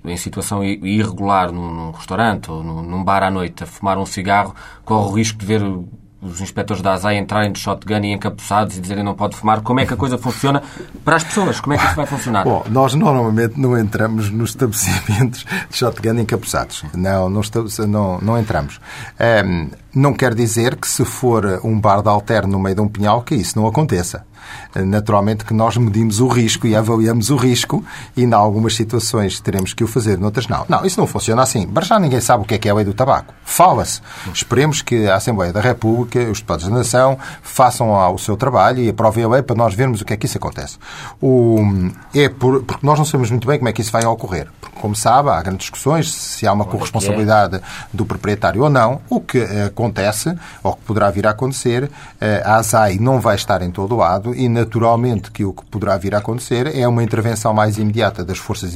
em 0.06 0.18
situação 0.18 0.64
irregular 0.64 1.52
num, 1.52 1.90
restaurante 1.90 2.52
ou 2.52 2.64
num, 2.64 3.04
bar 3.04 3.24
à 3.24 3.32
noite 3.32 3.64
a 3.64 3.66
fumar 3.66 3.98
um 3.98 4.06
cigarro, 4.06 4.54
corre 4.86 5.10
o 5.10 5.14
risco 5.16 5.40
de 5.40 5.46
ver 5.48 5.62
os 6.24 6.42
inspectores 6.42 6.82
da 6.82 6.94
ASAI 6.94 7.18
entrarem 7.18 7.52
de 7.52 7.60
shotgun 7.60 8.00
e 8.04 8.14
encapuçados 8.14 8.78
e 8.78 8.82
dizerem 8.82 9.04
não 9.04 9.14
pode 9.14 9.36
fumar. 9.36 9.62
Como 9.62 9.80
é 9.80 9.86
que 9.86 9.94
a 9.94 9.98
coisa 9.98 10.18
funciona 10.18 10.64
para 11.04 11.18
as 11.18 11.24
pessoas? 11.24 11.60
Como 11.60 11.74
é 11.74 11.78
que 11.78 11.86
isso 11.86 11.96
vai 11.96 12.06
funcionar? 12.06 12.44
Bom, 12.44 12.64
nós 12.70 12.94
normalmente 12.94 13.60
não 13.60 13.78
entramos 13.78 14.30
nos 14.30 14.52
estabelecimentos 14.52 15.46
de 15.70 15.78
shotgun 15.78 16.20
encapuçados. 16.20 16.84
Não, 16.94 17.30
não, 17.30 17.42
não, 17.88 18.20
não 18.22 18.40
entramos. 18.40 18.80
Um, 19.46 19.70
não 19.94 20.14
quer 20.14 20.34
dizer 20.34 20.76
que 20.76 20.88
se 20.88 21.06
for 21.06 21.60
um 21.64 21.80
bar 21.80 22.02
de 22.02 22.10
alter 22.10 22.48
no 22.48 22.60
meio 22.60 22.76
de 22.76 22.82
um 22.82 22.88
pinhal 22.88 23.22
que 23.22 23.36
isso 23.36 23.58
não 23.58 23.68
aconteça. 23.68 24.26
Naturalmente 24.76 25.46
que 25.46 25.54
nós 25.54 25.78
medimos 25.78 26.20
o 26.20 26.28
risco 26.28 26.66
e 26.66 26.76
avaliamos 26.76 27.30
o 27.30 27.36
risco 27.36 27.84
e, 28.16 28.24
em 28.24 28.34
algumas 28.34 28.76
situações, 28.76 29.40
teremos 29.40 29.74
que 29.74 29.84
o 29.84 29.88
fazer, 29.88 30.18
noutras 30.18 30.48
não. 30.48 30.66
Não, 30.68 30.86
isso 30.86 31.00
não 31.00 31.08
funciona 31.08 31.42
assim. 31.42 31.68
Para 31.68 31.86
já 31.86 32.00
ninguém 32.00 32.20
sabe 32.20 32.44
o 32.44 32.46
que 32.46 32.56
é 32.56 32.58
que 32.58 32.68
é 32.68 32.72
a 32.72 32.76
lei 32.76 32.86
do 32.86 32.94
tabaco. 32.94 33.34
Fala-se. 33.44 34.02
Esperemos 34.34 34.82
que 34.82 35.08
a 35.08 35.16
Assembleia 35.16 35.54
da 35.54 35.62
República, 35.62 36.20
os 36.20 36.40
deputados 36.40 36.68
da 36.68 36.72
Nação, 36.72 37.18
façam 37.42 37.92
o 38.14 38.18
seu 38.18 38.36
trabalho 38.36 38.80
e 38.80 38.90
aprovem 38.90 39.24
a 39.24 39.28
lei 39.28 39.42
para 39.42 39.56
nós 39.56 39.74
vermos 39.74 40.02
o 40.02 40.06
que 40.06 40.14
é 40.14 40.18
que 40.18 40.26
isso 40.26 40.38
acontece. 40.38 40.78
O, 41.22 41.60
é 42.14 42.30
por, 42.30 42.64
porque 42.64 42.86
nós 42.86 42.98
não 42.98 43.06
sabemos 43.06 43.30
muito 43.30 43.48
bem 43.48 43.58
como 43.58 43.70
é 43.70 43.74
que 43.74 43.82
isso 43.82 43.92
vai 43.92 44.06
ocorrer. 44.06 44.48
Porque, 44.60 44.80
como 44.80 44.96
sabe, 44.96 45.30
há 45.30 45.42
grandes 45.42 45.66
discussões 45.66 46.12
se 46.12 46.48
há 46.48 46.54
uma 46.54 46.66
é 46.66 46.68
corresponsabilidade 46.68 47.62
do 47.92 48.06
proprietário 48.06 48.64
ou 48.64 48.70
não. 48.70 49.02
O 49.10 49.20
que 49.20 49.40
acontece, 49.66 50.36
ou 50.64 50.74
que 50.74 50.82
poderá 50.82 51.10
vir 51.12 51.28
a 51.28 51.32
acontecer, 51.32 51.90
eh, 52.20 52.42
a 52.46 52.56
ASAI 52.56 52.98
não 52.98 53.20
vai 53.20 53.36
estar 53.36 53.62
em 53.62 53.72
todo 53.72 53.94
o 53.94 53.98
lado 53.98 54.33
e, 54.36 54.50
naturalmente, 54.50 55.32
que 55.32 55.44
o 55.46 55.54
que 55.54 55.66
poderá 55.66 55.98
vir 55.98 56.16
a 56.16 56.20
acontecer 56.20 56.76
é 56.76 56.88
uma 56.88 57.04
intervenção 57.04 57.54
mais 57.54 57.78
imediata 57.78 58.24
das 58.24 58.38
forças, 58.38 58.74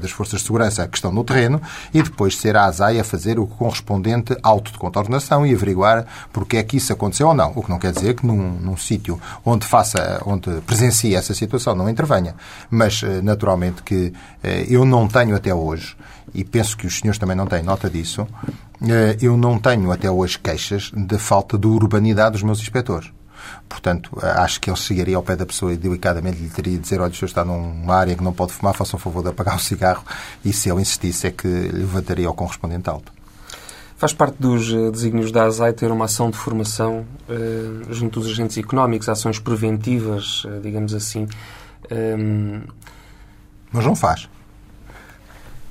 das 0.00 0.10
forças 0.10 0.40
de 0.40 0.46
segurança 0.46 0.86
que 0.86 0.96
estão 0.96 1.12
no 1.12 1.24
terreno 1.24 1.60
e 1.92 2.02
depois 2.02 2.36
ser 2.36 2.56
a 2.56 2.64
ASAI 2.64 3.00
a 3.00 3.04
fazer 3.04 3.38
o 3.38 3.46
correspondente 3.46 4.36
auto 4.42 4.72
de 4.72 4.78
contornação 4.78 5.46
e 5.46 5.54
averiguar 5.54 6.06
porque 6.32 6.56
é 6.56 6.62
que 6.62 6.76
isso 6.76 6.92
aconteceu 6.92 7.28
ou 7.28 7.34
não. 7.34 7.52
O 7.54 7.62
que 7.62 7.70
não 7.70 7.78
quer 7.78 7.92
dizer 7.92 8.14
que 8.14 8.26
num, 8.26 8.52
num 8.52 8.76
sítio 8.76 9.20
onde 9.44 9.66
faça, 9.66 10.20
onde 10.24 10.50
presencie 10.62 11.14
essa 11.14 11.34
situação 11.34 11.74
não 11.74 11.88
intervenha. 11.88 12.34
Mas, 12.70 13.02
eh, 13.02 13.20
naturalmente, 13.22 13.82
que 13.82 14.12
eh, 14.42 14.66
eu 14.68 14.84
não 14.84 15.08
tenho 15.08 15.34
até 15.36 15.54
hoje, 15.54 15.96
e 16.34 16.44
penso 16.44 16.76
que 16.76 16.86
os 16.86 16.98
senhores 16.98 17.18
também 17.18 17.36
não 17.36 17.46
têm 17.46 17.62
nota 17.62 17.88
disso, 17.88 18.26
eh, 18.82 19.16
eu 19.20 19.36
não 19.36 19.58
tenho 19.58 19.90
até 19.90 20.10
hoje 20.10 20.38
queixas 20.38 20.92
de 20.94 21.18
falta 21.18 21.56
de 21.56 21.66
urbanidade 21.66 22.32
dos 22.32 22.42
meus 22.42 22.60
inspectores. 22.60 23.10
Portanto, 23.68 24.10
acho 24.22 24.60
que 24.60 24.70
ele 24.70 24.76
chegaria 24.76 25.16
ao 25.16 25.22
pé 25.22 25.36
da 25.36 25.44
pessoa 25.44 25.72
e 25.72 25.76
delicadamente 25.76 26.40
lhe 26.40 26.48
teria 26.48 26.74
de 26.74 26.78
dizer: 26.78 27.00
olha, 27.00 27.10
o 27.10 27.14
senhor 27.14 27.28
está 27.28 27.44
numa 27.44 27.94
área 27.94 28.14
que 28.14 28.22
não 28.22 28.32
pode 28.32 28.52
fumar, 28.52 28.74
faça 28.74 28.96
o 28.96 28.98
favor 28.98 29.22
de 29.22 29.30
apagar 29.30 29.56
o 29.56 29.60
cigarro. 29.60 30.04
E 30.44 30.52
se 30.52 30.70
ele 30.70 30.80
insistisse, 30.80 31.26
é 31.26 31.30
que 31.30 31.46
levantaria 31.46 32.30
o 32.30 32.34
correspondente 32.34 32.88
alto. 32.88 33.12
Faz 33.96 34.12
parte 34.12 34.36
dos 34.38 34.70
eh, 34.70 34.90
desígnios 34.90 35.32
da 35.32 35.44
ASAI 35.44 35.72
ter 35.72 35.90
uma 35.90 36.04
ação 36.04 36.30
de 36.30 36.36
formação 36.36 37.06
eh, 37.30 37.86
junto 37.90 38.20
dos 38.20 38.28
agentes 38.30 38.58
económicos, 38.58 39.08
ações 39.08 39.38
preventivas, 39.38 40.42
eh, 40.46 40.60
digamos 40.62 40.92
assim. 40.92 41.26
Um... 41.90 42.60
Mas 43.72 43.86
não 43.86 43.96
faz. 43.96 44.28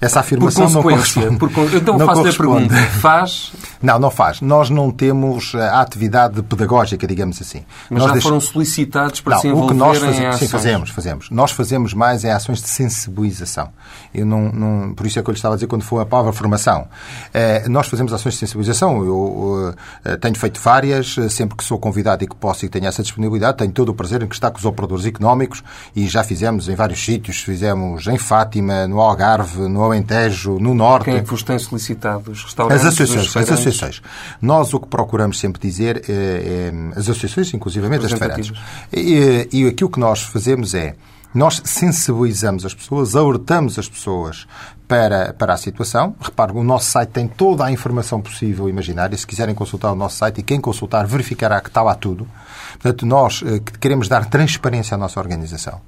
Essa 0.02 0.22
afirmação 0.22 0.66
por 0.66 0.84
consequência, 0.84 1.30
não 1.30 1.38
corresponde. 1.38 1.72
Por, 1.72 1.78
então 1.78 2.00
faço-lhe 2.00 2.30
a 2.30 2.34
pergunta. 2.34 2.76
Faz? 3.00 3.54
Não, 3.86 4.00
não 4.00 4.12
faz. 4.12 4.42
Nós 4.42 4.70
não 4.70 4.92
temos 4.92 5.54
a 5.56 5.82
atividade 5.82 6.42
pedagógica, 6.42 7.06
digamos 7.06 7.42
assim. 7.42 7.64
Mas 7.90 8.04
nós 8.04 8.16
já 8.16 8.22
foram 8.22 8.42
solicitados 8.42 9.22
para 9.22 9.36
não, 9.36 9.42
se 9.42 9.48
envolverem 9.48 9.66
o 9.66 9.74
que 9.74 9.80
nós 9.80 9.98
fazemos, 9.98 10.38
Sim, 10.38 10.48
fazemos, 10.48 10.90
fazemos. 10.90 11.30
Nós 11.30 11.52
fazemos 11.52 11.94
mais 11.94 12.24
é 12.24 12.32
ações 12.32 12.62
de 12.62 12.68
sensibilização. 12.68 13.70
Eu 14.14 14.26
não, 14.26 14.52
não, 14.52 14.94
por 14.94 15.06
isso 15.06 15.20
é 15.20 15.22
que 15.22 15.30
eu 15.30 15.32
lhe 15.32 15.38
estava 15.38 15.56
a 15.56 15.58
dizer 15.58 15.68
quando 15.68 15.84
foi 15.84 16.02
a 16.02 16.06
palavra 16.06 16.34
formação. 16.34 16.88
Eh, 17.34 17.68
nós 17.70 17.88
fazemos 17.88 18.14
ações 18.14 18.34
de 18.34 18.40
sensibilização. 18.40 19.04
Eu 19.04 19.74
eh, 20.04 20.18
tenho 20.18 20.36
feito 20.36 20.60
várias, 20.60 21.18
eh, 21.18 21.30
sempre 21.30 21.56
que 21.56 21.64
sou 21.64 21.78
convidado 21.78 22.24
e 22.24 22.28
que 22.28 22.36
posso 22.36 22.66
e 22.66 22.70
tenho 22.70 22.88
essa 22.88 23.04
disponibilidade, 23.04 23.58
tenho 23.58 23.72
todo 23.72 23.90
o 23.90 23.94
prazer 23.94 24.24
em 24.24 24.28
que 24.28 24.36
está 24.36 24.50
com 24.50 24.58
os 24.58 24.66
operadores 24.66 25.06
económicos 25.06 25.64
e 25.96 26.08
já 26.08 26.24
fizemos 26.24 26.68
em 26.70 26.76
vários 26.76 27.04
sítios. 27.04 27.38
Fizemos 27.38 28.08
em 28.08 28.18
Fátima, 28.18 28.88
no 28.88 29.00
Algarve, 29.00 29.62
no 29.68 29.84
Alentejo, 29.84 30.58
no 30.60 30.74
Norte. 30.74 31.06
Quem 31.06 31.16
é 31.16 31.22
que 31.22 31.30
vos 31.30 31.44
tem 31.44 31.60
solicitado? 31.60 32.32
Os 32.32 32.44
restaurantes? 32.44 32.86
As 32.86 32.94
associações. 32.94 33.36
As 33.36 33.44
associações. 33.44 33.75
Nós 34.42 34.74
o 34.74 34.80
que 34.80 34.88
procuramos 34.88 35.40
sempre 35.40 35.62
dizer 35.62 36.04
é, 36.10 36.12
é 36.12 36.74
as 36.92 37.10
associações, 37.10 37.54
inclusivamente 37.54 38.06
as 38.06 38.14
feirantes. 38.14 38.52
E, 38.92 39.48
e 39.52 39.68
aquilo 39.68 39.90
que 39.90 40.00
nós 40.00 40.22
fazemos 40.22 40.74
é 40.74 40.96
nós 41.36 41.62
sensibilizamos 41.66 42.66
as 42.66 42.74
pessoas, 42.74 43.14
alertamos 43.14 43.78
as 43.78 43.90
pessoas 43.90 44.48
para, 44.88 45.34
para 45.34 45.54
a 45.54 45.58
situação. 45.58 46.16
Repare, 46.22 46.54
o 46.54 46.64
nosso 46.64 46.90
site 46.90 47.10
tem 47.10 47.28
toda 47.28 47.66
a 47.66 47.72
informação 47.72 48.22
possível 48.22 48.70
imaginária. 48.70 49.18
Se 49.18 49.28
quiserem 49.28 49.54
consultar 49.54 49.92
o 49.92 49.96
nosso 49.96 50.16
site 50.16 50.40
e 50.40 50.44
quem 50.44 50.62
consultar 50.62 51.06
verificará 51.06 51.60
que 51.60 51.68
está 51.68 51.84
lá 51.84 51.94
tudo. 51.94 52.26
Portanto, 52.80 53.06
nós 53.06 53.44
eh, 53.46 53.60
queremos 53.82 54.08
dar 54.08 54.30
transparência 54.30 54.96
à 54.96 54.98
nossa 54.98 55.20
organização. 55.20 55.82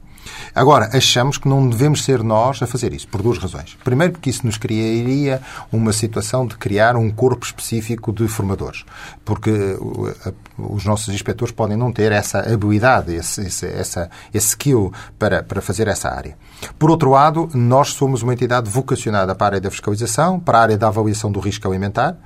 Agora, 0.53 0.89
achamos 0.93 1.37
que 1.37 1.47
não 1.47 1.69
devemos 1.69 2.03
ser 2.03 2.23
nós 2.23 2.61
a 2.61 2.67
fazer 2.67 2.93
isso, 2.93 3.07
por 3.07 3.21
duas 3.21 3.37
razões. 3.37 3.77
Primeiro, 3.83 4.13
porque 4.13 4.29
isso 4.29 4.45
nos 4.45 4.57
criaria 4.57 5.41
uma 5.71 5.93
situação 5.93 6.45
de 6.45 6.57
criar 6.57 6.95
um 6.95 7.09
corpo 7.09 7.45
específico 7.45 8.11
de 8.11 8.27
formadores. 8.27 8.85
Porque 9.23 9.51
uh, 9.51 10.15
os 10.57 10.85
nossos 10.85 11.13
inspectores 11.13 11.53
podem 11.53 11.77
não 11.77 11.91
ter 11.91 12.11
essa 12.11 12.39
habilidade, 12.39 13.13
esse, 13.13 13.41
esse, 13.41 13.65
essa, 13.65 14.09
esse 14.33 14.47
skill 14.47 14.91
para, 15.17 15.43
para 15.43 15.61
fazer 15.61 15.87
essa 15.87 16.09
área. 16.09 16.37
Por 16.77 16.89
outro 16.89 17.11
lado, 17.11 17.49
nós 17.53 17.89
somos 17.89 18.23
uma 18.23 18.33
entidade 18.33 18.69
vocacionada 18.69 19.35
para 19.35 19.45
a 19.45 19.49
área 19.49 19.61
da 19.61 19.71
fiscalização, 19.71 20.39
para 20.39 20.57
a 20.57 20.61
área 20.61 20.77
da 20.77 20.87
avaliação 20.87 21.31
do 21.31 21.39
risco 21.39 21.67
alimentar, 21.67 22.17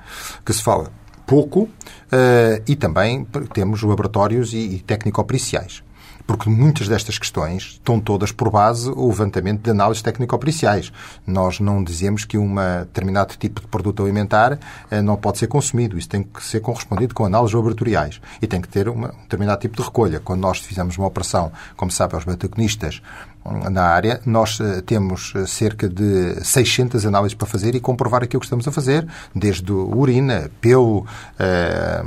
que 0.44 0.52
se 0.52 0.62
fala 0.62 0.90
pouco, 1.26 1.62
uh, 1.62 2.62
e 2.66 2.76
também 2.76 3.24
temos 3.52 3.82
laboratórios 3.82 4.52
e, 4.52 4.82
técnico-periciais 4.86 5.82
porque 6.26 6.48
muitas 6.48 6.88
destas 6.88 7.18
questões 7.18 7.62
estão 7.72 8.00
todas 8.00 8.32
por 8.32 8.50
base 8.50 8.90
o 8.90 9.08
levantamento 9.08 9.62
de 9.62 9.70
análises 9.70 10.02
técnico-periciais. 10.02 10.92
Nós 11.26 11.60
não 11.60 11.82
dizemos 11.82 12.24
que 12.24 12.38
um 12.38 12.54
determinado 12.80 13.34
tipo 13.36 13.60
de 13.60 13.66
produto 13.66 14.02
alimentar 14.02 14.58
eh, 14.90 15.02
não 15.02 15.16
pode 15.16 15.38
ser 15.38 15.46
consumido. 15.46 15.98
Isso 15.98 16.08
tem 16.08 16.22
que 16.22 16.42
ser 16.44 16.60
correspondido 16.60 17.14
com 17.14 17.24
análises 17.24 17.54
laboratoriais 17.54 18.20
e 18.40 18.46
tem 18.46 18.60
que 18.60 18.68
ter 18.68 18.88
uma, 18.88 19.08
um 19.08 19.22
determinado 19.22 19.60
tipo 19.60 19.76
de 19.76 19.82
recolha. 19.82 20.20
Quando 20.20 20.40
nós 20.40 20.58
fizemos 20.58 20.96
uma 20.96 21.06
operação, 21.06 21.52
como 21.76 21.90
sabe, 21.90 22.14
aos 22.14 22.24
betaconistas 22.24 23.02
hum, 23.44 23.70
na 23.70 23.84
área, 23.84 24.20
nós 24.24 24.58
eh, 24.60 24.80
temos 24.82 25.32
eh, 25.34 25.46
cerca 25.46 25.88
de 25.88 26.44
600 26.44 27.04
análises 27.06 27.34
para 27.34 27.46
fazer 27.46 27.74
e 27.74 27.80
comprovar 27.80 28.22
aquilo 28.22 28.40
que 28.40 28.46
estamos 28.46 28.66
a 28.66 28.72
fazer, 28.72 29.06
desde 29.34 29.72
urina, 29.72 30.50
pelo, 30.60 31.06
eh, 31.38 32.04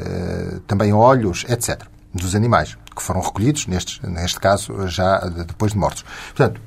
eh, 0.00 0.58
também 0.66 0.92
olhos, 0.92 1.44
etc 1.48 1.91
dos 2.14 2.34
animais, 2.34 2.76
que 2.94 3.02
foram 3.02 3.20
recolhidos, 3.20 3.66
neste, 3.66 4.04
neste 4.06 4.38
caso, 4.38 4.86
já 4.88 5.18
depois 5.18 5.72
de 5.72 5.78
mortos. 5.78 6.04
Portanto, 6.34 6.60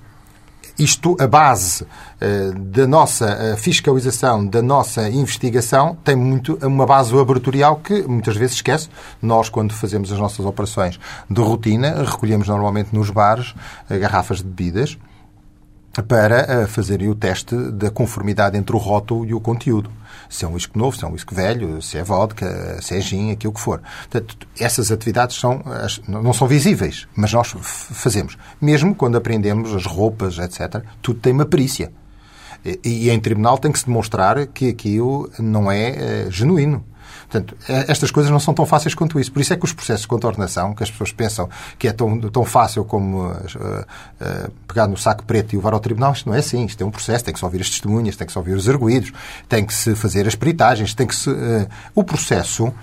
isto, 0.78 1.16
a 1.22 1.28
base 1.28 1.84
uh, 1.84 2.60
da 2.60 2.86
nossa 2.86 3.54
uh, 3.54 3.58
fiscalização, 3.58 4.46
da 4.46 4.62
nossa 4.62 5.10
investigação, 5.10 5.98
tem 6.04 6.18
muito 6.18 6.60
uma 6.62 6.86
base 6.86 7.14
laboratorial 7.14 7.78
que 7.78 8.04
muitas 8.04 8.36
vezes 8.36 8.58
esquece. 8.58 8.90
Nós, 9.22 9.48
quando 9.48 9.74
fazemos 9.74 10.12
as 10.12 10.20
nossas 10.20 10.46
operações 10.46 11.00
de 11.30 11.42
rotina, 11.42 12.04
recolhemos 12.04 12.50
normalmente 12.50 12.94
nos 12.94 13.10
bares 13.10 13.52
uh, 13.52 14.00
garrafas 14.00 14.40
de 14.40 14.44
bebidas 14.44 14.98
para 16.10 16.64
uh, 16.64 16.68
fazerem 16.68 17.08
o 17.08 17.16
teste 17.16 17.56
da 17.72 17.90
conformidade 17.90 18.58
entre 18.58 18.76
o 18.76 18.80
rótulo 18.80 19.26
e 19.26 19.34
o 19.34 19.40
conteúdo. 19.40 19.90
Se 20.36 20.44
é 20.44 20.48
um 20.48 20.54
whisky 20.54 20.78
novo, 20.78 20.98
se 20.98 21.06
é 21.06 21.08
um 21.08 21.12
whisky 21.12 21.34
velho, 21.34 21.82
se 21.82 21.98
é 21.98 22.04
vodka, 22.04 22.82
se 22.82 22.96
é 22.96 23.00
gin, 23.00 23.32
aquilo 23.32 23.54
que 23.54 23.60
for. 23.60 23.82
Portanto, 24.10 24.48
essas 24.60 24.92
atividades 24.92 25.38
são, 25.38 25.64
não 26.08 26.34
são 26.34 26.48
visíveis, 26.48 27.08
mas 27.16 27.32
nós 27.32 27.56
fazemos. 27.62 28.38
Mesmo 28.60 28.94
quando 28.94 29.16
aprendemos 29.16 29.74
as 29.74 29.86
roupas, 29.86 30.38
etc., 30.38 30.84
tudo 31.02 31.20
tem 31.20 31.32
uma 31.32 31.46
perícia. 31.46 31.92
E, 32.66 32.80
e 32.84 33.10
em 33.10 33.20
tribunal 33.20 33.58
tem 33.58 33.72
que 33.72 33.80
se 33.80 33.86
demonstrar 33.86 34.46
que 34.48 34.70
aquilo 34.70 35.32
não 35.40 35.72
é 35.72 36.26
uh, 36.28 36.32
genuíno. 36.32 36.84
Portanto, 37.30 37.56
é, 37.68 37.92
estas 37.92 38.12
coisas 38.12 38.32
não 38.32 38.40
são 38.40 38.54
tão 38.54 38.66
fáceis 38.66 38.94
quanto 38.96 39.20
isso. 39.20 39.32
Por 39.32 39.42
isso 39.42 39.54
é 39.54 39.58
que 39.58 39.66
os 39.66 39.74
processos 39.74 40.02
de 40.02 40.08
contornação, 40.08 40.74
que 40.74 40.84
as 40.84 40.92
pessoas 40.92 41.12
pensam 41.12 41.50
que 41.78 41.88
é 41.88 41.92
tão, 41.92 42.20
tão 42.20 42.46
fácil 42.46 42.86
como 42.86 43.28
uh, 43.28 43.32
uh, 43.32 44.52
pegar 44.68 44.88
no 44.88 44.98
saco 44.98 45.24
preto 45.24 45.54
e 45.54 45.58
levar 45.58 45.74
ao 45.74 45.80
tribunal, 45.80 46.14
isto 46.14 46.28
não 46.30 46.36
é 46.36 46.40
assim. 46.40 46.66
Isto 46.66 46.84
é 46.84 46.86
um 46.86 46.92
processo, 46.92 47.24
tem 47.24 47.34
que 47.34 47.40
se 47.40 47.46
ouvir 47.46 47.62
as 47.62 47.70
testemunhas, 47.70 48.16
tem 48.16 48.26
que 48.26 48.34
se 48.34 48.38
ouvir 48.38 48.54
os 48.54 48.70
arguídos, 48.70 49.12
tem 49.50 49.66
que 49.66 49.74
se 49.74 49.96
fazer 49.96 50.28
as 50.28 50.36
peritagens, 50.36 50.94
tem 50.94 51.08
que 51.08 51.16
se... 51.16 51.30
Uh, 51.30 51.68
o 51.94 52.04
processo... 52.04 52.74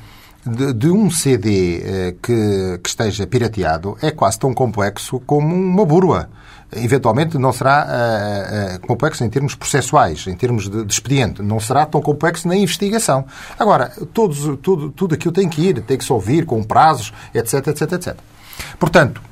De, 0.44 0.72
de, 0.72 0.90
um 0.90 1.08
CD 1.08 2.16
que, 2.20 2.80
que, 2.82 2.88
esteja 2.88 3.24
pirateado 3.28 3.96
é 4.02 4.10
quase 4.10 4.40
tão 4.40 4.52
complexo 4.52 5.20
como 5.20 5.54
uma 5.54 5.86
burla 5.86 6.28
eventualmente 6.74 7.36
não 7.38 7.52
será 7.52 7.86
uh, 7.86 8.76
uh, 8.76 8.86
complexo 8.86 9.22
em 9.24 9.28
termos 9.28 9.54
processuais, 9.54 10.26
em 10.26 10.34
termos 10.34 10.68
de, 10.68 10.84
de, 10.84 10.92
expediente. 10.92 11.42
Não 11.42 11.60
será 11.60 11.84
tão 11.84 12.00
complexo 12.00 12.48
na 12.48 12.56
investigação. 12.56 13.26
Agora, 13.58 13.92
todos, 14.12 14.58
tudo, 14.62 14.90
tudo 14.90 15.14
aquilo 15.14 15.32
tem 15.32 15.48
que 15.48 15.60
ir, 15.60 15.82
tem 15.82 15.98
que 15.98 16.04
se 16.04 16.12
ouvir 16.12 16.46
com 16.46 16.62
prazos, 16.62 17.12
etc, 17.34 17.66
etc, 17.68 17.92
etc. 17.92 18.16
Portanto, 18.78 19.22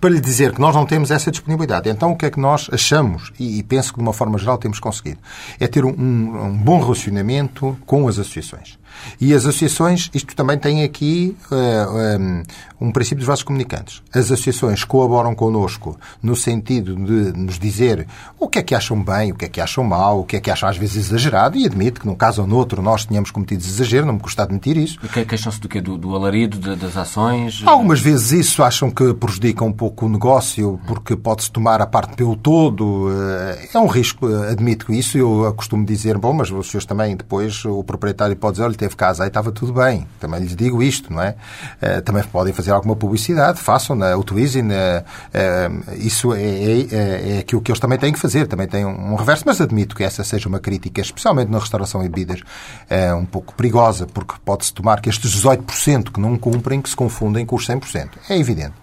para 0.00 0.10
lhe 0.10 0.20
dizer 0.20 0.52
que 0.52 0.60
nós 0.60 0.74
não 0.74 0.84
temos 0.84 1.10
essa 1.10 1.30
disponibilidade. 1.30 1.88
Então, 1.88 2.12
o 2.12 2.16
que 2.16 2.26
é 2.26 2.30
que 2.30 2.38
nós 2.38 2.68
achamos, 2.70 3.32
e, 3.38 3.62
penso 3.62 3.92
que 3.92 3.98
de 3.98 4.02
uma 4.02 4.12
forma 4.12 4.36
geral 4.36 4.58
temos 4.58 4.78
conseguido, 4.78 5.18
é 5.58 5.66
ter 5.66 5.84
um, 5.84 5.90
um 5.90 6.58
bom 6.58 6.80
relacionamento 6.80 7.76
com 7.86 8.06
as 8.06 8.18
associações. 8.18 8.78
E 9.20 9.32
as 9.32 9.46
associações, 9.46 10.10
isto 10.12 10.34
também 10.34 10.58
tem 10.58 10.82
aqui 10.82 11.36
uh, 11.50 11.54
eh, 11.54 12.18
um, 12.18 12.86
um, 12.88 12.92
princípio 12.92 13.18
dos 13.18 13.26
vasos 13.26 13.44
comunicantes. 13.44 14.02
As 14.12 14.30
associações 14.30 14.84
colaboram 14.84 15.34
connosco 15.34 15.98
no 16.22 16.34
sentido 16.36 16.94
de 16.96 17.38
nos 17.38 17.58
dizer 17.58 18.06
o 18.38 18.48
que 18.48 18.58
é 18.58 18.62
que 18.62 18.74
acham 18.74 19.02
bem, 19.02 19.32
o 19.32 19.34
que 19.34 19.44
é 19.44 19.48
que 19.48 19.60
acham 19.60 19.84
mal, 19.84 20.20
o 20.20 20.24
que 20.24 20.36
é 20.36 20.40
que 20.40 20.50
acham 20.50 20.68
às 20.68 20.76
vezes 20.76 20.96
exagerado, 21.08 21.56
e 21.56 21.66
admito 21.66 22.00
que 22.00 22.06
num 22.06 22.14
caso 22.14 22.42
ou 22.42 22.48
noutro 22.48 22.82
nós 22.82 23.04
tenhamos 23.04 23.30
cometido 23.30 23.62
exagero, 23.62 24.06
não 24.06 24.14
me 24.14 24.20
custa 24.20 24.42
admitir 24.42 24.76
isso. 24.76 24.98
E 25.02 25.24
queixam-se 25.24 25.60
do 25.60 25.68
quê? 25.68 25.80
Do, 25.80 25.96
do 25.96 26.14
alarido, 26.14 26.58
de, 26.58 26.76
das 26.76 26.96
ações? 26.96 27.62
Algumas 27.64 28.00
vezes 28.00 28.32
isso 28.32 28.62
acham 28.62 28.90
que 28.90 29.14
prejudica 29.14 29.64
um 29.64 29.72
pouco 29.72 30.06
o 30.06 30.08
negócio, 30.08 30.80
porque 30.86 31.16
pode-se 31.16 31.50
tomar 31.50 31.80
a 31.80 31.86
parte 31.86 32.14
pelo 32.14 32.36
todo. 32.36 33.08
Eh, 33.10 33.68
é 33.74 33.78
um 33.78 33.86
risco, 33.86 34.26
admito 34.26 34.92
isso. 34.92 35.16
Eu 35.18 35.52
costumo 35.54 35.84
dizer, 35.84 36.18
bom, 36.18 36.32
mas 36.32 36.50
os 36.50 36.68
senhores 36.68 36.86
também, 36.86 37.16
depois, 37.16 37.64
o 37.64 37.82
proprietário 37.84 38.36
pode 38.36 38.54
dizer, 38.54 38.64
olha, 38.64 38.75
teve 38.76 38.96
casa 38.96 39.24
e 39.24 39.28
estava 39.28 39.52
tudo 39.52 39.72
bem. 39.72 40.06
Também 40.20 40.40
lhes 40.40 40.54
digo 40.54 40.82
isto, 40.82 41.12
não 41.12 41.22
é? 41.22 41.34
Uh, 41.82 42.02
também 42.02 42.22
podem 42.24 42.52
fazer 42.52 42.70
alguma 42.70 42.96
publicidade, 42.96 43.60
façam, 43.60 43.96
né? 43.96 44.14
utilizem. 44.14 44.62
Né? 44.62 45.00
Uh, 45.00 45.94
isso 45.96 46.32
é, 46.34 46.42
é, 46.42 46.86
é, 46.90 47.36
é 47.36 47.38
aquilo 47.38 47.60
que 47.60 47.70
eles 47.70 47.80
também 47.80 47.98
têm 47.98 48.12
que 48.12 48.18
fazer. 48.18 48.46
Também 48.46 48.66
tem 48.66 48.84
um, 48.84 49.14
reverso, 49.14 49.44
mas 49.46 49.60
admito 49.60 49.94
que 49.94 50.04
essa 50.04 50.24
seja 50.24 50.48
uma 50.48 50.58
crítica, 50.58 51.00
especialmente 51.00 51.50
na 51.50 51.58
restauração 51.58 52.04
e 52.04 52.08
bebidas, 52.08 52.40
é 52.88 53.12
um 53.14 53.24
pouco 53.24 53.54
perigosa, 53.54 54.06
porque 54.06 54.34
pode-se 54.44 54.72
tomar 54.72 55.00
que 55.00 55.08
estes 55.08 55.34
18% 55.42 56.12
que 56.12 56.20
não 56.20 56.36
cumprem, 56.36 56.80
que 56.80 56.88
se 56.88 56.96
confundem 56.96 57.44
com 57.44 57.56
os 57.56 57.66
100%. 57.66 58.10
É 58.28 58.38
evidente 58.38 58.74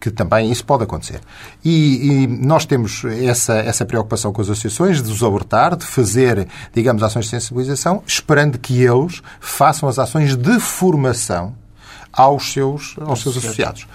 que 0.00 0.10
também 0.10 0.50
isso 0.50 0.64
pode 0.64 0.82
acontecer. 0.82 1.20
E, 1.62 2.22
e, 2.22 2.26
nós 2.26 2.64
temos 2.64 3.04
essa, 3.04 3.54
essa 3.56 3.84
preocupação 3.84 4.32
com 4.32 4.40
as 4.40 4.48
associações 4.48 5.02
de 5.02 5.12
os 5.12 5.22
alertar, 5.22 5.76
de 5.76 5.84
fazer, 5.84 6.48
digamos, 6.72 7.02
ações 7.02 7.26
de 7.26 7.32
sensibilização, 7.32 8.02
esperando 8.06 8.58
que 8.58 8.82
eles 8.82 9.22
façam 9.40 9.88
as 9.88 9.98
ações 9.98 10.36
de 10.36 10.60
formação 10.60 11.54
aos 12.12 12.52
seus, 12.52 12.96
aos 13.00 13.22
seus 13.22 13.36
associados. 13.36 13.88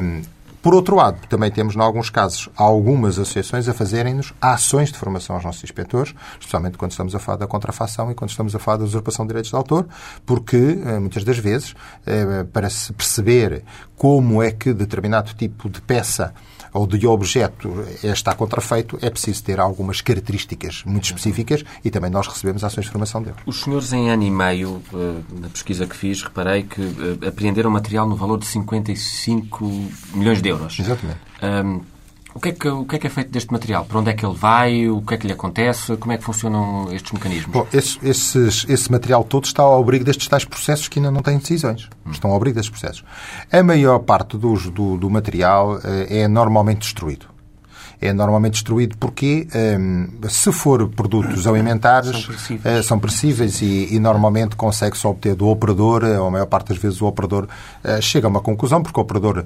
Um, 0.00 0.22
por 0.64 0.74
outro 0.74 0.96
lado, 0.96 1.18
também 1.28 1.50
temos, 1.50 1.76
em 1.76 1.78
alguns 1.78 2.08
casos, 2.08 2.48
algumas 2.56 3.18
associações 3.18 3.68
a 3.68 3.74
fazerem-nos 3.74 4.32
ações 4.40 4.90
de 4.90 4.96
formação 4.96 5.36
aos 5.36 5.44
nossos 5.44 5.62
inspectores, 5.62 6.14
especialmente 6.40 6.78
quando 6.78 6.92
estamos 6.92 7.14
a 7.14 7.18
falar 7.18 7.36
da 7.36 7.46
contrafação 7.46 8.10
e 8.10 8.14
quando 8.14 8.30
estamos 8.30 8.54
a 8.54 8.58
falar 8.58 8.78
da 8.78 8.84
usurpação 8.84 9.26
de 9.26 9.28
direitos 9.28 9.50
de 9.50 9.56
autor, 9.56 9.86
porque, 10.24 10.56
eh, 10.56 10.98
muitas 10.98 11.22
das 11.22 11.36
vezes, 11.36 11.74
eh, 12.06 12.46
para 12.50 12.70
se 12.70 12.94
perceber 12.94 13.62
como 13.94 14.42
é 14.42 14.52
que 14.52 14.72
determinado 14.72 15.34
tipo 15.34 15.68
de 15.68 15.82
peça 15.82 16.32
ou 16.74 16.86
de 16.86 17.06
objeto 17.06 17.72
está 18.02 18.34
contrafeito, 18.34 18.98
é 19.00 19.08
preciso 19.08 19.44
ter 19.44 19.60
algumas 19.60 20.00
características 20.00 20.82
muito 20.84 21.04
específicas 21.04 21.64
e 21.84 21.90
também 21.90 22.10
nós 22.10 22.26
recebemos 22.26 22.64
ações 22.64 22.84
de 22.84 22.90
formação 22.90 23.22
dele. 23.22 23.36
Os 23.46 23.62
senhores, 23.62 23.92
em 23.92 24.10
ano 24.10 24.24
e 24.24 24.30
meio, 24.30 24.82
eh, 24.92 25.20
na 25.40 25.48
pesquisa 25.48 25.86
que 25.86 25.96
fiz, 25.96 26.22
reparei 26.22 26.64
que 26.64 26.82
eh, 26.82 27.28
apreenderam 27.28 27.70
material 27.70 28.08
no 28.08 28.16
valor 28.16 28.38
de 28.38 28.46
55 28.46 29.64
milhões 30.14 30.42
de 30.42 30.48
euros. 30.48 30.78
Exatamente. 30.78 31.20
Um, 31.42 31.93
o 32.34 32.40
que, 32.40 32.48
é 32.48 32.52
que, 32.52 32.68
o 32.68 32.84
que, 32.84 32.96
é 32.96 32.98
que 32.98 33.06
é 33.06 33.10
feito 33.10 33.30
deste 33.30 33.52
material? 33.52 33.84
Para 33.84 34.00
onde 34.00 34.10
é 34.10 34.12
que 34.12 34.26
ele 34.26 34.34
vai? 34.34 34.88
O 34.88 35.00
que 35.02 35.14
é 35.14 35.16
que 35.16 35.26
lhe 35.26 35.32
acontece? 35.32 35.96
Como 35.96 36.12
é 36.12 36.18
que 36.18 36.24
funcionam 36.24 36.92
estes 36.92 37.12
mecanismos? 37.12 37.52
Bom, 37.52 37.66
esse, 37.72 37.98
esses, 38.02 38.66
esse 38.68 38.90
material 38.90 39.22
todo 39.22 39.44
está 39.44 39.62
ao 39.62 39.80
abrigo 39.80 40.04
destes 40.04 40.26
tais 40.26 40.44
processos 40.44 40.88
que 40.88 40.98
ainda 40.98 41.10
não 41.10 41.22
têm 41.22 41.38
decisões. 41.38 41.88
Hum. 42.04 42.10
Estão 42.10 42.30
ao 42.30 42.36
abrigo 42.36 42.56
destes 42.56 42.70
processos. 42.70 43.04
A 43.52 43.62
maior 43.62 44.00
parte 44.00 44.36
do, 44.36 44.54
do, 44.70 44.96
do 44.96 45.08
material 45.08 45.78
eh, 45.84 46.22
é 46.22 46.28
normalmente 46.28 46.80
destruído 46.80 47.33
é 48.00 48.12
normalmente 48.12 48.54
destruído 48.54 48.96
porque, 48.98 49.46
um, 49.54 50.28
se 50.28 50.52
for 50.52 50.88
produtos 50.88 51.46
alimentares, 51.46 52.28
são 52.84 52.98
perecíveis, 52.98 53.60
e, 53.62 53.94
e, 53.94 53.98
normalmente 53.98 54.56
consegue-se 54.56 55.06
obter 55.06 55.34
do 55.34 55.48
operador, 55.48 56.04
ou 56.04 56.26
a 56.26 56.30
maior 56.30 56.46
parte 56.46 56.68
das 56.68 56.78
vezes 56.78 57.00
o 57.00 57.06
operador 57.06 57.44
uh, 57.84 58.02
chega 58.02 58.26
a 58.26 58.30
uma 58.30 58.40
conclusão, 58.40 58.82
porque 58.82 58.98
o 58.98 59.02
operador 59.02 59.44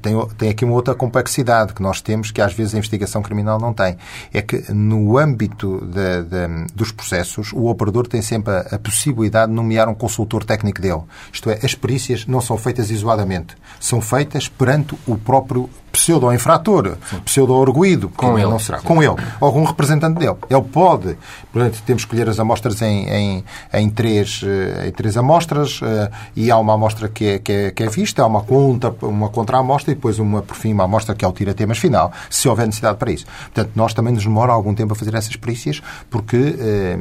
tem, 0.00 0.14
tem 0.38 0.48
aqui 0.48 0.64
uma 0.64 0.74
outra 0.74 0.94
complexidade 0.94 1.72
que 1.72 1.82
nós 1.82 2.00
temos, 2.00 2.30
que 2.30 2.40
às 2.40 2.52
vezes 2.52 2.74
a 2.74 2.78
investigação 2.78 3.22
criminal 3.22 3.58
não 3.58 3.72
tem. 3.72 3.96
É 4.32 4.42
que 4.42 4.72
no 4.72 5.18
âmbito 5.18 5.80
de, 5.86 6.22
de, 6.22 6.74
dos 6.74 6.92
processos, 6.92 7.52
o 7.52 7.66
operador 7.66 8.06
tem 8.06 8.22
sempre 8.22 8.52
a, 8.52 8.60
a 8.72 8.78
possibilidade 8.78 9.50
de 9.50 9.56
nomear 9.56 9.88
um 9.88 9.94
consultor 9.94 10.44
técnico 10.44 10.80
dele. 10.80 11.02
Isto 11.32 11.50
é, 11.50 11.58
as 11.62 11.74
perícias 11.74 12.26
não 12.26 12.40
são 12.40 12.56
feitas 12.56 12.90
isoladamente, 12.90 13.56
são 13.80 14.00
feitas 14.00 14.48
perante 14.48 14.96
o 15.06 15.16
próprio 15.16 15.68
pseudo-infrator, 15.96 16.96
pseudo-arguído, 17.24 18.10
com 18.10 18.38
ele, 18.38 18.48
não 18.48 18.58
será, 18.58 18.80
com 18.80 19.02
ele, 19.02 19.14
ou 19.40 19.52
com 19.52 19.62
um 19.62 19.64
representante 19.64 20.18
dele. 20.18 20.36
Ele 20.50 20.62
pode, 20.62 21.16
portanto, 21.50 21.82
temos 21.86 22.04
que 22.04 22.14
escolher 22.14 22.28
as 22.28 22.38
amostras 22.38 22.82
em, 22.82 23.08
em, 23.08 23.44
em, 23.72 23.88
três, 23.88 24.42
eh, 24.44 24.88
em 24.88 24.92
três 24.92 25.16
amostras 25.16 25.80
eh, 25.82 26.10
e 26.36 26.50
há 26.50 26.58
uma 26.58 26.74
amostra 26.74 27.08
que 27.08 27.24
é, 27.26 27.38
que 27.38 27.52
é, 27.52 27.70
que 27.70 27.82
é 27.82 27.88
vista, 27.88 28.22
há 28.22 28.26
uma, 28.26 28.42
conta, 28.42 28.94
uma 29.02 29.30
contra-amostra 29.30 29.92
e 29.92 29.94
depois 29.94 30.18
uma, 30.18 30.42
por 30.42 30.56
fim, 30.56 30.74
uma 30.74 30.84
amostra 30.84 31.14
que 31.14 31.24
é 31.24 31.28
o 31.28 31.32
tira-temas 31.32 31.78
final, 31.78 32.12
se 32.28 32.46
houver 32.46 32.66
necessidade 32.66 32.98
para 32.98 33.10
isso. 33.10 33.24
Portanto, 33.54 33.72
nós 33.74 33.94
também 33.94 34.12
nos 34.12 34.22
demora 34.22 34.52
algum 34.52 34.74
tempo 34.74 34.92
a 34.92 34.96
fazer 34.96 35.14
essas 35.14 35.34
perícias 35.36 35.80
porque 36.10 36.56
eh, 36.58 36.98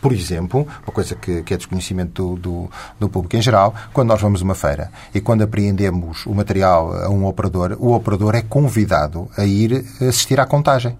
por 0.00 0.12
exemplo, 0.12 0.66
uma 0.82 0.92
coisa 0.92 1.14
que, 1.14 1.42
que 1.42 1.54
é 1.54 1.56
desconhecimento 1.56 2.36
do, 2.36 2.36
do, 2.36 2.70
do, 2.98 3.08
público 3.08 3.36
em 3.36 3.42
geral, 3.42 3.74
quando 3.92 4.08
nós 4.08 4.20
vamos 4.20 4.40
a 4.40 4.44
uma 4.44 4.54
feira 4.54 4.90
e 5.14 5.20
quando 5.20 5.42
apreendemos 5.42 6.26
o 6.26 6.34
material 6.34 6.92
a 7.04 7.08
um 7.08 7.26
operador, 7.26 7.76
o 7.78 7.92
operador 7.94 8.34
é 8.34 8.42
convidado 8.42 9.28
a 9.36 9.44
ir 9.44 9.84
assistir 10.00 10.40
à 10.40 10.46
contagem. 10.46 10.96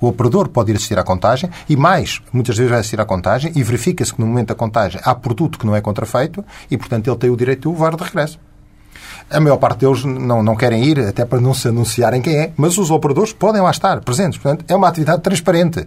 O 0.00 0.06
operador 0.06 0.48
pode 0.48 0.70
ir 0.70 0.76
assistir 0.76 0.98
à 0.98 1.02
contagem 1.02 1.50
e 1.68 1.76
mais, 1.76 2.22
muitas 2.32 2.56
vezes 2.56 2.70
vai 2.70 2.80
assistir 2.80 3.00
à 3.00 3.04
contagem 3.04 3.52
e 3.56 3.62
verifica-se 3.62 4.14
que 4.14 4.20
no 4.20 4.26
momento 4.26 4.48
da 4.48 4.54
contagem 4.54 5.00
há 5.02 5.14
produto 5.14 5.58
que 5.58 5.66
não 5.66 5.74
é 5.74 5.80
contrafeito 5.80 6.44
e, 6.70 6.78
portanto, 6.78 7.08
ele 7.08 7.16
tem 7.16 7.30
o 7.30 7.36
direito 7.36 7.68
de 7.68 7.74
levar 7.74 7.96
de 7.96 8.04
regresso. 8.04 8.38
A 9.30 9.40
maior 9.40 9.58
parte 9.58 9.80
deles 9.80 10.04
não, 10.04 10.42
não 10.42 10.56
querem 10.56 10.82
ir, 10.84 11.00
até 11.00 11.24
para 11.24 11.40
não 11.40 11.52
se 11.52 11.68
anunciarem 11.68 12.22
quem 12.22 12.34
é, 12.34 12.52
mas 12.56 12.78
os 12.78 12.90
operadores 12.90 13.32
podem 13.32 13.60
lá 13.60 13.70
estar 13.70 14.00
presentes. 14.00 14.38
Portanto, 14.38 14.64
é 14.68 14.74
uma 14.74 14.88
atividade 14.88 15.22
transparente. 15.22 15.86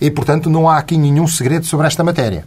E, 0.00 0.10
portanto, 0.10 0.48
não 0.48 0.68
há 0.68 0.78
aqui 0.78 0.96
nenhum 0.96 1.26
segredo 1.26 1.66
sobre 1.66 1.86
esta 1.88 2.04
matéria. 2.04 2.44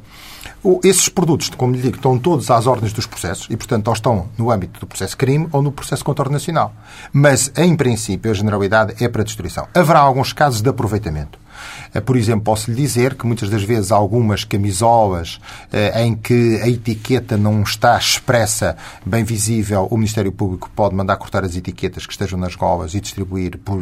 Esses 0.83 1.09
produtos, 1.09 1.49
como 1.49 1.73
lhe 1.73 1.81
digo, 1.81 1.97
estão 1.97 2.17
todos 2.17 2.49
às 2.51 2.67
ordens 2.67 2.93
dos 2.93 3.05
processos 3.07 3.47
e, 3.49 3.57
portanto, 3.57 3.87
ou 3.87 3.93
estão 3.93 4.27
no 4.37 4.51
âmbito 4.51 4.79
do 4.79 4.85
processo 4.85 5.17
crime 5.17 5.49
ou 5.51 5.61
no 5.61 5.71
processo 5.71 6.05
contorno 6.05 6.33
nacional. 6.33 6.71
Mas, 7.11 7.51
em 7.57 7.75
princípio, 7.75 8.31
a 8.31 8.33
generalidade 8.33 9.03
é 9.03 9.09
para 9.09 9.23
destruição. 9.23 9.67
Haverá 9.73 9.99
alguns 9.99 10.33
casos 10.33 10.61
de 10.61 10.69
aproveitamento. 10.69 11.40
Por 12.05 12.15
exemplo, 12.15 12.43
posso 12.43 12.71
lhe 12.71 12.77
dizer 12.77 13.15
que 13.15 13.25
muitas 13.25 13.49
das 13.49 13.63
vezes 13.63 13.91
algumas 13.91 14.43
camisolas 14.43 15.39
em 15.95 16.15
que 16.15 16.59
a 16.61 16.67
etiqueta 16.67 17.37
não 17.37 17.61
está 17.61 17.97
expressa, 17.97 18.77
bem 19.05 19.23
visível, 19.23 19.87
o 19.89 19.97
Ministério 19.97 20.31
Público 20.31 20.69
pode 20.75 20.95
mandar 20.95 21.17
cortar 21.17 21.43
as 21.43 21.55
etiquetas 21.55 22.05
que 22.05 22.13
estejam 22.13 22.39
nas 22.39 22.55
golas 22.55 22.93
e 22.93 23.01
distribuir 23.01 23.57
por 23.57 23.81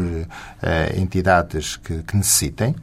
entidades 0.98 1.78
que, 1.78 2.04
que 2.04 2.18
necessitem. 2.18 2.76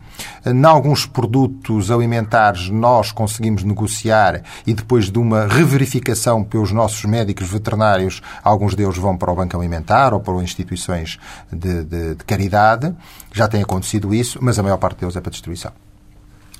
Em 0.44 0.64
alguns 0.64 1.06
produtos 1.06 1.90
alimentares 1.90 2.70
nós 2.70 3.12
conseguimos 3.12 3.64
negociar 3.64 4.42
e 4.66 4.72
depois 4.72 5.10
de 5.10 5.18
uma 5.18 5.46
reverificação 5.46 6.44
pelos 6.44 6.72
nossos 6.72 7.04
médicos 7.04 7.48
veterinários, 7.48 8.22
alguns 8.42 8.74
deles 8.74 8.96
vão 8.96 9.16
para 9.16 9.32
o 9.32 9.34
Banco 9.34 9.56
Alimentar 9.56 10.14
ou 10.14 10.20
para 10.20 10.34
instituições 10.42 11.18
de, 11.52 11.84
de, 11.84 12.14
de 12.14 12.24
caridade. 12.24 12.94
Já 13.32 13.48
tem 13.48 13.62
acontecido 13.62 14.14
isso, 14.14 14.38
mas 14.40 14.58
a 14.58 14.62
maior 14.62 14.78
parte 14.78 14.85
deles 14.94 15.16
é 15.16 15.20
para 15.20 15.30
distribuição. 15.30 15.72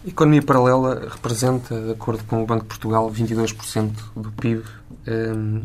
A 0.05 0.09
economia 0.09 0.43
paralela 0.43 1.09
representa, 1.11 1.81
de 1.81 1.91
acordo 1.93 2.23
com 2.25 2.43
o 2.43 2.47
Banco 2.47 2.63
de 2.63 2.69
Portugal, 2.69 3.11
22% 3.11 3.93
do 4.15 4.31
PIB. 4.33 4.63
Hum, 5.09 5.65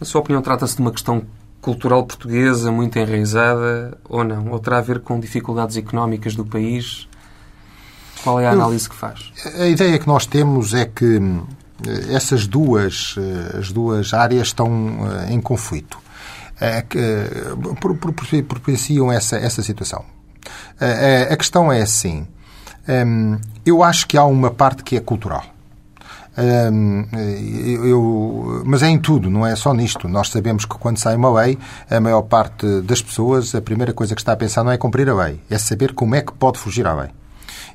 na 0.00 0.06
sua 0.06 0.20
opinião, 0.20 0.40
trata-se 0.40 0.76
de 0.76 0.80
uma 0.80 0.90
questão 0.90 1.22
cultural 1.60 2.04
portuguesa 2.04 2.70
muito 2.70 2.98
enraizada 2.98 3.98
ou 4.08 4.24
não? 4.24 4.50
Ou 4.52 4.58
terá 4.58 4.78
a 4.78 4.80
ver 4.80 5.00
com 5.00 5.20
dificuldades 5.20 5.76
económicas 5.76 6.34
do 6.34 6.44
país? 6.44 7.08
Qual 8.22 8.40
é 8.40 8.46
a 8.46 8.52
análise 8.52 8.88
que 8.88 8.94
faz? 8.94 9.32
A 9.58 9.66
ideia 9.66 9.98
que 9.98 10.06
nós 10.06 10.24
temos 10.24 10.72
é 10.72 10.86
que 10.86 11.18
hum, 11.18 11.46
essas 12.10 12.46
duas, 12.46 13.14
eh, 13.18 13.58
as 13.58 13.70
duas 13.70 14.12
áreas 14.12 14.48
estão 14.48 14.98
eh, 15.10 15.32
em 15.32 15.40
conflito. 15.40 15.98
É 16.60 16.82
que 16.82 16.98
propiciam 18.42 19.12
essa, 19.12 19.36
essa 19.36 19.62
situação. 19.62 20.04
A 21.30 21.36
questão 21.36 21.72
é 21.72 21.82
assim. 21.82 22.26
Hum, 22.88 23.38
eu 23.66 23.82
acho 23.82 24.06
que 24.06 24.16
há 24.16 24.24
uma 24.24 24.50
parte 24.50 24.82
que 24.82 24.96
é 24.96 25.00
cultural. 25.00 25.44
Hum, 26.38 27.04
eu, 27.84 28.62
mas 28.64 28.82
é 28.82 28.88
em 28.88 28.98
tudo, 28.98 29.28
não 29.28 29.46
é 29.46 29.56
só 29.56 29.74
nisto. 29.74 30.08
Nós 30.08 30.30
sabemos 30.30 30.64
que 30.64 30.78
quando 30.78 30.98
sai 30.98 31.16
uma 31.16 31.30
lei, 31.30 31.58
a 31.90 32.00
maior 32.00 32.22
parte 32.22 32.80
das 32.82 33.02
pessoas, 33.02 33.54
a 33.54 33.60
primeira 33.60 33.92
coisa 33.92 34.14
que 34.14 34.20
está 34.20 34.32
a 34.32 34.36
pensar 34.36 34.62
não 34.62 34.70
é 34.70 34.78
cumprir 34.78 35.08
a 35.08 35.14
lei, 35.14 35.40
é 35.50 35.58
saber 35.58 35.92
como 35.92 36.14
é 36.14 36.22
que 36.22 36.32
pode 36.32 36.58
fugir 36.58 36.86
à 36.86 36.94
lei. 36.94 37.10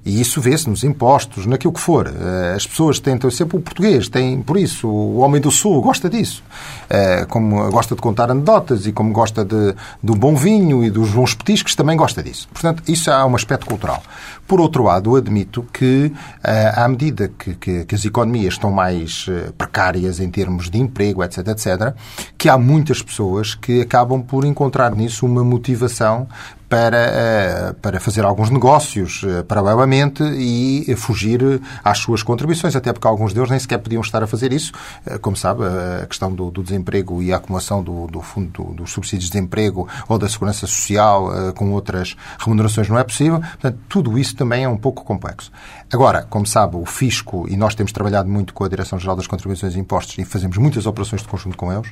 E 0.06 0.20
isso 0.20 0.42
vê-se 0.42 0.70
nos 0.70 0.84
impostos, 0.84 1.46
naquilo 1.46 1.72
que 1.72 1.80
for. 1.80 2.08
Eh, 2.08 2.54
as 2.56 2.68
pessoas 2.68 3.00
tentam 3.00 3.32
sempre 3.32 3.56
o 3.56 3.62
português, 3.62 4.10
tem 4.10 4.42
por 4.42 4.58
isso. 4.58 4.88
O 4.88 5.20
homem 5.20 5.40
do 5.40 5.50
Sul 5.50 5.82
gosta 5.82 6.10
disso. 6.10 6.44
Eh, 6.90 7.26
como 7.30 7.72
gosta 7.72 7.96
de 7.96 8.02
contar 8.02 8.30
anedotas 8.30 8.86
e 8.86 8.92
como 8.92 9.14
gosta 9.14 9.46
de, 9.46 9.74
do 10.02 10.14
bom 10.14 10.36
vinho 10.36 10.84
e 10.84 10.90
dos 10.90 11.12
bons 11.12 11.34
petiscos, 11.34 11.74
também 11.74 11.96
gosta 11.96 12.22
disso. 12.22 12.50
Portanto, 12.52 12.84
isso 12.88 13.10
é 13.10 13.26
um 13.26 13.36
aspecto 13.36 13.66
cultural. 13.66 14.04
Por 14.48 14.60
outro 14.60 14.84
lado, 14.84 15.16
admito 15.16 15.66
que, 15.72 16.12
eh, 16.44 16.74
à 16.76 16.88
medida 16.88 17.28
que, 17.28 17.56
que, 17.56 17.86
que 17.86 17.96
as 17.96 18.06
economias 18.06 18.54
estão 18.54 18.72
mais 18.72 19.28
precárias 19.58 20.20
em 20.20 20.30
termos 20.30 20.70
de 20.70 20.80
emprego, 20.80 21.24
etc., 21.24 21.48
etc., 21.48 21.96
que 22.38 22.50
há 22.50 22.58
muitas 22.58 23.02
pessoas 23.02 23.56
que 23.56 23.82
acabam 23.82 24.22
por 24.22 24.46
encontrar 24.46 24.96
nisso 24.96 25.26
uma 25.26 25.44
motivação 25.44 26.28
para, 26.74 26.98
eh, 26.98 27.76
para 27.84 28.00
fazer 28.00 28.26
alguns 28.26 28.50
negócios 28.50 29.22
eh, 29.24 29.44
paralelamente 29.44 30.24
e 30.24 30.96
fugir 30.96 31.62
às 31.84 32.00
suas 32.00 32.24
contribuições, 32.24 32.76
até 32.76 32.92
porque 32.92 33.08
alguns 33.08 33.32
deles 33.32 33.52
nem 33.52 33.60
sequer 33.60 33.78
podiam 33.78 34.02
estar 34.02 34.24
a 34.24 34.26
fazer 34.26 34.52
isso. 34.52 34.72
Eh, 35.06 35.20
como 35.20 35.38
sabe, 35.38 35.62
a 36.02 36.08
questão 36.08 36.34
do, 36.34 36.50
do 36.50 36.64
desemprego 36.64 37.22
e 37.22 37.32
a 37.32 37.38
acumulação 37.38 37.84
do, 37.84 38.08
do 38.08 38.22
fundo 38.22 38.74
dos 38.74 38.92
subsídios 38.92 39.26
de 39.26 39.34
desemprego 39.34 39.88
ou 40.08 40.18
da 40.18 40.28
segurança 40.28 40.66
social 40.66 41.54
com 41.54 41.72
outras 41.74 42.16
remunerações 42.40 42.90
não 42.90 42.98
é 42.98 43.04
possível. 43.04 43.40
Portanto, 43.40 43.78
tudo 43.88 44.18
isso 44.18 44.36
também 44.44 44.66
é 44.66 44.68
um 44.68 44.76
pouco 44.76 45.06
complexo. 45.06 45.50
Agora, 45.92 46.28
como 46.30 46.46
sabe, 46.46 46.76
o 46.76 46.86
fisco, 46.86 47.48
e 47.50 47.56
nós 47.56 47.74
temos 47.74 47.94
trabalhado 47.94 48.30
muito 48.30 48.54
com 48.54 48.66
a 48.66 48.68
Direção-Geral 48.68 49.16
das 49.16 49.26
Contribuições 49.26 49.74
e 49.74 49.80
Impostos 49.80 50.18
e 50.18 50.26
fazemos 50.26 50.58
muitas 50.58 50.86
operações 50.86 51.22
de 51.22 51.28
conjunto 51.30 51.56
com 51.56 51.72
eles, 51.72 51.90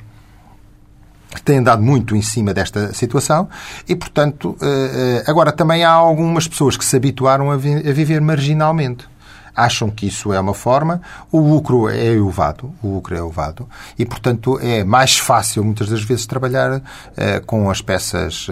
têm 1.46 1.62
dado 1.62 1.82
muito 1.82 2.14
em 2.14 2.20
cima 2.20 2.52
desta 2.52 2.92
situação 2.92 3.48
e, 3.88 3.96
portanto, 3.96 4.54
eh, 4.60 5.22
eh, 5.26 5.30
agora 5.30 5.50
também 5.50 5.82
há 5.82 5.90
algumas 5.90 6.46
pessoas 6.46 6.76
que 6.76 6.84
se 6.84 6.94
habituaram 6.94 7.50
a 7.50 7.56
viver 7.56 8.20
marginalmente. 8.20 9.10
Acham 9.56 9.90
que 9.90 10.06
isso 10.06 10.32
é 10.32 10.38
uma 10.38 10.54
forma, 10.54 11.00
o 11.30 11.40
lucro 11.40 11.88
é 11.88 12.06
elevado, 12.06 12.70
o 12.82 12.94
lucro 12.94 13.14
é 13.14 13.18
elevado, 13.18 13.66
e, 13.98 14.04
portanto, 14.04 14.58
é 14.62 14.84
mais 14.84 15.18
fácil, 15.18 15.64
muitas 15.64 15.88
das 15.88 16.02
vezes, 16.02 16.26
trabalhar 16.26 16.82
eh, 17.16 17.40
com 17.40 17.70
as 17.70 17.80
peças. 17.80 18.46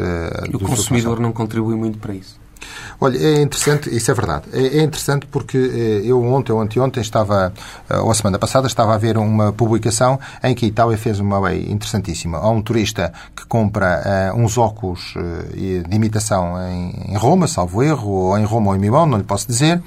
e 0.51 0.57
o 0.57 0.61
consumidor 0.61 1.21
não 1.21 1.33
contribui 1.33 1.75
muito 1.75 1.99
para 1.99 2.15
isso? 2.15 2.40
Olha, 3.01 3.19
é 3.19 3.43
interessante, 3.43 3.95
isso 3.95 4.11
é 4.11 4.15
verdade. 4.15 4.45
É, 4.53 4.79
é 4.79 4.83
interessante 4.83 5.27
porque 5.27 5.57
eh, 5.59 6.03
eu 6.05 6.23
ontem 6.23 6.53
ou 6.53 6.61
anteontem 6.61 7.01
estava, 7.01 7.53
eh, 7.89 7.99
ou 7.99 8.11
a 8.11 8.15
semana 8.15 8.39
passada, 8.39 8.67
estava 8.67 8.95
a 8.95 8.99
ver 8.99 9.17
uma 9.17 9.53
publicação 9.53 10.19
em 10.43 10.55
que 10.55 10.67
a 10.67 10.69
Itália 10.69 10.99
fez 10.99 11.19
uma 11.21 11.39
lei 11.41 11.67
interessantíssima. 11.71 12.39
Há 12.39 12.51
um 12.51 12.63
turista 12.63 13.13
que 13.35 13.47
compra 13.47 14.33
uh, 14.35 14.39
uns 14.39 14.59
óculos 14.59 15.15
de 15.55 15.95
imitação 15.95 16.57
em, 16.69 17.17
Roma, 17.17 17.47
salvo 17.47 17.83
erro, 17.83 18.11
ou 18.11 18.39
em 18.39 18.45
Roma 18.45 18.71
ou 18.71 18.77
em 18.77 18.79
Milão, 18.79 19.07
não 19.07 19.19
lhe 19.19 19.25
posso 19.25 19.47
dizer, 19.47 19.83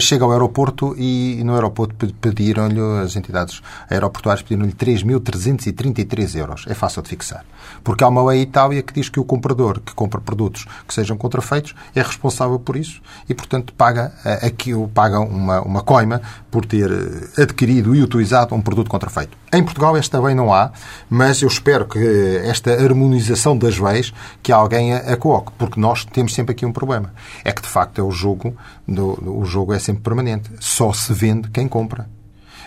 chega 0.00 0.24
ao 0.24 0.32
aeroporto 0.32 0.94
e, 0.98 1.42
no 1.44 1.54
aeroporto 1.54 1.94
pediram-lhe, 2.14 2.80
as 3.02 3.16
entidades 3.16 3.62
aeroportuárias 3.90 4.42
pediram-lhe 4.42 4.72
3.333 4.72 6.36
euros. 6.36 6.64
É 6.68 6.74
fácil 6.74 7.02
de 7.02 7.08
fixar. 7.08 7.44
Porque 7.82 8.04
há 8.04 8.08
uma 8.08 8.24
lei 8.30 8.40
em 8.40 8.42
Itália 8.42 8.82
que 8.82 8.92
diz 8.92 9.08
que 9.08 9.20
o 9.20 9.24
comprador 9.24 9.80
que 9.80 9.94
compra 9.94 10.20
produtos 10.20 10.66
que 10.86 10.94
sejam 10.94 11.16
contrafeitos 11.16 11.74
é 11.94 12.02
responsável 12.02 12.58
por 12.58 12.76
isso 12.76 13.00
e, 13.28 13.34
portanto, 13.34 13.72
paga 13.72 14.12
eh, 14.24 14.46
aquilo, 14.46 14.88
paga 14.88 15.20
uma, 15.20 15.60
uma 15.62 15.82
coima 15.82 16.20
por 16.50 16.64
ter 16.64 16.90
eh, 16.90 17.42
adquirido 17.42 17.94
e 17.94 18.02
utilizado 18.02 18.54
um 18.54 18.60
produto 18.60 18.90
contrafeito. 18.90 19.36
Em 19.52 19.62
Portugal 19.62 19.96
esta 19.96 20.20
lei 20.20 20.34
não 20.34 20.52
há, 20.52 20.70
mas 21.08 21.40
eu 21.40 21.48
espero 21.48 21.86
que 21.86 21.98
esta 22.44 22.72
harmonização 22.72 23.56
das 23.56 23.78
leis 23.78 24.12
que 24.42 24.52
alguém 24.52 24.94
a, 24.94 24.98
a 24.98 25.16
coloque, 25.16 25.52
porque 25.58 25.80
nós 25.80 26.04
temos 26.04 26.34
sempre 26.34 26.52
aqui 26.52 26.66
um 26.66 26.72
problema. 26.72 27.12
É 27.44 27.52
que, 27.52 27.62
de 27.62 27.68
facto, 27.68 27.98
é 27.98 28.04
o 28.04 28.10
jogo, 28.10 28.54
do, 28.86 29.38
o 29.38 29.44
jogo 29.44 29.72
é 29.72 29.77
sempre 29.78 30.02
permanente. 30.02 30.50
Só 30.60 30.92
se 30.92 31.12
vende 31.12 31.50
quem 31.50 31.68
compra. 31.68 32.08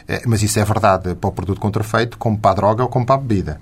Eh, 0.07 0.23
mas 0.25 0.43
isso 0.43 0.59
é 0.59 0.65
verdade 0.65 1.15
para 1.15 1.29
o 1.29 1.33
produto 1.33 1.59
contrafeito, 1.59 2.17
como 2.17 2.37
para 2.37 2.51
a 2.51 2.55
droga 2.55 2.83
ou 2.83 2.89
como 2.89 3.05
para 3.05 3.15
a 3.15 3.19
bebida. 3.19 3.61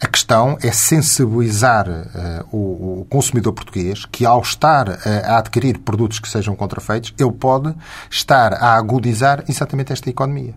A 0.00 0.06
questão 0.06 0.56
é 0.62 0.70
sensibilizar 0.70 1.88
uh, 1.88 2.56
o, 2.56 3.00
o, 3.00 3.06
consumidor 3.06 3.52
português 3.52 4.04
que, 4.06 4.24
ao 4.24 4.40
estar 4.40 4.88
uh, 4.88 4.94
a 5.24 5.38
adquirir 5.38 5.78
produtos 5.78 6.20
que 6.20 6.28
sejam 6.28 6.54
contrafeitos, 6.54 7.12
ele 7.18 7.32
pode 7.32 7.74
estar 8.08 8.52
a 8.54 8.76
agudizar 8.76 9.42
exatamente 9.48 9.92
esta 9.92 10.08
economia. 10.08 10.54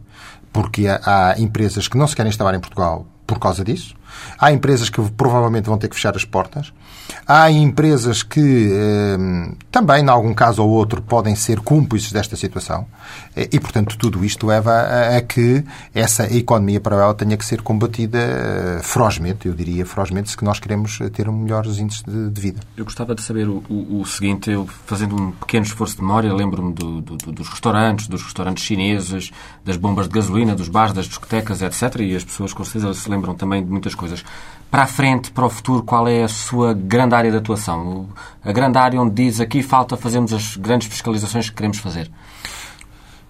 Porque 0.54 0.88
há, 0.88 1.00
há 1.04 1.42
empresas 1.42 1.88
que 1.88 1.98
não 1.98 2.06
se 2.06 2.16
querem 2.16 2.30
instalar 2.30 2.54
em 2.54 2.60
Portugal 2.60 3.08
por 3.26 3.40
causa 3.40 3.64
disso. 3.64 3.96
Há 4.38 4.52
empresas 4.52 4.90
que 4.90 5.02
provavelmente 5.12 5.66
vão 5.66 5.78
ter 5.78 5.88
que 5.88 5.96
fechar 5.96 6.16
as 6.16 6.26
portas. 6.26 6.72
Há 7.34 7.50
empresas 7.50 8.24
que 8.24 8.70
eh, 8.74 9.56
também, 9.72 10.04
em 10.04 10.10
algum 10.10 10.34
caso 10.34 10.62
ou 10.62 10.70
outro, 10.70 11.02
podem 11.02 11.34
ser 11.34 11.62
cúmplices 11.62 12.12
desta 12.12 12.36
situação. 12.36 12.86
E, 13.34 13.58
portanto, 13.58 13.98
tudo 13.98 14.26
isto 14.26 14.46
leva 14.46 14.72
a, 15.16 15.22
que 15.22 15.64
essa 15.94 16.26
economia 16.36 16.82
paralela 16.82 17.14
tenha 17.14 17.38
que 17.38 17.46
ser 17.46 17.62
combatida 17.62 18.20
eh, 18.20 18.82
ferozmente, 18.84 19.48
eu 19.48 19.54
diria 19.54 19.86
ferozmente, 19.86 20.30
se 20.30 20.44
nós 20.44 20.60
queremos 20.60 21.00
ter 21.14 21.30
um 21.30 21.32
melhores 21.32 21.80
índices 21.80 22.04
de, 22.04 22.30
de, 22.30 22.42
vida. 22.42 22.60
Eu 22.76 22.84
gostava 22.84 23.16
de 23.16 23.22
saber 23.22 23.48
o, 23.48 23.64
o, 23.70 24.02
o, 24.02 24.06
seguinte, 24.06 24.52
eu 24.52 24.68
fazendo 24.86 25.16
um 25.16 25.32
pequeno 25.32 25.66
esforço 25.66 25.96
de 25.96 26.02
memória, 26.02 26.34
lembro-me 26.34 26.74
do, 26.74 27.00
do, 27.00 27.16
dos 27.32 27.48
restaurantes, 27.48 28.10
dos 28.10 28.24
restaurantes 28.24 28.62
chineses, 28.62 29.32
das 29.64 29.78
bombas 29.78 30.10
de 30.10 30.14
gasolina, 30.14 30.54
dos 30.54 30.68
bares, 30.68 30.92
das 30.92 31.06
discotecas, 31.06 31.62
etc. 31.62 32.02
E 32.02 32.14
as 32.14 32.26
pessoas 32.26 32.52
com 32.52 32.66
certeza 32.66 32.94
se 32.94 33.10
lembram 33.10 33.36
também 33.36 33.64
de 33.64 33.72
muitas 33.72 33.96
coisas. 33.96 34.22
Para 34.72 34.84
a 34.84 34.88
frente, 34.88 35.32
para 35.32 35.46
o 35.46 35.50
futuro, 35.50 35.84
qual 35.84 36.08
é 36.08 36.24
a 36.24 36.30
sua 36.30 36.74
grande 36.74 37.14
área 37.14 37.30
de 37.30 37.36
atuação? 37.36 38.08
A 38.42 38.54
grande 38.54 38.78
área 38.78 39.02
onde 39.02 39.14
diz 39.14 39.42
aqui 39.42 39.62
falta 39.62 39.98
fazermos 39.98 40.32
as 40.32 40.56
grandes 40.56 40.88
fiscalizações 40.88 41.50
que 41.50 41.56
queremos 41.58 41.78
fazer? 41.78 42.10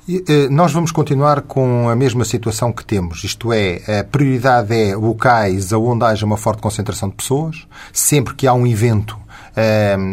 Eh, 0.08 0.50
nós 0.50 0.72
vamos 0.72 0.92
continuar 0.92 1.42
com 1.42 1.89
a 1.89 1.96
mesma 1.96 2.26
situação 2.26 2.72
que 2.72 2.86
temos, 2.86 3.24
isto 3.24 3.52
é, 3.54 4.00
a 4.00 4.04
prioridade 4.04 4.76
é 4.76 4.96
locais 4.96 5.72
onde 5.72 6.06
haja 6.06 6.26
uma 6.26 6.38
forte 6.38 6.62
concentração 6.62 7.10
de 7.10 7.16
pessoas. 7.16 7.68
Sempre 7.92 8.36
que 8.36 8.46
há 8.46 8.54
um 8.54 8.68
evento 8.68 9.18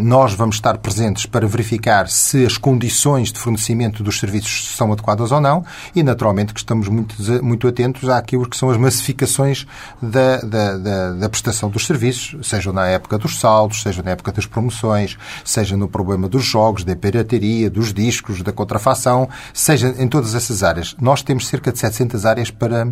nós 0.03 0.35
vamos 0.35 0.57
estar 0.57 0.79
presentes 0.79 1.27
para 1.27 1.47
verificar 1.47 2.09
se 2.09 2.45
as 2.45 2.57
condições 2.57 3.33
de 3.33 3.39
fornecimento 3.39 4.03
dos 4.03 4.19
serviços 4.19 4.77
são 4.77 4.93
adequadas 4.93 5.33
ou 5.33 5.41
não 5.41 5.65
e, 5.95 6.03
naturalmente, 6.03 6.53
que 6.53 6.61
estamos 6.61 6.89
muito, 6.89 7.15
muito 7.43 7.69
atentos 7.69 8.09
àquilo 8.09 8.49
que 8.49 8.57
são 8.57 8.71
as 8.71 8.77
massificações 8.77 9.67
da, 10.01 10.39
da, 10.39 10.77
da, 10.77 11.13
da 11.13 11.29
prestação 11.29 11.71
dos 11.71 11.87
serviços, 11.87 12.47
seja 12.47 12.73
na 12.73 12.87
época 12.87 13.19
dos 13.19 13.39
saldos, 13.39 13.83
seja 13.83 14.03
na 14.03 14.11
época 14.11 14.33
das 14.33 14.47
promoções, 14.47 15.17
seja 15.45 15.77
no 15.77 15.89
problema 15.89 16.29
dos 16.29 16.45
jogos, 16.45 16.85
da 16.85 16.97
pirataria, 16.97 17.71
dos 17.71 17.93
discos, 17.93 18.43
da 18.43 18.53
contrafação, 18.53 19.29
seja 19.53 19.95
em 19.99 20.09
todas 20.09 20.35
essas 20.35 20.63
áreas. 20.63 20.97
Nós 21.01 21.23
temos 21.23 21.47
cerca 21.47 21.73
de 21.73 21.79
700 21.79 22.27
áreas 22.27 22.51
para 22.51 22.89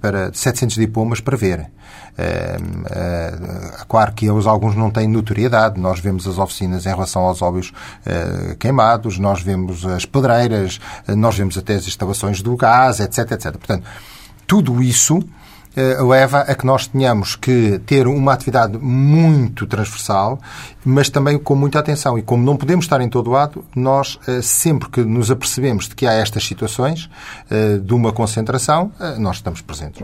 para 0.00 0.32
700 0.32 0.76
diplomas 0.76 1.20
para 1.20 1.36
ver. 1.36 1.70
Claro 3.88 4.12
que 4.12 4.26
eles, 4.26 4.46
alguns 4.46 4.74
não 4.76 4.90
têm 4.90 5.08
notoriedade. 5.08 5.80
Nós 5.80 6.00
vemos 6.00 6.26
as 6.26 6.38
oficinas 6.38 6.86
em 6.86 6.90
relação 6.90 7.22
aos 7.22 7.42
óleos 7.42 7.72
queimados, 8.58 9.18
nós 9.18 9.42
vemos 9.42 9.84
as 9.86 10.04
pedreiras, 10.04 10.80
nós 11.08 11.36
vemos 11.36 11.56
até 11.56 11.74
as 11.74 11.86
instalações 11.86 12.42
do 12.42 12.56
gás, 12.56 13.00
etc, 13.00 13.32
etc. 13.32 13.52
Portanto, 13.52 13.84
tudo 14.46 14.82
isso 14.82 15.18
eh, 15.18 15.24
leva 15.76 16.40
a 16.40 16.54
que 16.54 16.64
nós 16.64 16.86
tenhamos 16.86 17.36
que 17.36 17.80
ter 17.86 18.06
uma 18.06 18.32
atividade 18.32 18.78
muito 18.78 19.66
transversal, 19.66 20.38
mas 20.84 21.08
também 21.08 21.38
com 21.38 21.54
muita 21.54 21.78
atenção. 21.78 22.18
E 22.18 22.22
como 22.22 22.44
não 22.44 22.56
podemos 22.56 22.84
estar 22.84 23.00
em 23.00 23.08
todo 23.08 23.30
lado, 23.30 23.64
nós, 23.74 24.18
eh, 24.28 24.40
sempre 24.42 24.88
que 24.88 25.02
nos 25.02 25.30
apercebemos 25.30 25.88
de 25.88 25.94
que 25.94 26.06
há 26.06 26.12
estas 26.12 26.44
situações 26.44 27.10
eh, 27.50 27.78
de 27.78 27.94
uma 27.94 28.12
concentração, 28.12 28.92
nós 29.18 29.36
estamos 29.36 29.60
presentes. 29.60 30.02